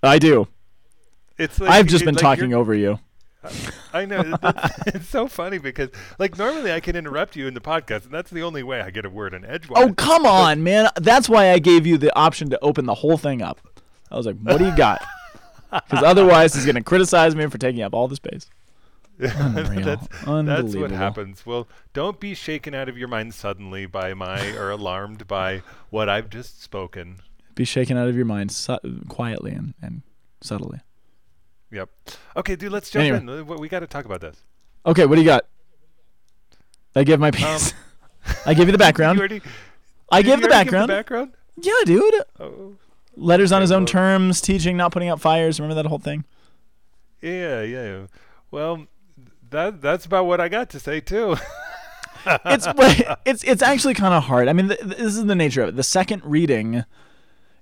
I 0.02 0.18
do. 0.18 0.46
It's 1.38 1.58
like 1.60 1.70
I've 1.70 1.86
just 1.86 2.04
been 2.04 2.14
like 2.14 2.22
talking 2.22 2.54
over 2.54 2.74
you. 2.74 2.98
I 3.94 4.04
know 4.04 4.34
it's 4.86 5.08
so 5.08 5.28
funny 5.28 5.58
because 5.58 5.90
like 6.18 6.36
normally 6.36 6.72
I 6.72 6.80
can 6.80 6.96
interrupt 6.96 7.36
you 7.36 7.46
in 7.46 7.54
the 7.54 7.60
podcast, 7.60 8.04
and 8.04 8.12
that's 8.12 8.30
the 8.30 8.42
only 8.42 8.62
way 8.62 8.80
I 8.80 8.90
get 8.90 9.04
a 9.06 9.10
word 9.10 9.32
in 9.32 9.44
edgewise. 9.44 9.82
Oh, 9.82 9.94
come 9.94 10.26
on, 10.26 10.62
man. 10.62 10.88
That's 10.96 11.28
why 11.28 11.50
I 11.52 11.58
gave 11.60 11.86
you 11.86 11.96
the 11.98 12.14
option 12.16 12.50
to 12.50 12.58
open 12.60 12.84
the 12.86 12.94
whole 12.96 13.16
thing 13.16 13.40
up. 13.40 13.60
I 14.10 14.16
was 14.16 14.26
like, 14.26 14.36
"What 14.42 14.58
do 14.58 14.66
you 14.66 14.76
got?" 14.76 15.00
Because 15.70 16.02
otherwise, 16.04 16.54
he's 16.54 16.64
going 16.64 16.76
to 16.76 16.82
criticize 16.82 17.34
me 17.36 17.46
for 17.46 17.58
taking 17.58 17.82
up 17.82 17.94
all 17.94 18.08
the 18.08 18.16
space. 18.16 18.48
Unreal. 19.18 19.84
that's 19.84 20.06
that's 20.24 20.76
what 20.76 20.90
happens. 20.92 21.44
Well, 21.44 21.66
don't 21.92 22.20
be 22.20 22.34
shaken 22.34 22.72
out 22.72 22.88
of 22.88 22.96
your 22.96 23.08
mind 23.08 23.34
suddenly 23.34 23.84
by 23.86 24.14
my 24.14 24.52
or 24.52 24.70
alarmed 24.70 25.26
by 25.26 25.62
what 25.90 26.08
I've 26.08 26.30
just 26.30 26.62
spoken. 26.62 27.18
Be 27.56 27.64
shaken 27.64 27.96
out 27.96 28.06
of 28.06 28.14
your 28.14 28.24
mind 28.24 28.52
su- 28.52 28.78
quietly 29.08 29.50
and, 29.50 29.74
and 29.82 30.02
subtly. 30.40 30.80
Yep. 31.72 31.90
Okay, 32.36 32.54
dude, 32.54 32.70
let's 32.70 32.90
jump 32.90 33.04
Anyway. 33.04 33.38
in. 33.40 33.46
We 33.58 33.68
got 33.68 33.80
to 33.80 33.88
talk 33.88 34.04
about 34.04 34.20
this. 34.20 34.36
Okay, 34.86 35.04
what 35.04 35.16
do 35.16 35.20
you 35.20 35.26
got? 35.26 35.44
I 36.94 37.02
give 37.02 37.18
my 37.18 37.28
um, 37.28 37.32
piece. 37.32 37.74
I 38.46 38.54
give 38.54 38.68
you 38.68 38.72
the 38.72 38.78
background. 38.78 39.18
You 39.18 39.28
background. 39.28 39.42
already, 39.42 39.42
I 40.10 40.22
give 40.22 40.38
you 40.38 40.42
the 40.46 40.48
background. 40.48 40.88
Give 40.88 40.96
the 40.96 41.02
background. 41.02 41.32
yeah, 41.60 41.72
dude. 41.84 42.14
Oh. 42.38 42.76
Letters 43.18 43.52
on 43.52 43.60
his 43.60 43.72
own 43.72 43.84
terms, 43.84 44.40
teaching, 44.40 44.76
not 44.76 44.92
putting 44.92 45.08
out 45.08 45.20
fires. 45.20 45.58
Remember 45.58 45.80
that 45.80 45.88
whole 45.88 45.98
thing? 45.98 46.24
Yeah, 47.20 47.62
yeah. 47.62 48.06
Well, 48.50 48.86
that 49.50 49.80
that's 49.80 50.06
about 50.06 50.26
what 50.26 50.40
I 50.40 50.48
got 50.48 50.70
to 50.70 50.80
say 50.80 51.00
too. 51.00 51.36
it's 52.46 52.66
it's 53.24 53.44
it's 53.44 53.62
actually 53.62 53.94
kind 53.94 54.14
of 54.14 54.24
hard. 54.24 54.48
I 54.48 54.52
mean, 54.52 54.68
th- 54.68 54.80
this 54.80 55.16
is 55.16 55.24
the 55.24 55.34
nature 55.34 55.62
of 55.62 55.70
it. 55.70 55.76
The 55.76 55.82
second 55.82 56.22
reading 56.24 56.84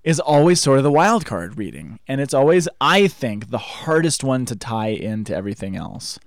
is 0.04 0.20
always 0.20 0.60
sort 0.60 0.78
of 0.78 0.84
the 0.84 0.90
wild 0.90 1.26
card 1.26 1.58
reading, 1.58 1.98
and 2.06 2.20
it's 2.20 2.34
always, 2.34 2.68
I 2.80 3.08
think, 3.08 3.50
the 3.50 3.58
hardest 3.58 4.22
one 4.22 4.44
to 4.46 4.56
tie 4.56 4.88
into 4.88 5.34
everything 5.34 5.74
else. 5.74 6.18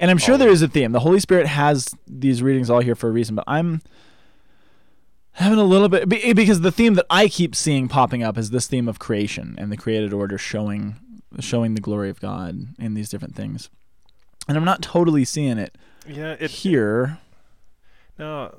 And 0.00 0.10
I'm 0.10 0.18
sure 0.18 0.38
there 0.38 0.48
oh. 0.48 0.52
is 0.52 0.62
a 0.62 0.68
theme. 0.68 0.92
The 0.92 1.00
Holy 1.00 1.20
Spirit 1.20 1.46
has 1.46 1.94
these 2.06 2.42
readings 2.42 2.70
all 2.70 2.80
here 2.80 2.94
for 2.94 3.08
a 3.08 3.12
reason, 3.12 3.34
but 3.34 3.44
I'm 3.46 3.82
having 5.38 5.58
a 5.58 5.64
little 5.64 5.88
bit 5.88 6.08
because 6.08 6.60
the 6.60 6.72
theme 6.72 6.94
that 6.94 7.06
I 7.08 7.28
keep 7.28 7.54
seeing 7.54 7.88
popping 7.88 8.24
up 8.24 8.36
is 8.36 8.50
this 8.50 8.66
theme 8.66 8.88
of 8.88 8.98
creation 8.98 9.54
and 9.56 9.70
the 9.70 9.76
created 9.76 10.12
order 10.12 10.36
showing 10.36 10.96
showing 11.38 11.74
the 11.74 11.80
glory 11.80 12.10
of 12.10 12.20
God 12.20 12.58
in 12.78 12.94
these 12.94 13.08
different 13.08 13.36
things. 13.36 13.70
And 14.48 14.56
I'm 14.56 14.64
not 14.64 14.82
totally 14.82 15.24
seeing 15.24 15.58
it 15.58 15.76
yeah, 16.08 16.36
it, 16.40 16.50
here. 16.50 17.18
No, 18.18 18.54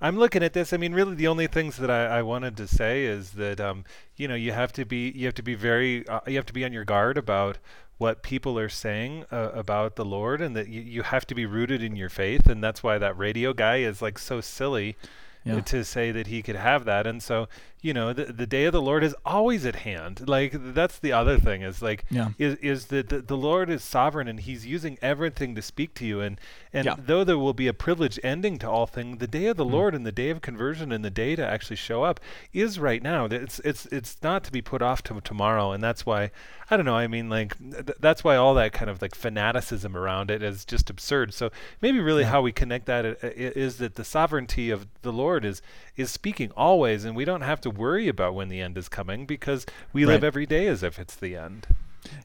I'm 0.00 0.16
looking 0.18 0.42
at 0.42 0.52
this. 0.52 0.72
I 0.72 0.76
mean, 0.76 0.92
really, 0.92 1.14
the 1.14 1.26
only 1.26 1.46
things 1.46 1.76
that 1.78 1.90
I, 1.90 2.18
I 2.18 2.22
wanted 2.22 2.56
to 2.58 2.68
say 2.68 3.04
is 3.04 3.32
that 3.32 3.60
um, 3.60 3.84
you 4.16 4.28
know 4.28 4.34
you 4.34 4.52
have 4.52 4.72
to 4.74 4.84
be 4.84 5.10
you 5.16 5.26
have 5.26 5.34
to 5.34 5.42
be 5.42 5.54
very 5.54 6.06
uh, 6.06 6.20
you 6.26 6.36
have 6.36 6.46
to 6.46 6.52
be 6.52 6.64
on 6.64 6.72
your 6.72 6.84
guard 6.84 7.18
about 7.18 7.58
what 7.98 8.22
people 8.22 8.58
are 8.58 8.68
saying 8.68 9.24
uh, 9.32 9.50
about 9.54 9.96
the 9.96 10.04
Lord, 10.04 10.40
and 10.40 10.54
that 10.54 10.68
you, 10.68 10.82
you 10.82 11.02
have 11.02 11.26
to 11.26 11.34
be 11.34 11.46
rooted 11.46 11.82
in 11.82 11.96
your 11.96 12.08
faith, 12.08 12.46
and 12.46 12.62
that's 12.62 12.82
why 12.82 12.98
that 12.98 13.16
radio 13.18 13.52
guy 13.52 13.78
is 13.78 14.00
like 14.00 14.18
so 14.18 14.40
silly. 14.40 14.96
Yeah. 15.44 15.60
To 15.60 15.84
say 15.84 16.12
that 16.12 16.28
he 16.28 16.42
could 16.42 16.56
have 16.56 16.84
that, 16.84 17.06
and 17.06 17.22
so 17.22 17.48
you 17.82 17.92
know, 17.92 18.12
the, 18.12 18.26
the 18.26 18.46
day 18.46 18.64
of 18.64 18.72
the 18.72 18.80
Lord 18.80 19.02
is 19.04 19.14
always 19.26 19.66
at 19.66 19.76
hand. 19.76 20.28
Like 20.28 20.52
that's 20.72 20.98
the 20.98 21.12
other 21.12 21.36
thing 21.38 21.62
is 21.62 21.82
like 21.82 22.04
Yeah. 22.10 22.28
is 22.38 22.54
is 22.56 22.86
that 22.86 23.08
the, 23.08 23.20
the 23.20 23.36
Lord 23.36 23.68
is 23.68 23.82
sovereign 23.84 24.28
and 24.28 24.40
He's 24.40 24.64
using 24.64 24.96
everything 25.02 25.54
to 25.56 25.62
speak 25.62 25.92
to 25.94 26.06
you, 26.06 26.20
and 26.20 26.40
and 26.72 26.84
Yeah. 26.86 26.94
though 26.96 27.24
there 27.24 27.38
will 27.38 27.52
be 27.54 27.66
a 27.68 27.74
privileged 27.74 28.20
ending 28.22 28.58
to 28.60 28.70
all 28.70 28.86
things, 28.86 29.18
the 29.18 29.26
day 29.26 29.46
of 29.46 29.56
the 29.56 29.64
Mm. 29.66 29.72
Lord 29.72 29.94
and 29.94 30.06
the 30.06 30.12
day 30.12 30.30
of 30.30 30.40
conversion 30.40 30.92
and 30.92 31.04
the 31.04 31.10
day 31.10 31.34
to 31.36 31.44
actually 31.46 31.76
show 31.76 32.04
up 32.04 32.20
is 32.52 32.78
right 32.78 33.02
now. 33.02 33.24
It's 33.26 33.58
it's 33.60 33.86
it's 33.86 34.16
not 34.22 34.44
to 34.44 34.52
be 34.52 34.62
put 34.62 34.80
off 34.80 35.02
to 35.04 35.20
tomorrow, 35.20 35.72
and 35.72 35.82
that's 35.82 36.06
why 36.06 36.30
I 36.70 36.76
don't 36.76 36.86
know. 36.86 36.96
I 36.96 37.06
mean, 37.08 37.28
like 37.28 37.58
th- 37.58 37.98
that's 38.00 38.22
why 38.24 38.36
all 38.36 38.54
that 38.54 38.72
kind 38.72 38.90
of 38.90 39.02
like 39.02 39.14
fanaticism 39.14 39.96
around 39.96 40.30
it 40.30 40.42
is 40.42 40.64
just 40.64 40.88
absurd. 40.88 41.34
So 41.34 41.50
maybe 41.80 41.98
really 42.00 42.24
how 42.24 42.40
we 42.42 42.52
connect 42.52 42.86
that 42.86 43.04
i- 43.04 43.16
is 43.22 43.76
that 43.78 43.96
the 43.96 44.04
sovereignty 44.04 44.70
of 44.70 44.86
the 45.02 45.12
Lord 45.12 45.44
is 45.44 45.60
is 45.96 46.10
speaking 46.10 46.50
always, 46.56 47.04
and 47.04 47.14
we 47.14 47.24
don't 47.24 47.42
have 47.42 47.60
to 47.62 47.70
worry 47.70 48.08
about 48.08 48.34
when 48.34 48.48
the 48.48 48.60
end 48.60 48.78
is 48.78 48.88
coming 48.88 49.26
because 49.26 49.66
we 49.92 50.06
live 50.06 50.24
every 50.24 50.46
day 50.46 50.66
as 50.66 50.82
if 50.82 50.98
it's 50.98 51.14
the 51.14 51.36
end. 51.36 51.66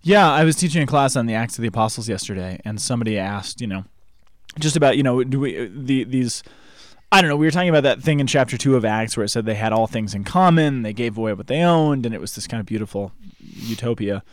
Yeah, 0.02 0.32
I 0.32 0.44
was 0.44 0.56
teaching 0.56 0.82
a 0.82 0.88
class 0.88 1.16
on 1.16 1.26
the 1.26 1.36
Acts 1.36 1.58
of 1.58 1.62
the 1.62 1.68
Apostles 1.68 2.10
yesterday, 2.10 2.60
and 2.66 2.82
somebody 2.82 3.18
asked, 3.18 3.62
you 3.62 3.68
know, 3.68 3.86
just 4.58 4.76
about, 4.76 4.98
you 4.98 5.04
know, 5.04 5.24
do 5.24 5.40
we 5.40 5.68
the 5.68 6.04
these 6.04 6.44
I 7.12 7.22
don't 7.22 7.30
know, 7.30 7.38
we 7.38 7.46
were 7.46 7.52
talking 7.52 7.70
about 7.70 7.84
that 7.84 8.02
thing 8.02 8.20
in 8.20 8.28
chapter 8.28 8.58
2 8.58 8.76
of 8.76 8.84
Acts 8.84 9.16
where 9.16 9.24
it 9.24 9.30
said 9.30 9.46
they 9.46 9.56
had 9.56 9.72
all 9.72 9.88
things 9.88 10.14
in 10.14 10.26
common, 10.26 10.82
they 10.82 10.92
gave 10.94 11.18
away 11.18 11.34
what 11.34 11.48
they 11.48 11.62
owned, 11.62 12.06
and 12.06 12.14
it 12.14 12.20
was 12.20 12.36
this 12.36 12.48
kind 12.48 12.60
of 12.60 12.66
beautiful 12.66 13.14
utopia. 13.40 14.24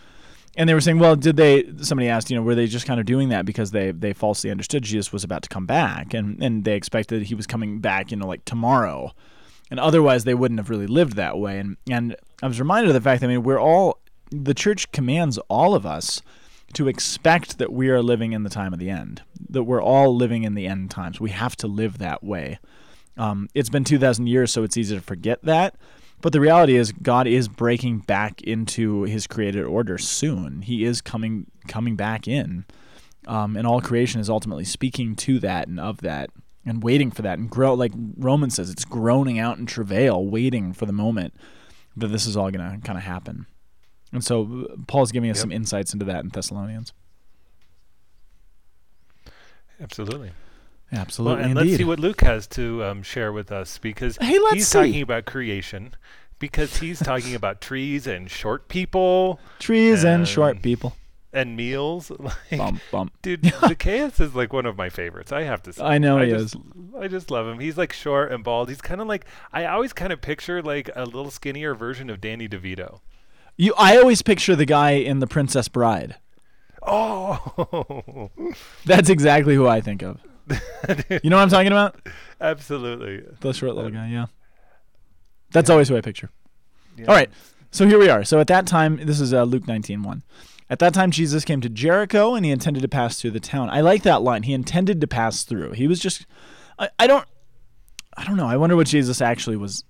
And 0.57 0.69
they 0.69 0.75
were 0.75 0.81
saying, 0.81 0.99
well, 0.99 1.17
did 1.17 1.37
they 1.37 1.65
somebody 1.83 2.09
asked, 2.09 2.31
you 2.31 2.37
know, 2.37 2.43
were 2.43 2.55
they 2.55 2.67
just 2.67 2.87
kind 2.87 3.01
of 3.01 3.07
doing 3.07 3.31
that 3.31 3.45
because 3.45 3.73
they 3.73 3.91
they 3.91 4.13
falsely 4.13 4.51
understood 4.51 4.85
Jesus 4.85 5.13
was 5.13 5.25
about 5.25 5.43
to 5.43 5.49
come 5.49 5.67
back 5.67 6.15
and 6.15 6.43
and 6.43 6.65
they 6.65 6.75
expected 6.75 7.23
he 7.23 7.35
was 7.35 7.47
coming 7.47 7.81
back, 7.81 8.11
you 8.11 8.17
know, 8.17 8.27
like 8.27 8.45
tomorrow. 8.45 9.13
And 9.71 9.81
otherwise 9.81 10.25
they 10.25 10.35
wouldn't 10.35 10.61
have 10.61 10.71
really 10.71 10.87
lived 10.87 11.17
that 11.17 11.39
way. 11.39 11.59
And 11.59 11.77
and 11.91 12.17
I 12.43 12.47
was 12.47 12.61
reminded 12.61 12.89
of 12.89 12.95
the 12.95 13.01
fact 13.01 13.21
that 13.21 13.27
I 13.27 13.31
mean, 13.31 13.43
we're 13.43 13.61
all 13.61 13.99
the 14.31 14.55
church 14.55 14.91
commands 14.93 15.39
all 15.49 15.75
of 15.75 15.85
us 15.85 16.23
to 16.75 16.89
expect 16.89 17.59
that 17.59 17.73
we 17.73 17.89
are 17.89 18.03
living 18.03 18.33
in 18.33 18.43
the 18.43 18.51
time 18.51 18.73
of 18.73 18.79
the 18.79 18.91
end, 18.91 19.23
that 19.49 19.63
we're 19.65 19.83
all 19.83 20.15
living 20.15 20.43
in 20.43 20.55
the 20.55 20.67
end 20.67 20.91
times. 20.91 21.21
We 21.21 21.31
have 21.31 21.57
to 21.57 21.67
live 21.67 21.99
that 21.99 22.23
way. 22.23 22.59
Um, 23.17 23.49
it's 23.55 23.69
been 23.69 23.85
2,000 23.85 24.27
years, 24.27 24.53
so 24.53 24.65
it's 24.65 24.77
easy 24.77 24.97
to 24.97 25.01
forget 25.01 25.43
that. 25.45 25.77
But 26.25 26.33
the 26.33 26.41
reality 26.41 26.77
is, 26.77 26.91
God 26.91 27.27
is 27.27 27.49
breaking 27.49 27.99
back 27.99 28.41
into 28.41 29.03
His 29.03 29.27
created 29.27 29.63
order 29.63 29.99
soon. 29.99 30.63
He 30.63 30.83
is 30.83 31.03
coming 31.03 31.51
coming 31.69 31.97
back 31.97 32.27
in, 32.27 32.65
um, 33.27 33.59
and 33.59 33.67
all 33.67 33.83
creation 33.83 34.23
is 34.23 34.31
ultimately 34.31 34.65
speaking 34.65 35.17
to 35.17 35.39
that 35.41 35.69
and 35.69 35.79
of 35.79 36.01
that, 36.01 36.31
and 36.65 36.83
waiting 36.83 37.11
for 37.11 37.21
that. 37.21 37.39
And 37.39 37.51
grow, 37.51 37.75
like 37.75 37.93
Romans 38.17 38.55
says, 38.55 38.71
it's 38.71 38.87
groaning 38.87 39.39
out 39.39 39.59
in 39.59 39.67
travail, 39.67 40.25
waiting 40.25 40.73
for 40.73 40.87
the 40.87 40.95
moment 40.95 41.35
that 41.95 42.09
this 42.09 42.25
is 42.25 42.39
all 42.39 42.51
going 42.51 42.81
to 42.81 42.87
kind 42.87 42.97
of 42.97 43.05
happen. 43.05 43.45
And 44.11 44.25
so 44.25 44.67
Paul's 44.87 45.13
giving 45.13 45.29
us 45.29 45.37
Yep. 45.37 45.43
some 45.43 45.53
insights 45.53 45.93
into 45.93 46.07
that 46.07 46.25
in 46.25 46.31
Thessalonians. 46.31 46.95
Absolutely. 49.79 50.31
Yeah, 50.95 50.99
Well, 50.99 51.03
absolutely, 51.03 51.43
and 51.45 51.51
indeed. 51.59 51.65
let's 51.71 51.77
see 51.79 51.85
what 51.85 51.99
Luke 52.01 52.21
has 52.23 52.47
to 52.49 52.85
um, 52.85 53.03
share 53.03 53.33
with 53.33 53.51
us 53.53 53.79
because 53.79 54.17
Hey, 54.21 54.39
he's 54.53 54.69
see. 54.69 54.79
talking 54.79 55.03
about 55.03 55.25
creation, 55.25 55.95
because 56.39 56.77
he's 56.79 56.99
talking 57.01 57.35
about 57.35 57.61
trees 57.61 58.07
and 58.07 58.31
short 58.31 58.69
people 58.69 59.41
Trees 59.59 60.05
and 60.05 60.27
short 60.29 60.63
people. 60.63 60.95
and 61.33 61.57
meals. 61.57 62.13
Like, 62.21 62.59
Bump, 62.59 62.81
bump. 62.93 63.13
dude, 63.23 63.45
Zacchaeus 63.61 64.21
is 64.21 64.35
like 64.35 64.53
one 64.53 64.67
of 64.67 64.77
my 64.77 64.89
favorites. 64.89 65.33
I 65.33 65.43
have 65.43 65.63
to 65.65 65.73
say. 65.73 65.83
I 65.83 65.99
know 65.99 66.19
I 66.19 66.27
he 66.27 66.31
just, 66.33 66.55
is. 66.55 66.61
I 66.99 67.09
just 67.09 67.31
love 67.31 67.47
him. 67.49 67.59
He's 67.59 67.77
like 67.77 67.93
short 67.93 68.31
and 68.31 68.45
bald. 68.45 68.69
He's 68.69 68.81
kind 68.81 69.01
of 69.01 69.09
like 69.09 69.25
I 69.53 69.65
always 69.67 69.93
kind 69.93 70.13
of 70.13 70.21
picture 70.21 70.63
like 70.63 70.91
a 70.95 71.05
little 71.05 71.31
skinnier 71.33 71.75
version 71.75 72.09
of 72.11 72.21
Danny 72.21 72.49
DeVito. 72.49 73.01
You, 73.57 73.73
I 73.79 73.97
always 73.97 74.23
picture 74.23 74.55
the 74.55 74.65
guy 74.67 74.93
in 74.93 75.19
The 75.21 75.27
Princess 75.27 75.67
Bride. 75.69 76.17
Oh, 76.87 78.31
That's 78.85 79.09
exactly 79.09 79.55
who 79.55 79.67
I 79.67 79.81
think 79.81 80.03
of. 80.03 80.21
You 81.23 81.31
know 81.31 81.37
what 81.37 81.43
I'm 81.43 81.51
talking 81.51 81.73
about? 81.73 81.97
absolutely. 82.41 83.25
The 83.41 83.53
short 83.53 83.75
little 83.75 83.91
guy, 83.91 84.09
yeah. 84.09 84.27
That's 85.53 85.71
always 85.71 85.89
who 85.89 85.97
I 85.97 86.01
picture. 86.01 86.31
Yeah. 86.97 87.07
All 87.07 87.15
right. 87.15 87.31
So 87.71 87.87
here 87.87 87.99
we 87.99 88.09
are. 88.09 88.25
So 88.25 88.39
at 88.41 88.47
that 88.49 88.67
time, 88.67 89.05
this 89.05 89.21
is 89.21 89.33
uh, 89.33 89.45
Luke 89.45 89.65
19:1. 89.65 90.23
At 90.71 90.79
that 90.79 90.95
time, 90.95 91.11
Jesus 91.11 91.45
came 91.45 91.61
to 91.61 91.69
Jericho, 91.69 92.35
and 92.35 92.45
he 92.45 92.51
intended 92.51 92.83
to 92.83 92.89
pass 92.89 93.21
through 93.21 93.33
the 93.33 93.41
town. 93.41 93.69
I 93.71 93.81
like 93.81 94.03
that 94.03 94.23
line. 94.23 94.45
He 94.45 94.55
intended 94.55 95.01
to 95.01 95.07
pass 95.07 95.45
through. 95.45 95.73
He 95.73 95.87
was 95.87 96.01
just, 96.01 96.27
I, 96.79 96.89
I 96.99 97.07
don't, 97.07 97.27
I 98.17 98.25
don't 98.25 98.37
know. 98.37 98.47
I 98.47 98.57
wonder 98.57 98.75
what 98.75 98.87
Jesus 98.87 99.21
actually 99.21 99.57
was. 99.57 99.85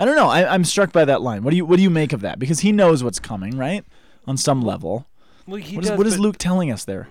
I 0.00 0.04
don't 0.04 0.16
know. 0.16 0.28
I, 0.28 0.52
I'm 0.52 0.64
struck 0.64 0.92
by 0.92 1.04
that 1.04 1.22
line. 1.22 1.44
What 1.44 1.50
do 1.50 1.56
you 1.56 1.64
What 1.64 1.76
do 1.76 1.82
you 1.82 1.90
make 1.90 2.12
of 2.12 2.20
that? 2.22 2.38
Because 2.38 2.60
he 2.60 2.72
knows 2.72 3.04
what's 3.04 3.20
coming, 3.20 3.56
right? 3.56 3.84
On 4.26 4.36
some 4.36 4.62
level. 4.62 5.06
Well, 5.46 5.60
What 5.60 5.84
is, 5.84 5.88
does, 5.90 5.98
what 5.98 6.06
is 6.06 6.18
Luke 6.18 6.36
telling 6.38 6.70
us 6.72 6.84
there? 6.84 7.08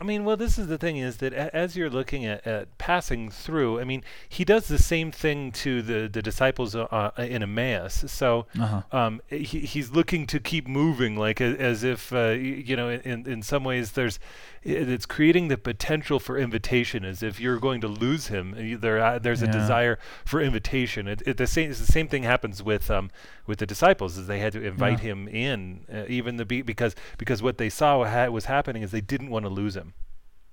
I 0.00 0.04
mean, 0.04 0.24
well, 0.24 0.36
this 0.36 0.58
is 0.58 0.66
the 0.68 0.78
thing 0.78 0.96
is 0.96 1.18
that 1.18 1.34
a- 1.34 1.54
as 1.54 1.76
you're 1.76 1.90
looking 1.90 2.24
at, 2.24 2.46
at 2.46 2.78
passing 2.78 3.30
through, 3.30 3.78
I 3.80 3.84
mean, 3.84 4.02
he 4.28 4.44
does 4.46 4.66
the 4.66 4.78
same 4.78 5.12
thing 5.12 5.52
to 5.52 5.82
the, 5.82 6.08
the 6.08 6.22
disciples 6.22 6.74
uh, 6.74 6.84
uh, 6.90 7.10
in 7.18 7.42
Emmaus. 7.42 8.04
So 8.06 8.46
Uh-huh. 8.58 8.82
um, 8.96 9.20
he, 9.28 9.60
he's 9.60 9.90
looking 9.90 10.26
to 10.28 10.40
keep 10.40 10.66
moving, 10.66 11.16
like 11.16 11.40
a, 11.40 11.54
as 11.60 11.84
if, 11.84 12.12
uh, 12.14 12.28
you 12.30 12.76
know, 12.76 12.88
in, 12.88 13.26
in 13.26 13.42
some 13.42 13.62
ways 13.62 13.92
there's, 13.92 14.18
it's 14.62 15.06
creating 15.06 15.48
the 15.48 15.56
potential 15.56 16.18
for 16.20 16.36
invitation 16.36 17.04
as 17.04 17.22
if 17.22 17.40
you're 17.40 17.58
going 17.58 17.80
to 17.80 17.88
lose 17.88 18.26
him. 18.26 18.78
There, 18.80 18.98
uh, 19.02 19.18
there's 19.18 19.40
a 19.42 19.46
desire 19.46 19.98
for 20.26 20.40
invitation. 20.40 21.08
It, 21.08 21.22
it, 21.24 21.36
the, 21.38 21.46
same, 21.46 21.70
the 21.70 21.74
same 21.74 22.08
thing 22.08 22.24
happens 22.24 22.62
with 22.62 22.90
um, 22.90 23.10
with 23.46 23.58
the 23.60 23.66
disciples 23.66 24.18
as 24.18 24.26
they 24.26 24.38
had 24.38 24.52
to 24.52 24.62
invite 24.62 24.98
Yeah. 25.02 25.12
him 25.12 25.28
in, 25.28 25.86
uh, 25.92 26.04
even 26.08 26.36
the 26.36 26.44
be- 26.44 26.62
because 26.62 26.94
because 27.16 27.42
what 27.42 27.56
they 27.58 27.70
saw 27.70 28.04
ha- 28.04 28.28
was 28.28 28.44
happening 28.44 28.82
is 28.82 28.90
they 28.90 29.00
didn't 29.00 29.30
want 29.30 29.44
to 29.46 29.48
lose 29.48 29.76
him. 29.76 29.94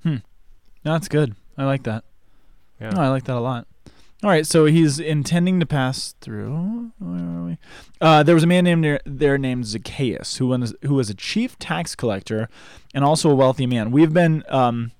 No, 0.06 0.22
that's 0.94 1.10
good. 1.10 1.36
I 1.58 1.66
like 1.66 1.84
that. 1.84 2.06
Yeah. 2.80 2.92
No, 2.92 3.02
I 3.02 3.10
like 3.10 3.26
that 3.26 3.36
a 3.36 3.40
lot. 3.42 3.68
All 4.24 4.32
right, 4.32 4.48
so 4.48 4.66
he's 4.66 5.00
intending 5.00 5.60
to 5.60 5.66
pass 5.66 6.16
through. 6.22 6.92
Where 6.98 7.20
are 7.20 7.46
we? 7.46 7.58
Uh, 8.02 8.24
there 8.24 8.34
was 8.34 8.44
a 8.44 8.48
man 8.48 8.64
named 8.64 8.84
there, 8.84 9.00
there 9.06 9.38
named 9.38 9.68
Zacchaeus 9.68 10.38
who 10.38 10.48
was 10.48 10.74
who 10.82 10.96
was 10.96 11.12
a 11.12 11.14
chief 11.14 11.58
tax 11.60 11.94
collector 11.94 12.50
and 12.96 13.04
also 13.04 13.30
a 13.30 13.36
wealthy 13.36 13.68
man. 13.68 13.92
We've 13.92 14.14
been 14.14 14.44
um, 14.50 14.92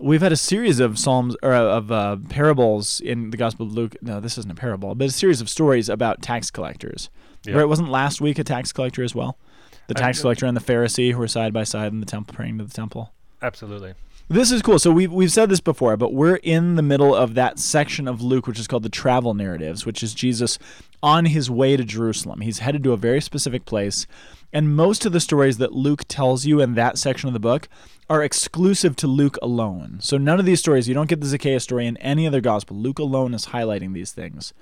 we've 0.00 0.20
had 0.20 0.32
a 0.32 0.36
series 0.36 0.80
of 0.80 0.98
psalms 0.98 1.36
or 1.44 1.52
of 1.54 1.92
uh, 1.92 2.16
parables 2.28 3.00
in 3.00 3.30
the 3.30 3.36
Gospel 3.36 3.66
of 3.66 3.72
Luke. 3.72 3.94
No, 4.02 4.18
this 4.18 4.36
isn't 4.36 4.50
a 4.50 4.56
parable, 4.56 4.96
but 4.96 5.08
a 5.08 5.12
series 5.12 5.40
of 5.40 5.48
stories 5.48 5.88
about 5.88 6.20
tax 6.20 6.50
collectors. 6.50 7.08
Yeah. 7.44 7.54
Right? 7.54 7.68
Wasn't 7.68 7.88
last 7.88 8.20
week 8.20 8.40
a 8.40 8.44
tax 8.44 8.72
collector 8.72 9.04
as 9.04 9.14
well? 9.14 9.38
The 9.86 9.94
tax 9.94 10.20
collector 10.20 10.46
and 10.46 10.56
the 10.56 10.60
Pharisee 10.60 11.12
who 11.12 11.18
were 11.18 11.28
side 11.28 11.52
by 11.52 11.64
side 11.64 11.92
in 11.92 12.00
the 12.00 12.06
temple 12.06 12.34
praying 12.34 12.58
to 12.58 12.64
the 12.64 12.72
temple. 12.72 13.12
Absolutely. 13.42 13.94
This 14.32 14.52
is 14.52 14.62
cool. 14.62 14.78
So 14.78 14.92
we've 14.92 15.12
we've 15.12 15.32
said 15.32 15.48
this 15.48 15.58
before, 15.58 15.96
but 15.96 16.14
we're 16.14 16.36
in 16.36 16.76
the 16.76 16.82
middle 16.82 17.12
of 17.12 17.34
that 17.34 17.58
section 17.58 18.06
of 18.06 18.22
Luke, 18.22 18.46
which 18.46 18.60
is 18.60 18.68
called 18.68 18.84
the 18.84 18.88
travel 18.88 19.34
narratives, 19.34 19.84
which 19.84 20.04
is 20.04 20.14
Jesus 20.14 20.56
on 21.02 21.24
his 21.24 21.50
way 21.50 21.76
to 21.76 21.82
Jerusalem. 21.82 22.40
He's 22.40 22.60
headed 22.60 22.84
to 22.84 22.92
a 22.92 22.96
very 22.96 23.20
specific 23.20 23.64
place, 23.64 24.06
and 24.52 24.76
most 24.76 25.04
of 25.04 25.10
the 25.10 25.18
stories 25.18 25.58
that 25.58 25.72
Luke 25.72 26.04
tells 26.06 26.46
you 26.46 26.60
in 26.60 26.74
that 26.74 26.96
section 26.96 27.26
of 27.26 27.32
the 27.32 27.40
book 27.40 27.68
are 28.08 28.22
exclusive 28.22 28.94
to 28.96 29.08
Luke 29.08 29.36
alone. 29.42 29.98
So 30.00 30.16
none 30.16 30.38
of 30.38 30.46
these 30.46 30.60
stories, 30.60 30.86
you 30.86 30.94
don't 30.94 31.08
get 31.08 31.20
the 31.20 31.26
Zacchaeus 31.26 31.64
story 31.64 31.88
in 31.88 31.96
any 31.96 32.24
other 32.24 32.40
gospel. 32.40 32.76
Luke 32.76 33.00
alone 33.00 33.34
is 33.34 33.46
highlighting 33.46 33.94
these 33.94 34.12
things. 34.12 34.54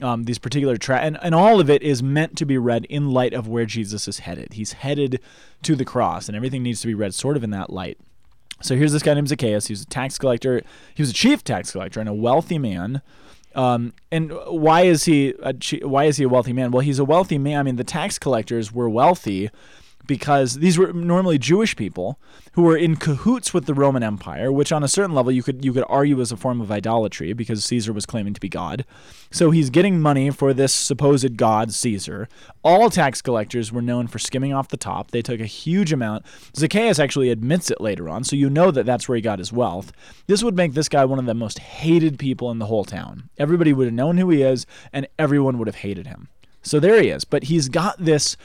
Um, 0.00 0.24
these 0.24 0.38
particular 0.38 0.78
tra- 0.78 1.00
and, 1.00 1.18
and 1.20 1.34
all 1.34 1.60
of 1.60 1.68
it 1.68 1.82
is 1.82 2.02
meant 2.02 2.38
to 2.38 2.46
be 2.46 2.56
read 2.56 2.86
in 2.86 3.10
light 3.10 3.34
of 3.34 3.46
where 3.46 3.66
Jesus 3.66 4.08
is 4.08 4.20
headed. 4.20 4.54
He's 4.54 4.72
headed 4.72 5.20
to 5.62 5.76
the 5.76 5.84
cross, 5.84 6.26
and 6.26 6.34
everything 6.34 6.62
needs 6.62 6.80
to 6.80 6.86
be 6.86 6.94
read 6.94 7.12
sort 7.12 7.36
of 7.36 7.44
in 7.44 7.50
that 7.50 7.68
light. 7.68 7.98
So 8.62 8.76
here's 8.76 8.92
this 8.92 9.02
guy 9.02 9.14
named 9.14 9.28
Zacchaeus. 9.28 9.66
He 9.66 9.72
was 9.72 9.82
a 9.82 9.86
tax 9.86 10.18
collector. 10.18 10.62
He 10.94 11.02
was 11.02 11.10
a 11.10 11.14
chief 11.14 11.42
tax 11.44 11.72
collector 11.72 12.00
and 12.00 12.08
a 12.08 12.14
wealthy 12.14 12.58
man. 12.58 13.02
Um, 13.54 13.94
and 14.12 14.32
why 14.46 14.82
is 14.82 15.04
he 15.04 15.34
a, 15.42 15.54
why 15.82 16.04
is 16.04 16.18
he 16.18 16.24
a 16.24 16.28
wealthy 16.28 16.52
man? 16.52 16.70
Well, 16.70 16.82
he's 16.82 16.98
a 16.98 17.04
wealthy 17.04 17.38
man. 17.38 17.58
I 17.58 17.62
mean, 17.62 17.76
the 17.76 17.84
tax 17.84 18.18
collectors 18.18 18.72
were 18.72 18.88
wealthy 18.88 19.50
because 20.10 20.54
these 20.54 20.76
were 20.76 20.92
normally 20.92 21.38
Jewish 21.38 21.76
people 21.76 22.18
who 22.54 22.62
were 22.62 22.76
in 22.76 22.96
cahoots 22.96 23.54
with 23.54 23.66
the 23.66 23.74
Roman 23.74 24.02
Empire, 24.02 24.50
which 24.50 24.72
on 24.72 24.82
a 24.82 24.88
certain 24.88 25.14
level 25.14 25.30
you 25.30 25.40
could 25.40 25.64
you 25.64 25.72
could 25.72 25.84
argue 25.88 26.16
was 26.16 26.32
a 26.32 26.36
form 26.36 26.60
of 26.60 26.72
idolatry 26.72 27.32
because 27.32 27.64
Caesar 27.66 27.92
was 27.92 28.06
claiming 28.06 28.34
to 28.34 28.40
be 28.40 28.48
God. 28.48 28.84
So 29.30 29.52
he's 29.52 29.70
getting 29.70 30.00
money 30.00 30.30
for 30.30 30.52
this 30.52 30.74
supposed 30.74 31.36
god 31.36 31.72
Caesar. 31.72 32.28
All 32.64 32.90
tax 32.90 33.22
collectors 33.22 33.70
were 33.70 33.80
known 33.80 34.08
for 34.08 34.18
skimming 34.18 34.52
off 34.52 34.66
the 34.66 34.76
top. 34.76 35.12
They 35.12 35.22
took 35.22 35.38
a 35.38 35.46
huge 35.46 35.92
amount. 35.92 36.26
Zacchaeus 36.56 36.98
actually 36.98 37.30
admits 37.30 37.70
it 37.70 37.80
later 37.80 38.08
on, 38.08 38.24
so 38.24 38.34
you 38.34 38.50
know 38.50 38.72
that 38.72 38.86
that's 38.86 39.08
where 39.08 39.14
he 39.14 39.22
got 39.22 39.38
his 39.38 39.52
wealth. 39.52 39.92
This 40.26 40.42
would 40.42 40.56
make 40.56 40.72
this 40.72 40.88
guy 40.88 41.04
one 41.04 41.20
of 41.20 41.26
the 41.26 41.34
most 41.34 41.60
hated 41.60 42.18
people 42.18 42.50
in 42.50 42.58
the 42.58 42.66
whole 42.66 42.84
town. 42.84 43.30
Everybody 43.38 43.72
would 43.72 43.86
have 43.86 43.94
known 43.94 44.18
who 44.18 44.28
he 44.30 44.42
is 44.42 44.66
and 44.92 45.06
everyone 45.20 45.56
would 45.58 45.68
have 45.68 45.76
hated 45.76 46.08
him. 46.08 46.30
So 46.62 46.80
there 46.80 47.00
he 47.00 47.10
is, 47.10 47.24
but 47.24 47.44
he's 47.44 47.68
got 47.68 47.96
this 48.04 48.36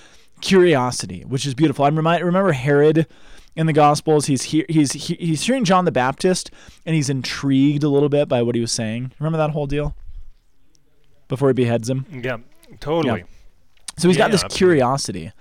curiosity, 0.45 1.23
which 1.27 1.45
is 1.45 1.53
beautiful. 1.55 1.83
I 1.85 1.89
remind, 1.89 2.23
remember 2.23 2.51
Herod 2.51 3.07
in 3.55 3.65
the 3.65 3.73
Gospels. 3.73 4.27
He's 4.27 4.43
he, 4.43 4.65
he's 4.69 4.93
he, 4.93 5.15
he's 5.15 5.43
hearing 5.43 5.65
John 5.65 5.85
the 5.85 5.91
Baptist, 5.91 6.51
and 6.85 6.95
he's 6.95 7.09
intrigued 7.09 7.83
a 7.83 7.89
little 7.89 8.09
bit 8.09 8.27
by 8.27 8.41
what 8.41 8.55
he 8.55 8.61
was 8.61 8.71
saying. 8.71 9.11
Remember 9.19 9.37
that 9.37 9.51
whole 9.51 9.67
deal 9.67 9.95
before 11.27 11.49
he 11.49 11.53
beheads 11.53 11.89
him. 11.89 12.05
Yeah, 12.11 12.37
totally. 12.79 13.21
Yeah. 13.21 13.25
So 13.97 14.07
he's 14.07 14.17
Yeah, 14.17 14.25
got 14.25 14.31
this 14.31 14.43
absolutely. 14.43 14.57
curiosity. 14.75 15.31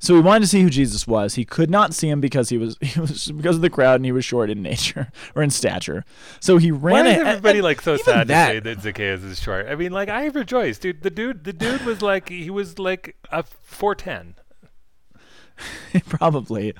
So 0.00 0.14
he 0.14 0.20
wanted 0.20 0.40
to 0.40 0.48
see 0.48 0.60
who 0.60 0.68
Jesus 0.68 1.06
was. 1.06 1.36
He 1.36 1.46
could 1.46 1.70
not 1.70 1.94
see 1.94 2.10
him 2.10 2.20
because 2.20 2.50
he 2.50 2.58
was 2.58 2.76
he 2.80 3.00
was 3.00 3.30
because 3.32 3.56
of 3.56 3.62
the 3.62 3.70
crowd 3.70 3.96
and 3.96 4.04
he 4.04 4.12
was 4.12 4.24
short 4.24 4.50
in 4.50 4.62
nature 4.62 5.10
or 5.34 5.42
in 5.42 5.50
stature. 5.50 6.04
So 6.40 6.58
he 6.58 6.70
ran. 6.70 7.04
Why 7.06 7.10
is 7.10 7.18
everybody 7.18 7.62
like 7.62 7.80
so 7.80 7.96
sad 7.96 8.28
that, 8.28 8.46
to 8.48 8.52
say 8.54 8.60
that 8.60 8.82
Zacchaeus 8.82 9.22
is 9.22 9.40
short? 9.40 9.66
I 9.66 9.74
mean, 9.74 9.92
like 9.92 10.10
I 10.10 10.26
rejoice, 10.26 10.78
dude. 10.78 11.02
The 11.02 11.10
dude, 11.10 11.44
the 11.44 11.54
dude 11.54 11.84
was 11.86 12.02
like 12.02 12.28
he 12.28 12.50
was 12.50 12.78
like 12.78 13.16
a 13.32 13.42
four 13.42 13.94
ten. 13.94 14.34
probably. 16.08 16.74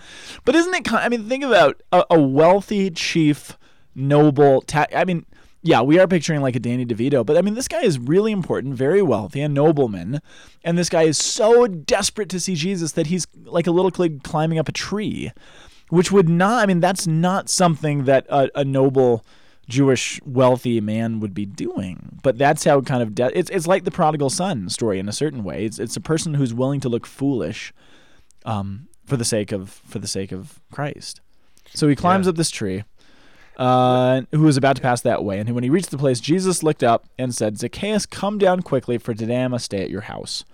But 0.44 0.54
isn't 0.54 0.74
it? 0.74 0.84
kind 0.84 1.04
I 1.04 1.08
mean, 1.08 1.28
think 1.28 1.44
about 1.44 1.82
a, 1.92 2.04
a 2.10 2.20
wealthy 2.20 2.90
chief, 2.90 3.56
noble. 3.94 4.62
Ta- 4.62 4.86
I 4.94 5.04
mean, 5.04 5.26
yeah, 5.62 5.80
we 5.80 5.98
are 5.98 6.06
picturing 6.06 6.42
like 6.42 6.56
a 6.56 6.60
Danny 6.60 6.84
DeVito, 6.84 7.24
but 7.24 7.38
I 7.38 7.42
mean, 7.42 7.54
this 7.54 7.68
guy 7.68 7.82
is 7.82 7.98
really 7.98 8.32
important, 8.32 8.74
very 8.74 9.00
wealthy, 9.00 9.40
a 9.40 9.48
nobleman, 9.48 10.20
and 10.62 10.76
this 10.76 10.90
guy 10.90 11.04
is 11.04 11.16
so 11.16 11.66
desperate 11.66 12.28
to 12.28 12.38
see 12.40 12.54
Jesus 12.54 12.92
that 12.92 13.06
he's 13.06 13.26
like 13.44 13.66
a 13.66 13.70
little 13.70 13.90
kid 13.90 14.22
climbing 14.22 14.58
up 14.58 14.68
a 14.68 14.72
tree, 14.72 15.32
which 15.88 16.12
would 16.12 16.28
not. 16.28 16.62
I 16.62 16.66
mean, 16.66 16.80
that's 16.80 17.06
not 17.06 17.48
something 17.48 18.04
that 18.04 18.26
a, 18.28 18.50
a 18.60 18.64
noble. 18.64 19.24
Jewish 19.66 20.20
wealthy 20.26 20.78
man 20.82 21.20
would 21.20 21.32
be 21.32 21.46
doing, 21.46 22.18
but 22.22 22.36
that's 22.36 22.64
how 22.64 22.82
kind 22.82 23.02
of 23.02 23.14
de- 23.14 23.38
it's 23.38 23.48
it's 23.48 23.66
like 23.66 23.84
the 23.84 23.90
prodigal 23.90 24.28
son 24.28 24.68
story 24.68 24.98
in 24.98 25.08
a 25.08 25.12
certain 25.12 25.42
way. 25.42 25.64
It's 25.64 25.78
it's 25.78 25.96
a 25.96 26.02
person 26.02 26.34
who's 26.34 26.52
willing 26.52 26.80
to 26.80 26.90
look 26.90 27.06
foolish, 27.06 27.72
um, 28.44 28.88
for 29.06 29.16
the 29.16 29.24
sake 29.24 29.52
of 29.52 29.70
for 29.70 29.98
the 29.98 30.08
sake 30.08 30.32
of 30.32 30.60
Christ. 30.72 31.20
So 31.72 31.88
he 31.88 31.96
climbs 31.96 32.26
Yeah. 32.26 32.30
up 32.30 32.36
this 32.36 32.50
tree, 32.50 32.84
uh, 33.56 34.22
who 34.32 34.42
was 34.42 34.56
about 34.56 34.76
to 34.76 34.82
pass 34.82 35.00
that 35.02 35.24
way, 35.24 35.38
and 35.38 35.48
when 35.54 35.64
he 35.64 35.70
reached 35.70 35.90
the 35.90 35.98
place, 35.98 36.20
Jesus 36.20 36.62
looked 36.62 36.82
up 36.82 37.06
and 37.18 37.34
said, 37.34 37.58
"Zacchaeus, 37.58 38.06
come 38.06 38.38
down 38.38 38.62
quickly, 38.62 38.98
for 38.98 39.14
today 39.14 39.44
I 39.44 39.48
must 39.48 39.64
stay 39.66 39.82
at 39.82 39.90
your 39.90 40.02
house." 40.02 40.44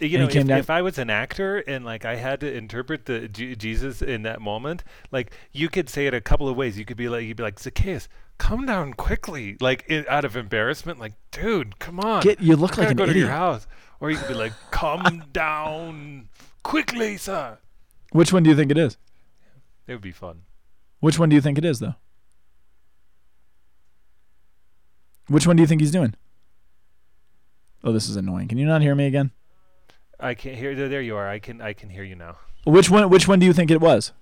You 0.00 0.16
know, 0.18 0.26
if, 0.26 0.32
down- 0.46 0.50
if 0.58 0.70
I 0.70 0.80
was 0.80 0.96
an 0.96 1.10
actor 1.10 1.58
and 1.58 1.84
like 1.84 2.04
I 2.04 2.14
had 2.16 2.38
to 2.40 2.52
interpret 2.54 3.06
the 3.06 3.26
J- 3.26 3.56
Jesus 3.56 4.00
in 4.00 4.22
that 4.22 4.40
moment, 4.40 4.84
like 5.10 5.32
you 5.52 5.68
could 5.68 5.88
say 5.88 6.06
it 6.06 6.14
a 6.14 6.20
couple 6.20 6.48
of 6.48 6.56
ways. 6.56 6.78
You 6.78 6.84
could 6.84 6.96
be 6.96 7.08
like, 7.08 7.24
you'd 7.24 7.36
be 7.36 7.42
like, 7.42 7.58
Zacchaeus, 7.58 8.08
come 8.38 8.64
down 8.64 8.94
quickly, 8.94 9.56
like 9.60 9.90
out 10.08 10.24
of 10.24 10.36
embarrassment, 10.36 11.00
like, 11.00 11.14
dude, 11.32 11.80
come 11.80 11.98
on, 11.98 12.22
Get 12.22 12.40
you 12.40 12.54
look 12.54 12.78
I 12.78 12.82
like 12.82 12.90
an 12.92 12.96
go 12.96 13.06
to 13.06 13.10
your 13.12 13.22
idiot. 13.22 13.30
house, 13.30 13.66
or 13.98 14.08
you 14.12 14.18
could 14.18 14.28
be 14.28 14.34
like, 14.34 14.52
come 14.70 15.24
down 15.32 16.28
quickly, 16.62 17.16
sir. 17.16 17.58
Which 18.12 18.32
one 18.32 18.42
do 18.42 18.50
you 18.50 18.56
think 18.56 18.70
it 18.70 18.78
is? 18.78 18.96
It 19.86 19.92
would 19.92 20.00
be 20.02 20.12
fun. 20.12 20.42
Which 21.00 21.18
one 21.18 21.28
do 21.28 21.34
you 21.36 21.40
think 21.42 21.58
it 21.58 21.64
is, 21.64 21.78
though? 21.78 21.94
Which 25.28 25.46
one 25.46 25.56
do 25.56 25.62
you 25.62 25.66
think 25.66 25.80
he's 25.80 25.90
doing? 25.90 26.14
Oh, 27.84 27.92
this 27.92 28.08
is 28.08 28.16
annoying. 28.16 28.48
Can 28.48 28.58
you 28.58 28.66
not 28.66 28.82
hear 28.82 28.94
me 28.94 29.06
again? 29.06 29.30
I 30.18 30.34
can't 30.34 30.56
hear. 30.56 30.74
There, 30.74 30.88
there 30.88 31.02
you 31.02 31.16
are. 31.16 31.28
I 31.28 31.38
can. 31.38 31.60
I 31.60 31.72
can 31.74 31.90
hear 31.90 32.02
you 32.02 32.16
now. 32.16 32.36
Which 32.64 32.90
one? 32.90 33.08
Which 33.10 33.28
one 33.28 33.38
do 33.38 33.46
you 33.46 33.52
think 33.52 33.70
it 33.70 33.80
was? 33.80 34.12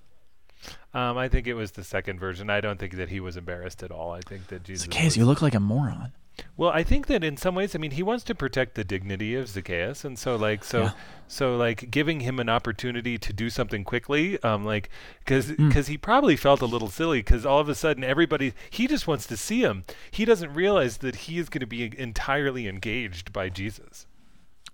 Um, 0.92 1.16
I 1.16 1.28
think 1.28 1.46
it 1.46 1.54
was 1.54 1.72
the 1.72 1.84
second 1.84 2.18
version. 2.18 2.50
I 2.50 2.60
don't 2.60 2.78
think 2.78 2.94
that 2.96 3.08
he 3.08 3.20
was 3.20 3.36
embarrassed 3.36 3.82
at 3.82 3.90
all. 3.90 4.12
I 4.12 4.20
think 4.20 4.48
that 4.48 4.62
Jesus. 4.64 4.84
Zacchaeus, 4.84 5.04
was- 5.04 5.16
you 5.16 5.24
look 5.24 5.40
like 5.42 5.54
a 5.54 5.60
moron. 5.60 6.12
Well, 6.56 6.70
I 6.70 6.82
think 6.82 7.06
that 7.06 7.24
in 7.24 7.36
some 7.36 7.54
ways, 7.54 7.74
I 7.74 7.78
mean, 7.78 7.92
he 7.92 8.02
wants 8.02 8.22
to 8.24 8.34
protect 8.34 8.74
the 8.74 8.84
dignity 8.84 9.34
of 9.34 9.48
Zacchaeus, 9.48 10.04
and 10.04 10.18
so 10.18 10.36
like 10.36 10.64
so 10.64 10.82
Yeah. 10.84 10.90
so 11.28 11.56
like 11.56 11.90
giving 11.90 12.20
him 12.20 12.38
an 12.38 12.48
opportunity 12.48 13.16
to 13.18 13.32
do 13.32 13.48
something 13.50 13.84
quickly, 13.84 14.42
um, 14.42 14.64
like 14.64 14.90
because 15.20 15.50
Hmm. 15.50 15.70
he 15.70 15.96
probably 15.96 16.36
felt 16.36 16.60
a 16.60 16.66
little 16.66 16.88
silly 16.88 17.20
because 17.20 17.46
all 17.46 17.60
of 17.60 17.68
a 17.68 17.74
sudden 17.74 18.04
everybody 18.04 18.52
he 18.70 18.86
just 18.86 19.06
wants 19.06 19.26
to 19.28 19.36
see 19.36 19.60
him. 19.62 19.84
He 20.10 20.24
doesn't 20.24 20.52
realize 20.52 20.98
that 20.98 21.16
he 21.16 21.38
is 21.38 21.48
going 21.48 21.60
to 21.60 21.66
be 21.66 21.90
entirely 21.98 22.68
engaged 22.68 23.32
by 23.32 23.48
Jesus. 23.48 24.06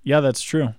Yeah, 0.02 0.20
that's 0.20 0.42
true. 0.42 0.74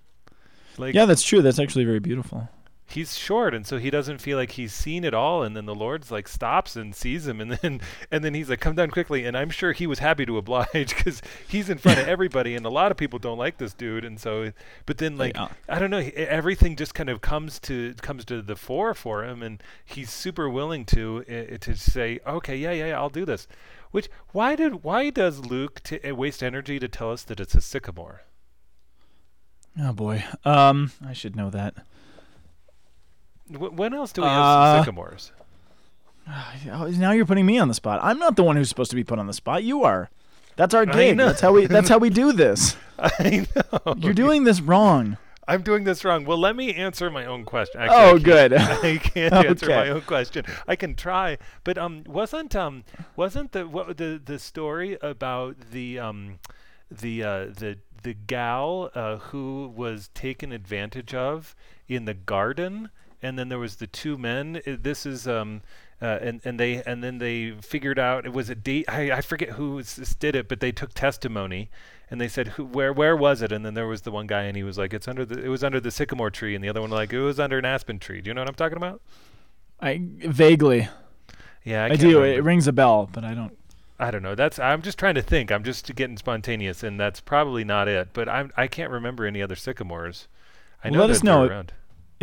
Like 0.78 0.94
Yeah, 0.96 1.06
that's 1.06 1.24
true. 1.24 1.42
That's 1.42 1.60
actually 1.60 1.86
very 1.86 2.00
beautiful. 2.00 2.50
He's 2.94 3.18
short, 3.18 3.54
and 3.54 3.66
so 3.66 3.78
he 3.78 3.90
doesn't 3.90 4.20
feel 4.20 4.38
like 4.38 4.52
he's 4.52 4.74
seen 4.74 5.04
it 5.04 5.14
all. 5.14 5.44
And 5.44 5.56
then 5.56 5.66
the 5.66 5.76
Lord's 5.76 6.12
like 6.12 6.28
stops 6.28 6.76
and 6.76 6.96
sees 6.96 7.28
him, 7.28 7.42
and 7.42 7.52
then 7.52 7.82
and 8.12 8.24
then 8.24 8.34
he's 8.34 8.50
like, 8.50 8.60
"Come 8.60 8.76
down 8.76 8.90
quickly." 8.92 9.26
And 9.26 9.38
I'm 9.38 9.50
sure 9.50 9.72
he 9.72 9.88
was 9.88 10.00
happy 10.00 10.26
to 10.26 10.38
oblige 10.38 10.96
because 10.96 11.22
he's 11.48 11.70
in 11.70 11.78
front 11.78 12.00
of 12.00 12.08
everybody, 12.08 12.56
and 12.56 12.66
a 12.66 12.70
lot 12.70 12.92
of 12.92 12.98
people 12.98 13.20
don't 13.20 13.38
like 13.38 13.58
this 13.58 13.74
dude. 13.74 14.06
And 14.06 14.20
so, 14.20 14.52
but 14.86 14.98
then 14.98 15.18
like 15.18 15.36
Yeah. 15.36 15.50
I 15.68 15.80
don't 15.80 15.92
know, 15.92 16.10
everything 16.16 16.76
just 16.76 16.94
kind 16.94 17.10
of 17.10 17.22
comes 17.22 17.60
to 17.62 17.94
comes 17.96 18.26
to 18.26 18.42
the 18.42 18.56
fore 18.56 18.94
for 18.94 19.24
him, 19.24 19.44
and 19.44 19.62
he's 19.86 20.10
super 20.10 20.50
willing 20.50 20.86
to 20.86 21.24
uh, 21.28 21.58
to 21.60 21.76
say, 21.76 22.20
"Okay, 22.26 22.56
yeah, 22.56 22.72
yeah, 22.72 22.88
yeah, 22.88 23.00
I'll 23.00 23.10
do 23.10 23.26
this." 23.26 23.48
Which 23.92 24.10
why 24.32 24.56
did 24.56 24.84
why 24.84 25.10
does 25.10 25.46
Luke 25.46 25.84
t- 25.84 26.00
uh, 26.00 26.16
waste 26.16 26.42
energy 26.42 26.80
to 26.80 26.88
tell 26.88 27.12
us 27.12 27.24
that 27.24 27.40
it's 27.40 27.56
a 27.56 27.62
sycamore? 27.62 28.24
Oh 29.80 29.94
boy. 29.94 30.24
Um, 30.46 30.92
I 31.06 31.14
should 31.14 31.36
know 31.36 31.50
that. 31.50 31.76
Wh- 33.50 33.74
when 33.78 33.94
else 33.94 34.12
do 34.14 34.22
we 34.22 34.28
have 34.28 34.38
Uh, 34.44 34.80
sycamores? 34.82 35.32
Oh, 36.72 36.88
Now 36.88 37.12
you're 37.12 37.26
putting 37.26 37.46
me 37.46 37.58
on 37.60 37.68
the 37.68 37.74
spot. 37.74 38.00
I'm 38.02 38.18
not 38.20 38.36
the 38.36 38.44
one 38.44 38.56
who's 38.56 38.70
supposed 38.70 38.90
to 38.92 38.96
be 38.96 39.04
put 39.04 39.20
on 39.20 39.28
the 39.28 39.34
spot. 39.34 39.64
You 39.64 39.84
are. 39.84 40.10
That's 40.56 40.74
our 40.74 40.86
game. 40.86 41.18
know. 41.18 41.26
That's 41.28 41.42
how 41.42 41.52
we. 41.52 41.66
That's 41.66 41.90
how 41.90 41.98
we 41.98 42.10
do 42.10 42.32
this. 42.32 42.78
I 43.00 43.46
know 43.56 43.96
You're 43.98 44.14
doing 44.14 44.44
this 44.44 44.62
wrong. 44.62 45.18
I'm 45.48 45.62
doing 45.62 45.84
this 45.84 46.06
wrong. 46.06 46.24
Well, 46.24 46.38
let 46.38 46.56
me 46.56 46.74
answer 46.74 47.10
my 47.10 47.26
own 47.26 47.44
question. 47.44 47.82
Actually, 47.82 47.98
Oh, 47.98 48.12
can't- 48.14 48.24
good. 48.24 48.54
I 48.54 48.98
can't 48.98 49.34
answer 49.34 49.66
Okay. 49.66 49.76
my 49.76 49.90
own 49.90 50.02
question. 50.02 50.46
I 50.68 50.76
can 50.78 50.96
try, 50.96 51.38
but 51.66 51.78
um, 51.78 52.04
wasn't 52.08 52.56
um, 52.56 52.86
wasn't 53.18 53.52
the 53.52 53.68
what 53.68 53.98
the 53.98 54.22
the 54.24 54.40
story 54.40 54.98
about 55.02 55.58
the 55.72 56.00
um, 56.00 56.40
the 56.90 57.24
uh, 57.24 57.46
the 57.48 57.80
the 58.04 58.14
gal 58.14 58.92
uh, 58.96 59.18
who 59.18 59.74
was 59.76 60.10
taken 60.14 60.52
advantage 60.54 61.14
of 61.14 61.56
in 61.90 62.06
the 62.06 62.14
garden, 62.14 62.90
and 63.24 63.40
then 63.40 63.50
there 63.50 63.60
was 63.60 63.78
the 63.78 63.88
two 63.88 64.18
men. 64.18 64.62
This 64.66 65.06
is 65.06 65.28
um. 65.28 65.62
Uh, 66.02 66.20
and 66.22 66.42
and 66.44 66.60
they 66.60 66.84
and 66.84 67.02
then 67.02 67.20
they 67.20 67.52
figured 67.62 67.98
out 67.98 68.26
it 68.26 68.34
was 68.34 68.50
a 68.50 68.56
date. 68.56 68.84
I, 68.90 69.10
I 69.10 69.22
forget 69.22 69.52
who 69.52 69.82
did 70.20 70.36
it, 70.36 70.50
but 70.50 70.60
they 70.60 70.74
took 70.74 70.94
testimony, 70.94 71.70
and 72.12 72.20
they 72.20 72.28
said 72.28 72.50
who 72.50 72.66
where 72.66 72.92
where 72.92 73.16
was 73.16 73.42
it? 73.42 73.54
And 73.54 73.66
then 73.66 73.74
there 73.74 73.88
was 73.88 74.02
the 74.02 74.12
one 74.12 74.28
guy, 74.28 74.42
and 74.44 74.58
he 74.58 74.64
was 74.64 74.78
like, 74.78 74.94
it's 74.94 75.08
under 75.08 75.24
the 75.24 75.42
it 75.42 75.48
was 75.48 75.64
under 75.64 75.80
the 75.80 75.92
sycamore 75.92 76.30
tree, 76.30 76.56
and 76.56 76.64
the 76.64 76.68
other 76.68 76.82
one 76.82 76.90
like 76.90 77.14
it 77.14 77.22
was 77.22 77.40
under 77.40 77.58
an 77.58 77.64
aspen 77.64 78.00
tree. 78.00 78.20
Do 78.20 78.30
you 78.30 78.34
know 78.34 78.42
what 78.42 78.50
I'm 78.50 78.56
talking 78.56 78.76
about? 78.76 79.02
I 79.80 80.02
vaguely. 80.02 80.90
Yeah, 81.64 81.86
I, 81.86 81.92
I, 81.92 81.96
do. 81.96 82.08
remember. 82.20 82.26
It 82.28 82.44
rings 82.44 82.68
a 82.68 82.74
bell, 82.74 83.10
but 83.10 83.24
I 83.24 83.34
don't. 83.34 83.58
I 83.98 84.12
don't 84.12 84.24
know. 84.24 84.36
That's 84.36 84.60
I'm 84.60 84.82
just 84.82 84.98
trying 85.00 85.16
to 85.16 85.22
think. 85.22 85.54
I'm 85.54 85.64
just 85.64 85.96
getting 85.96 86.18
spontaneous, 86.18 86.84
and 86.84 87.00
that's 87.00 87.22
probably 87.22 87.64
not 87.64 87.88
it. 87.88 88.10
But 88.12 88.28
I'm 88.28 88.52
I 88.58 88.68
can't 88.68 88.92
remember 88.92 89.26
any 89.26 89.42
other 89.42 89.56
sycamores. 89.56 90.28
I 90.84 90.90
Well, 90.90 90.96
know 90.96 91.06
let 91.06 91.10
us 91.12 91.24
know. 91.24 91.46
around. 91.46 91.72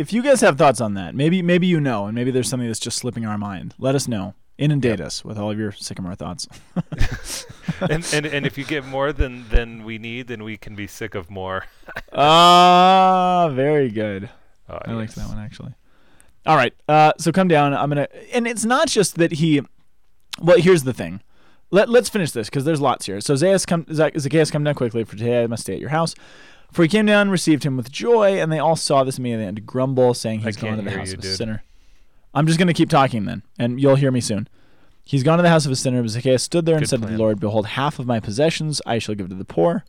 If 0.01 0.11
you 0.11 0.23
guys 0.23 0.41
have 0.41 0.57
thoughts 0.57 0.81
on 0.81 0.95
that, 0.95 1.13
maybe 1.13 1.41
maybe 1.43 1.67
you 1.67 1.79
know, 1.79 2.07
and 2.07 2.15
maybe 2.15 2.31
there's 2.31 2.49
something 2.49 2.67
that's 2.67 2.79
just 2.79 2.97
slipping 2.97 3.25
our 3.25 3.37
mind. 3.37 3.75
Let 3.77 3.93
us 3.93 4.07
know 4.07 4.33
Inundate 4.57 4.99
us 4.99 5.25
with 5.25 5.39
all 5.39 5.49
of 5.49 5.57
your 5.57 5.71
sycamore 5.71 6.13
thoughts. 6.13 6.47
and, 7.81 8.07
and 8.13 8.25
and 8.27 8.45
if 8.45 8.59
you 8.59 8.63
get 8.63 8.85
more 8.85 9.11
than 9.11 9.47
than 9.49 9.83
we 9.83 9.97
need, 9.97 10.27
then 10.27 10.43
we 10.43 10.55
can 10.55 10.75
be 10.75 10.85
sick 10.85 11.15
of 11.15 11.29
more. 11.29 11.65
Ah, 12.13 13.49
very 13.53 13.89
good. 13.89 14.29
Oh, 14.69 14.77
I 14.83 14.91
liked 14.91 15.15
yes. 15.15 15.27
that 15.27 15.33
one 15.33 15.43
actually. 15.43 15.73
All 16.45 16.55
right, 16.57 16.73
uh, 16.87 17.13
so 17.17 17.31
come 17.31 17.47
down. 17.47 17.73
I'm 17.73 17.89
gonna, 17.89 18.07
and 18.33 18.45
it's 18.45 18.65
not 18.65 18.87
just 18.87 19.15
that 19.15 19.33
he. 19.33 19.61
Well, 20.39 20.57
here's 20.57 20.83
the 20.83 20.93
thing. 20.93 21.21
Let 21.71 21.89
Let's 21.89 22.09
finish 22.09 22.31
this 22.31 22.49
because 22.49 22.65
there's 22.65 22.81
lots 22.81 23.05
here. 23.05 23.21
So 23.21 23.35
Zacchaeus 23.35 23.65
come 23.65 23.85
Zac- 23.93 24.19
Zacchaeus 24.19 24.51
come 24.51 24.63
down 24.63 24.75
quickly 24.75 25.03
for 25.05 25.15
today 25.15 25.43
I 25.43 25.47
must 25.47 25.63
stay 25.63 25.73
at 25.73 25.79
your 25.79 25.89
house. 25.89 26.13
For 26.71 26.83
he 26.83 26.87
came 26.87 27.05
down, 27.05 27.21
and 27.23 27.31
received 27.31 27.63
him 27.63 27.75
with 27.77 27.91
joy, 27.91 28.39
and 28.41 28.51
they 28.51 28.59
all 28.59 28.75
saw 28.75 29.03
this 29.03 29.17
immediately 29.19 29.45
and 29.45 29.65
grumble, 29.65 30.13
saying 30.13 30.41
he's 30.41 30.55
gone 30.57 30.77
to 30.77 30.83
the 30.83 30.91
house 30.91 31.09
you, 31.09 31.13
of 31.15 31.19
a 31.19 31.23
dude. 31.23 31.35
sinner. 31.35 31.63
I'm 32.33 32.47
just 32.47 32.57
gonna 32.59 32.73
keep 32.73 32.89
talking 32.89 33.25
then, 33.25 33.43
and 33.59 33.79
you'll 33.81 33.95
hear 33.95 34.11
me 34.11 34.21
soon. 34.21 34.47
He's 35.03 35.23
gone 35.23 35.37
to 35.37 35.41
the 35.43 35.49
house 35.49 35.65
of 35.65 35.71
a 35.71 35.75
sinner. 35.75 36.01
But 36.01 36.11
Zacchaeus 36.11 36.43
stood 36.43 36.65
there 36.65 36.75
and 36.75 36.83
Good 36.83 36.89
said 36.89 37.01
to 37.01 37.07
the 37.07 37.17
Lord, 37.17 37.39
"Behold, 37.39 37.67
half 37.67 37.99
of 37.99 38.05
my 38.05 38.19
possessions 38.21 38.81
I 38.85 38.99
shall 38.99 39.15
give 39.15 39.27
to 39.29 39.35
the 39.35 39.43
poor." 39.43 39.83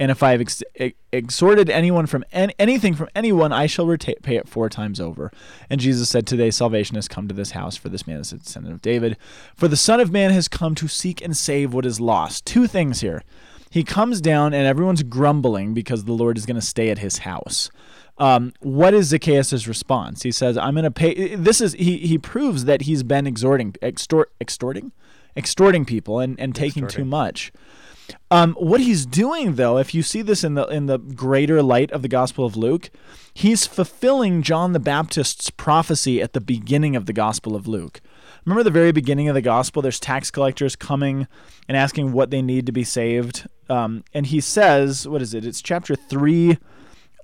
And 0.00 0.12
if 0.12 0.22
I 0.22 0.30
have 0.30 0.40
ex- 0.40 0.62
e- 0.80 0.92
exhorted 1.12 1.68
anyone 1.68 2.06
from 2.06 2.24
an- 2.32 2.52
anything 2.56 2.94
from 2.94 3.08
anyone, 3.16 3.52
I 3.52 3.66
shall 3.66 3.84
reta- 3.86 4.22
pay 4.22 4.36
it 4.36 4.48
four 4.48 4.68
times 4.68 5.00
over. 5.00 5.32
And 5.68 5.80
Jesus 5.80 6.08
said, 6.08 6.24
Today 6.24 6.52
salvation 6.52 6.94
has 6.94 7.08
come 7.08 7.26
to 7.26 7.34
this 7.34 7.50
house, 7.50 7.76
for 7.76 7.88
this 7.88 8.06
man 8.06 8.20
is 8.20 8.32
a 8.32 8.38
descendant 8.38 8.74
of 8.76 8.80
David. 8.80 9.16
For 9.56 9.66
the 9.66 9.76
Son 9.76 9.98
of 9.98 10.12
Man 10.12 10.30
has 10.30 10.46
come 10.46 10.76
to 10.76 10.86
seek 10.86 11.20
and 11.20 11.36
save 11.36 11.74
what 11.74 11.84
is 11.84 12.00
lost. 12.00 12.46
Two 12.46 12.68
things 12.68 13.00
here. 13.00 13.24
He 13.70 13.84
comes 13.84 14.20
down, 14.20 14.54
and 14.54 14.66
everyone's 14.66 15.02
grumbling 15.02 15.74
because 15.74 16.04
the 16.04 16.12
Lord 16.12 16.38
is 16.38 16.46
going 16.46 16.56
to 16.56 16.62
stay 16.62 16.90
at 16.90 16.98
his 16.98 17.18
house. 17.18 17.70
Um, 18.18 18.52
what 18.60 18.94
is 18.94 19.08
Zacchaeus' 19.08 19.66
response? 19.68 20.22
He 20.22 20.32
says, 20.32 20.56
"I'm 20.56 20.74
going 20.74 20.84
to 20.84 20.90
pay." 20.90 21.34
This 21.36 21.60
is 21.60 21.74
he. 21.74 21.98
He 21.98 22.18
proves 22.18 22.64
that 22.64 22.82
he's 22.82 23.02
been 23.02 23.26
exhorting, 23.26 23.74
extort, 23.80 24.32
extorting, 24.40 24.92
extorting 25.36 25.84
people, 25.84 26.18
and, 26.18 26.38
and 26.40 26.54
taking 26.54 26.88
too 26.88 27.04
much. 27.04 27.52
Um, 28.30 28.54
what 28.54 28.80
he's 28.80 29.06
doing, 29.06 29.54
though, 29.54 29.78
if 29.78 29.94
you 29.94 30.02
see 30.02 30.22
this 30.22 30.42
in 30.42 30.54
the 30.54 30.66
in 30.66 30.86
the 30.86 30.98
greater 30.98 31.62
light 31.62 31.90
of 31.92 32.02
the 32.02 32.08
Gospel 32.08 32.44
of 32.44 32.56
Luke, 32.56 32.90
he's 33.34 33.66
fulfilling 33.66 34.42
John 34.42 34.72
the 34.72 34.80
Baptist's 34.80 35.50
prophecy 35.50 36.20
at 36.22 36.32
the 36.32 36.40
beginning 36.40 36.96
of 36.96 37.06
the 37.06 37.12
Gospel 37.12 37.54
of 37.54 37.66
Luke. 37.68 38.00
Remember 38.44 38.62
the 38.62 38.70
very 38.70 38.92
beginning 38.92 39.28
of 39.28 39.34
the 39.34 39.42
Gospel? 39.42 39.82
There's 39.82 40.00
tax 40.00 40.30
collectors 40.30 40.74
coming 40.74 41.26
and 41.68 41.76
asking 41.76 42.12
what 42.12 42.30
they 42.30 42.40
need 42.40 42.66
to 42.66 42.72
be 42.72 42.84
saved, 42.84 43.46
um, 43.68 44.04
and 44.14 44.26
he 44.26 44.40
says, 44.40 45.06
"What 45.06 45.22
is 45.22 45.34
it? 45.34 45.44
It's 45.44 45.62
chapter 45.62 45.94
three, 45.94 46.58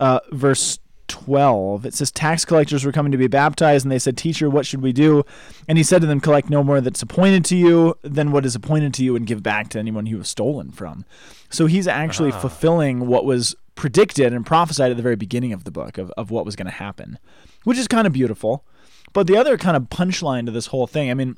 uh, 0.00 0.20
verse." 0.32 0.78
12 1.08 1.84
it 1.84 1.92
says 1.92 2.10
tax 2.10 2.46
collectors 2.46 2.82
were 2.82 2.90
coming 2.90 3.12
to 3.12 3.18
be 3.18 3.26
baptized 3.26 3.84
and 3.84 3.92
they 3.92 3.98
said 3.98 4.16
teacher 4.16 4.48
what 4.48 4.64
should 4.64 4.80
we 4.80 4.90
do 4.90 5.22
and 5.68 5.76
he 5.76 5.84
said 5.84 6.00
to 6.00 6.06
them 6.06 6.18
collect 6.18 6.48
no 6.48 6.64
more 6.64 6.80
that's 6.80 7.02
appointed 7.02 7.44
to 7.44 7.54
you 7.54 7.94
than 8.00 8.32
what 8.32 8.46
is 8.46 8.54
appointed 8.56 8.94
to 8.94 9.04
you 9.04 9.14
and 9.14 9.26
give 9.26 9.42
back 9.42 9.68
to 9.68 9.78
anyone 9.78 10.06
who 10.06 10.16
was 10.16 10.28
stolen 10.30 10.70
from 10.72 11.04
so 11.50 11.66
he's 11.66 11.86
actually 11.86 12.32
Ah. 12.32 12.40
fulfilling 12.40 13.06
what 13.06 13.26
was 13.26 13.54
predicted 13.74 14.32
and 14.32 14.46
prophesied 14.46 14.90
at 14.90 14.96
the 14.96 15.02
very 15.02 15.14
beginning 15.14 15.52
of 15.52 15.64
the 15.64 15.70
book 15.70 15.98
of, 15.98 16.10
of 16.12 16.30
what 16.30 16.46
was 16.46 16.56
going 16.56 16.66
to 16.66 16.72
happen 16.72 17.18
which 17.64 17.76
is 17.76 17.86
kind 17.86 18.06
of 18.06 18.12
beautiful 18.14 18.64
but 19.12 19.26
the 19.26 19.36
other 19.36 19.58
kind 19.58 19.76
of 19.76 19.84
punchline 19.90 20.46
to 20.46 20.52
this 20.52 20.68
whole 20.68 20.86
thing 20.86 21.10
i 21.10 21.14
mean 21.14 21.36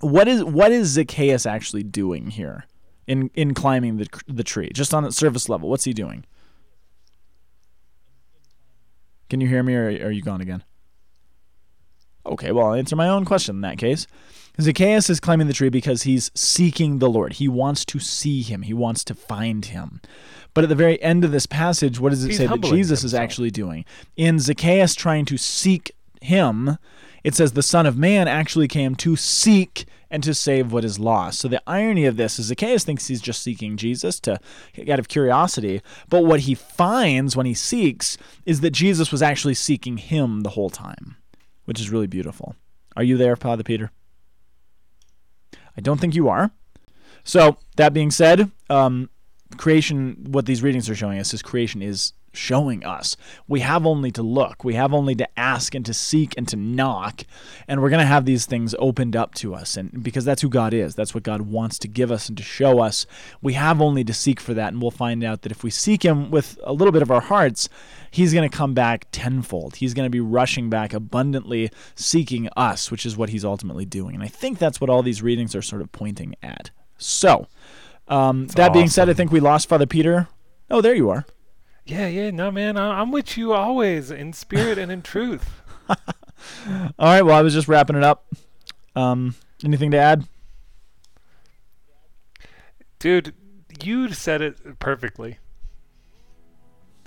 what 0.00 0.28
is 0.28 0.44
what 0.44 0.70
is 0.70 0.88
zacchaeus 0.88 1.46
actually 1.46 1.82
doing 1.82 2.28
here 2.28 2.66
in 3.08 3.30
in 3.34 3.54
climbing 3.54 3.96
the, 3.96 4.08
the 4.28 4.44
tree 4.44 4.70
just 4.72 4.94
on 4.94 5.02
the 5.02 5.10
surface 5.10 5.48
level 5.48 5.68
what's 5.68 5.84
he 5.84 5.92
doing 5.92 6.24
can 9.28 9.40
you 9.40 9.48
hear 9.48 9.62
me 9.62 9.74
or 9.74 9.86
are 9.86 10.10
you 10.10 10.22
gone 10.22 10.40
again? 10.40 10.64
Okay, 12.24 12.52
well, 12.52 12.68
I'll 12.68 12.74
answer 12.74 12.96
my 12.96 13.08
own 13.08 13.24
question 13.24 13.56
in 13.56 13.60
that 13.62 13.78
case. 13.78 14.06
Zacchaeus 14.60 15.08
is 15.08 15.20
climbing 15.20 15.46
the 15.46 15.52
tree 15.52 15.68
because 15.68 16.02
he's 16.02 16.30
seeking 16.34 16.98
the 16.98 17.08
Lord. 17.08 17.34
He 17.34 17.46
wants 17.46 17.84
to 17.86 17.98
see 17.98 18.42
him, 18.42 18.62
he 18.62 18.74
wants 18.74 19.04
to 19.04 19.14
find 19.14 19.64
him. 19.64 20.00
But 20.54 20.64
at 20.64 20.68
the 20.68 20.74
very 20.74 21.00
end 21.02 21.24
of 21.24 21.30
this 21.30 21.46
passage, 21.46 22.00
what 22.00 22.10
does 22.10 22.24
it 22.24 22.28
He's 22.28 22.38
say 22.38 22.46
that 22.46 22.60
Jesus 22.62 23.04
is 23.04 23.14
actually 23.14 23.50
doing? 23.50 23.84
In 24.16 24.38
Zacchaeus 24.38 24.94
trying 24.94 25.26
to 25.26 25.36
seek 25.36 25.92
him, 26.20 26.78
it 27.28 27.34
says 27.34 27.52
the 27.52 27.62
Son 27.62 27.84
of 27.84 27.98
Man 27.98 28.26
actually 28.26 28.68
came 28.68 28.94
to 28.96 29.14
seek 29.14 29.84
and 30.10 30.22
to 30.22 30.32
save 30.32 30.72
what 30.72 30.82
is 30.82 30.98
lost. 30.98 31.40
So 31.40 31.46
the 31.46 31.62
irony 31.66 32.06
of 32.06 32.16
this 32.16 32.38
is 32.38 32.46
Zacchaeus 32.46 32.84
thinks 32.84 33.06
he's 33.06 33.20
just 33.20 33.42
seeking 33.42 33.76
Jesus 33.76 34.18
to 34.20 34.40
out 34.90 34.98
of 34.98 35.08
curiosity, 35.08 35.82
but 36.08 36.24
what 36.24 36.40
he 36.40 36.54
finds 36.54 37.36
when 37.36 37.44
he 37.44 37.52
seeks 37.52 38.16
is 38.46 38.62
that 38.62 38.70
Jesus 38.70 39.12
was 39.12 39.20
actually 39.20 39.52
seeking 39.52 39.98
him 39.98 40.40
the 40.40 40.48
whole 40.48 40.70
time, 40.70 41.16
which 41.66 41.78
is 41.78 41.90
really 41.90 42.06
beautiful. 42.06 42.56
Are 42.96 43.02
you 43.02 43.18
there, 43.18 43.36
Father 43.36 43.62
Peter? 43.62 43.90
I 45.76 45.82
don't 45.82 46.00
think 46.00 46.14
you 46.14 46.30
are. 46.30 46.50
So 47.24 47.58
that 47.76 47.92
being 47.92 48.10
said, 48.10 48.50
um, 48.70 49.10
creation, 49.58 50.16
what 50.30 50.46
these 50.46 50.62
readings 50.62 50.88
are 50.88 50.96
showing 50.96 51.18
us 51.18 51.34
is 51.34 51.42
creation 51.42 51.82
is 51.82 52.14
showing 52.32 52.84
us. 52.84 53.16
We 53.46 53.60
have 53.60 53.86
only 53.86 54.10
to 54.12 54.22
look, 54.22 54.64
we 54.64 54.74
have 54.74 54.92
only 54.92 55.14
to 55.16 55.38
ask 55.38 55.74
and 55.74 55.84
to 55.86 55.94
seek 55.94 56.34
and 56.36 56.46
to 56.48 56.56
knock, 56.56 57.24
and 57.66 57.80
we're 57.80 57.90
going 57.90 58.00
to 58.00 58.06
have 58.06 58.24
these 58.24 58.46
things 58.46 58.74
opened 58.78 59.16
up 59.16 59.34
to 59.36 59.54
us. 59.54 59.76
And 59.76 60.02
because 60.02 60.24
that's 60.24 60.42
who 60.42 60.48
God 60.48 60.74
is, 60.74 60.94
that's 60.94 61.14
what 61.14 61.22
God 61.22 61.42
wants 61.42 61.78
to 61.80 61.88
give 61.88 62.10
us 62.10 62.28
and 62.28 62.36
to 62.38 62.42
show 62.42 62.80
us. 62.80 63.06
We 63.42 63.54
have 63.54 63.80
only 63.80 64.04
to 64.04 64.14
seek 64.14 64.40
for 64.40 64.54
that, 64.54 64.72
and 64.72 64.80
we'll 64.80 64.90
find 64.90 65.24
out 65.24 65.42
that 65.42 65.52
if 65.52 65.62
we 65.62 65.70
seek 65.70 66.04
Him 66.04 66.30
with 66.30 66.58
a 66.64 66.72
little 66.72 66.92
bit 66.92 67.02
of 67.02 67.10
our 67.10 67.20
hearts, 67.20 67.68
He's 68.10 68.32
going 68.32 68.48
to 68.48 68.56
come 68.56 68.74
back 68.74 69.06
tenfold. 69.12 69.76
He's 69.76 69.94
going 69.94 70.06
to 70.06 70.10
be 70.10 70.20
rushing 70.20 70.70
back 70.70 70.92
abundantly, 70.92 71.70
seeking 71.94 72.48
us, 72.56 72.90
which 72.90 73.04
is 73.04 73.16
what 73.16 73.30
He's 73.30 73.44
ultimately 73.44 73.84
doing. 73.84 74.14
And 74.14 74.24
I 74.24 74.28
think 74.28 74.58
that's 74.58 74.80
what 74.80 74.90
all 74.90 75.02
these 75.02 75.22
readings 75.22 75.54
are 75.54 75.62
sort 75.62 75.82
of 75.82 75.92
pointing 75.92 76.34
at. 76.42 76.70
So, 76.98 77.46
um, 78.08 78.46
that 78.48 78.72
being 78.72 78.88
said, 78.88 79.08
I 79.08 79.12
think 79.12 79.30
we 79.30 79.40
lost 79.40 79.68
Father 79.68 79.86
Peter. 79.86 80.28
Oh, 80.70 80.80
there 80.80 80.94
you 80.94 81.10
are. 81.10 81.24
Yeah, 81.88 82.06
yeah, 82.06 82.30
no, 82.30 82.50
man, 82.50 82.76
I- 82.76 83.00
I'm 83.00 83.10
with 83.10 83.38
you 83.38 83.54
always 83.54 84.10
in 84.10 84.34
spirit 84.34 84.76
and 84.76 84.92
in 84.92 85.00
truth. 85.00 85.62
All 85.88 85.96
right. 86.98 87.22
Well, 87.22 87.34
I 87.34 87.40
was 87.40 87.54
just 87.54 87.66
wrapping 87.66 87.96
it 87.96 88.04
up. 88.04 88.26
Um, 88.94 89.34
anything 89.64 89.90
to 89.92 89.96
add? 89.96 90.24
Dude, 92.98 93.34
you 93.82 94.12
said 94.12 94.42
it 94.42 94.78
perfectly. 94.78 95.38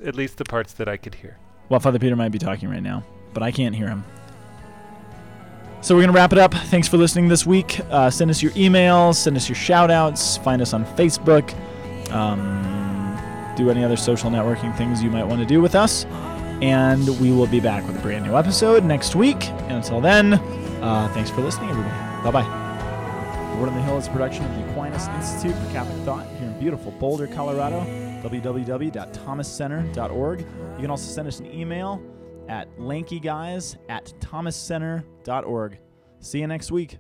At 0.03 0.15
least 0.15 0.37
the 0.37 0.45
parts 0.45 0.73
that 0.73 0.87
I 0.87 0.97
could 0.97 1.13
hear. 1.13 1.37
Well, 1.69 1.79
Father 1.79 1.99
Peter 1.99 2.15
might 2.15 2.31
be 2.31 2.39
talking 2.39 2.67
right 2.67 2.81
now, 2.81 3.03
but 3.35 3.43
I 3.43 3.51
can't 3.51 3.75
hear 3.75 3.87
him. 3.87 4.03
So 5.81 5.93
we're 5.95 6.01
going 6.01 6.13
to 6.13 6.17
wrap 6.17 6.31
it 6.31 6.39
up. 6.39 6.53
Thanks 6.55 6.87
for 6.87 6.97
listening 6.97 7.27
this 7.27 7.45
week. 7.45 7.79
Uh, 7.91 8.09
send 8.09 8.31
us 8.31 8.41
your 8.41 8.51
emails, 8.53 9.15
send 9.15 9.37
us 9.37 9.47
your 9.47 9.55
shout 9.55 9.91
outs, 9.91 10.37
find 10.37 10.59
us 10.61 10.73
on 10.73 10.85
Facebook, 10.95 11.53
um, 12.11 12.90
do 13.55 13.69
any 13.69 13.83
other 13.83 13.97
social 13.97 14.29
networking 14.29 14.75
things 14.77 15.03
you 15.03 15.09
might 15.09 15.23
want 15.23 15.39
to 15.41 15.45
do 15.45 15.61
with 15.61 15.75
us. 15.75 16.05
And 16.61 17.07
we 17.19 17.31
will 17.31 17.47
be 17.47 17.59
back 17.59 17.85
with 17.87 17.97
a 17.97 18.01
brand 18.01 18.25
new 18.25 18.35
episode 18.35 18.83
next 18.83 19.15
week. 19.15 19.49
And 19.49 19.71
until 19.73 20.01
then, 20.01 20.33
uh, 20.35 21.09
thanks 21.13 21.29
for 21.29 21.41
listening, 21.41 21.69
everybody. 21.71 21.95
Bye 22.23 22.31
bye. 22.31 22.45
Word 23.59 23.69
on 23.69 23.75
the 23.75 23.81
Hill 23.81 23.97
is 23.97 24.07
a 24.07 24.11
production 24.11 24.45
of 24.45 24.55
the 24.55 24.69
Aquinas 24.71 25.07
Institute 25.09 25.55
for 25.55 25.71
Catholic 25.71 25.97
Thought 26.03 26.25
here 26.39 26.47
in 26.47 26.57
beautiful 26.59 26.91
Boulder, 26.93 27.27
Colorado. 27.27 27.81
www.thomascenter.org. 28.23 30.39
You 30.39 30.77
can 30.79 30.89
also 30.89 31.11
send 31.11 31.27
us 31.27 31.39
an 31.39 31.51
email 31.51 32.01
at 32.47 32.69
lankyguys 32.77 33.75
at 33.89 34.13
thomascenter.org. 34.19 35.77
See 36.19 36.39
you 36.39 36.47
next 36.47 36.71
week. 36.71 36.97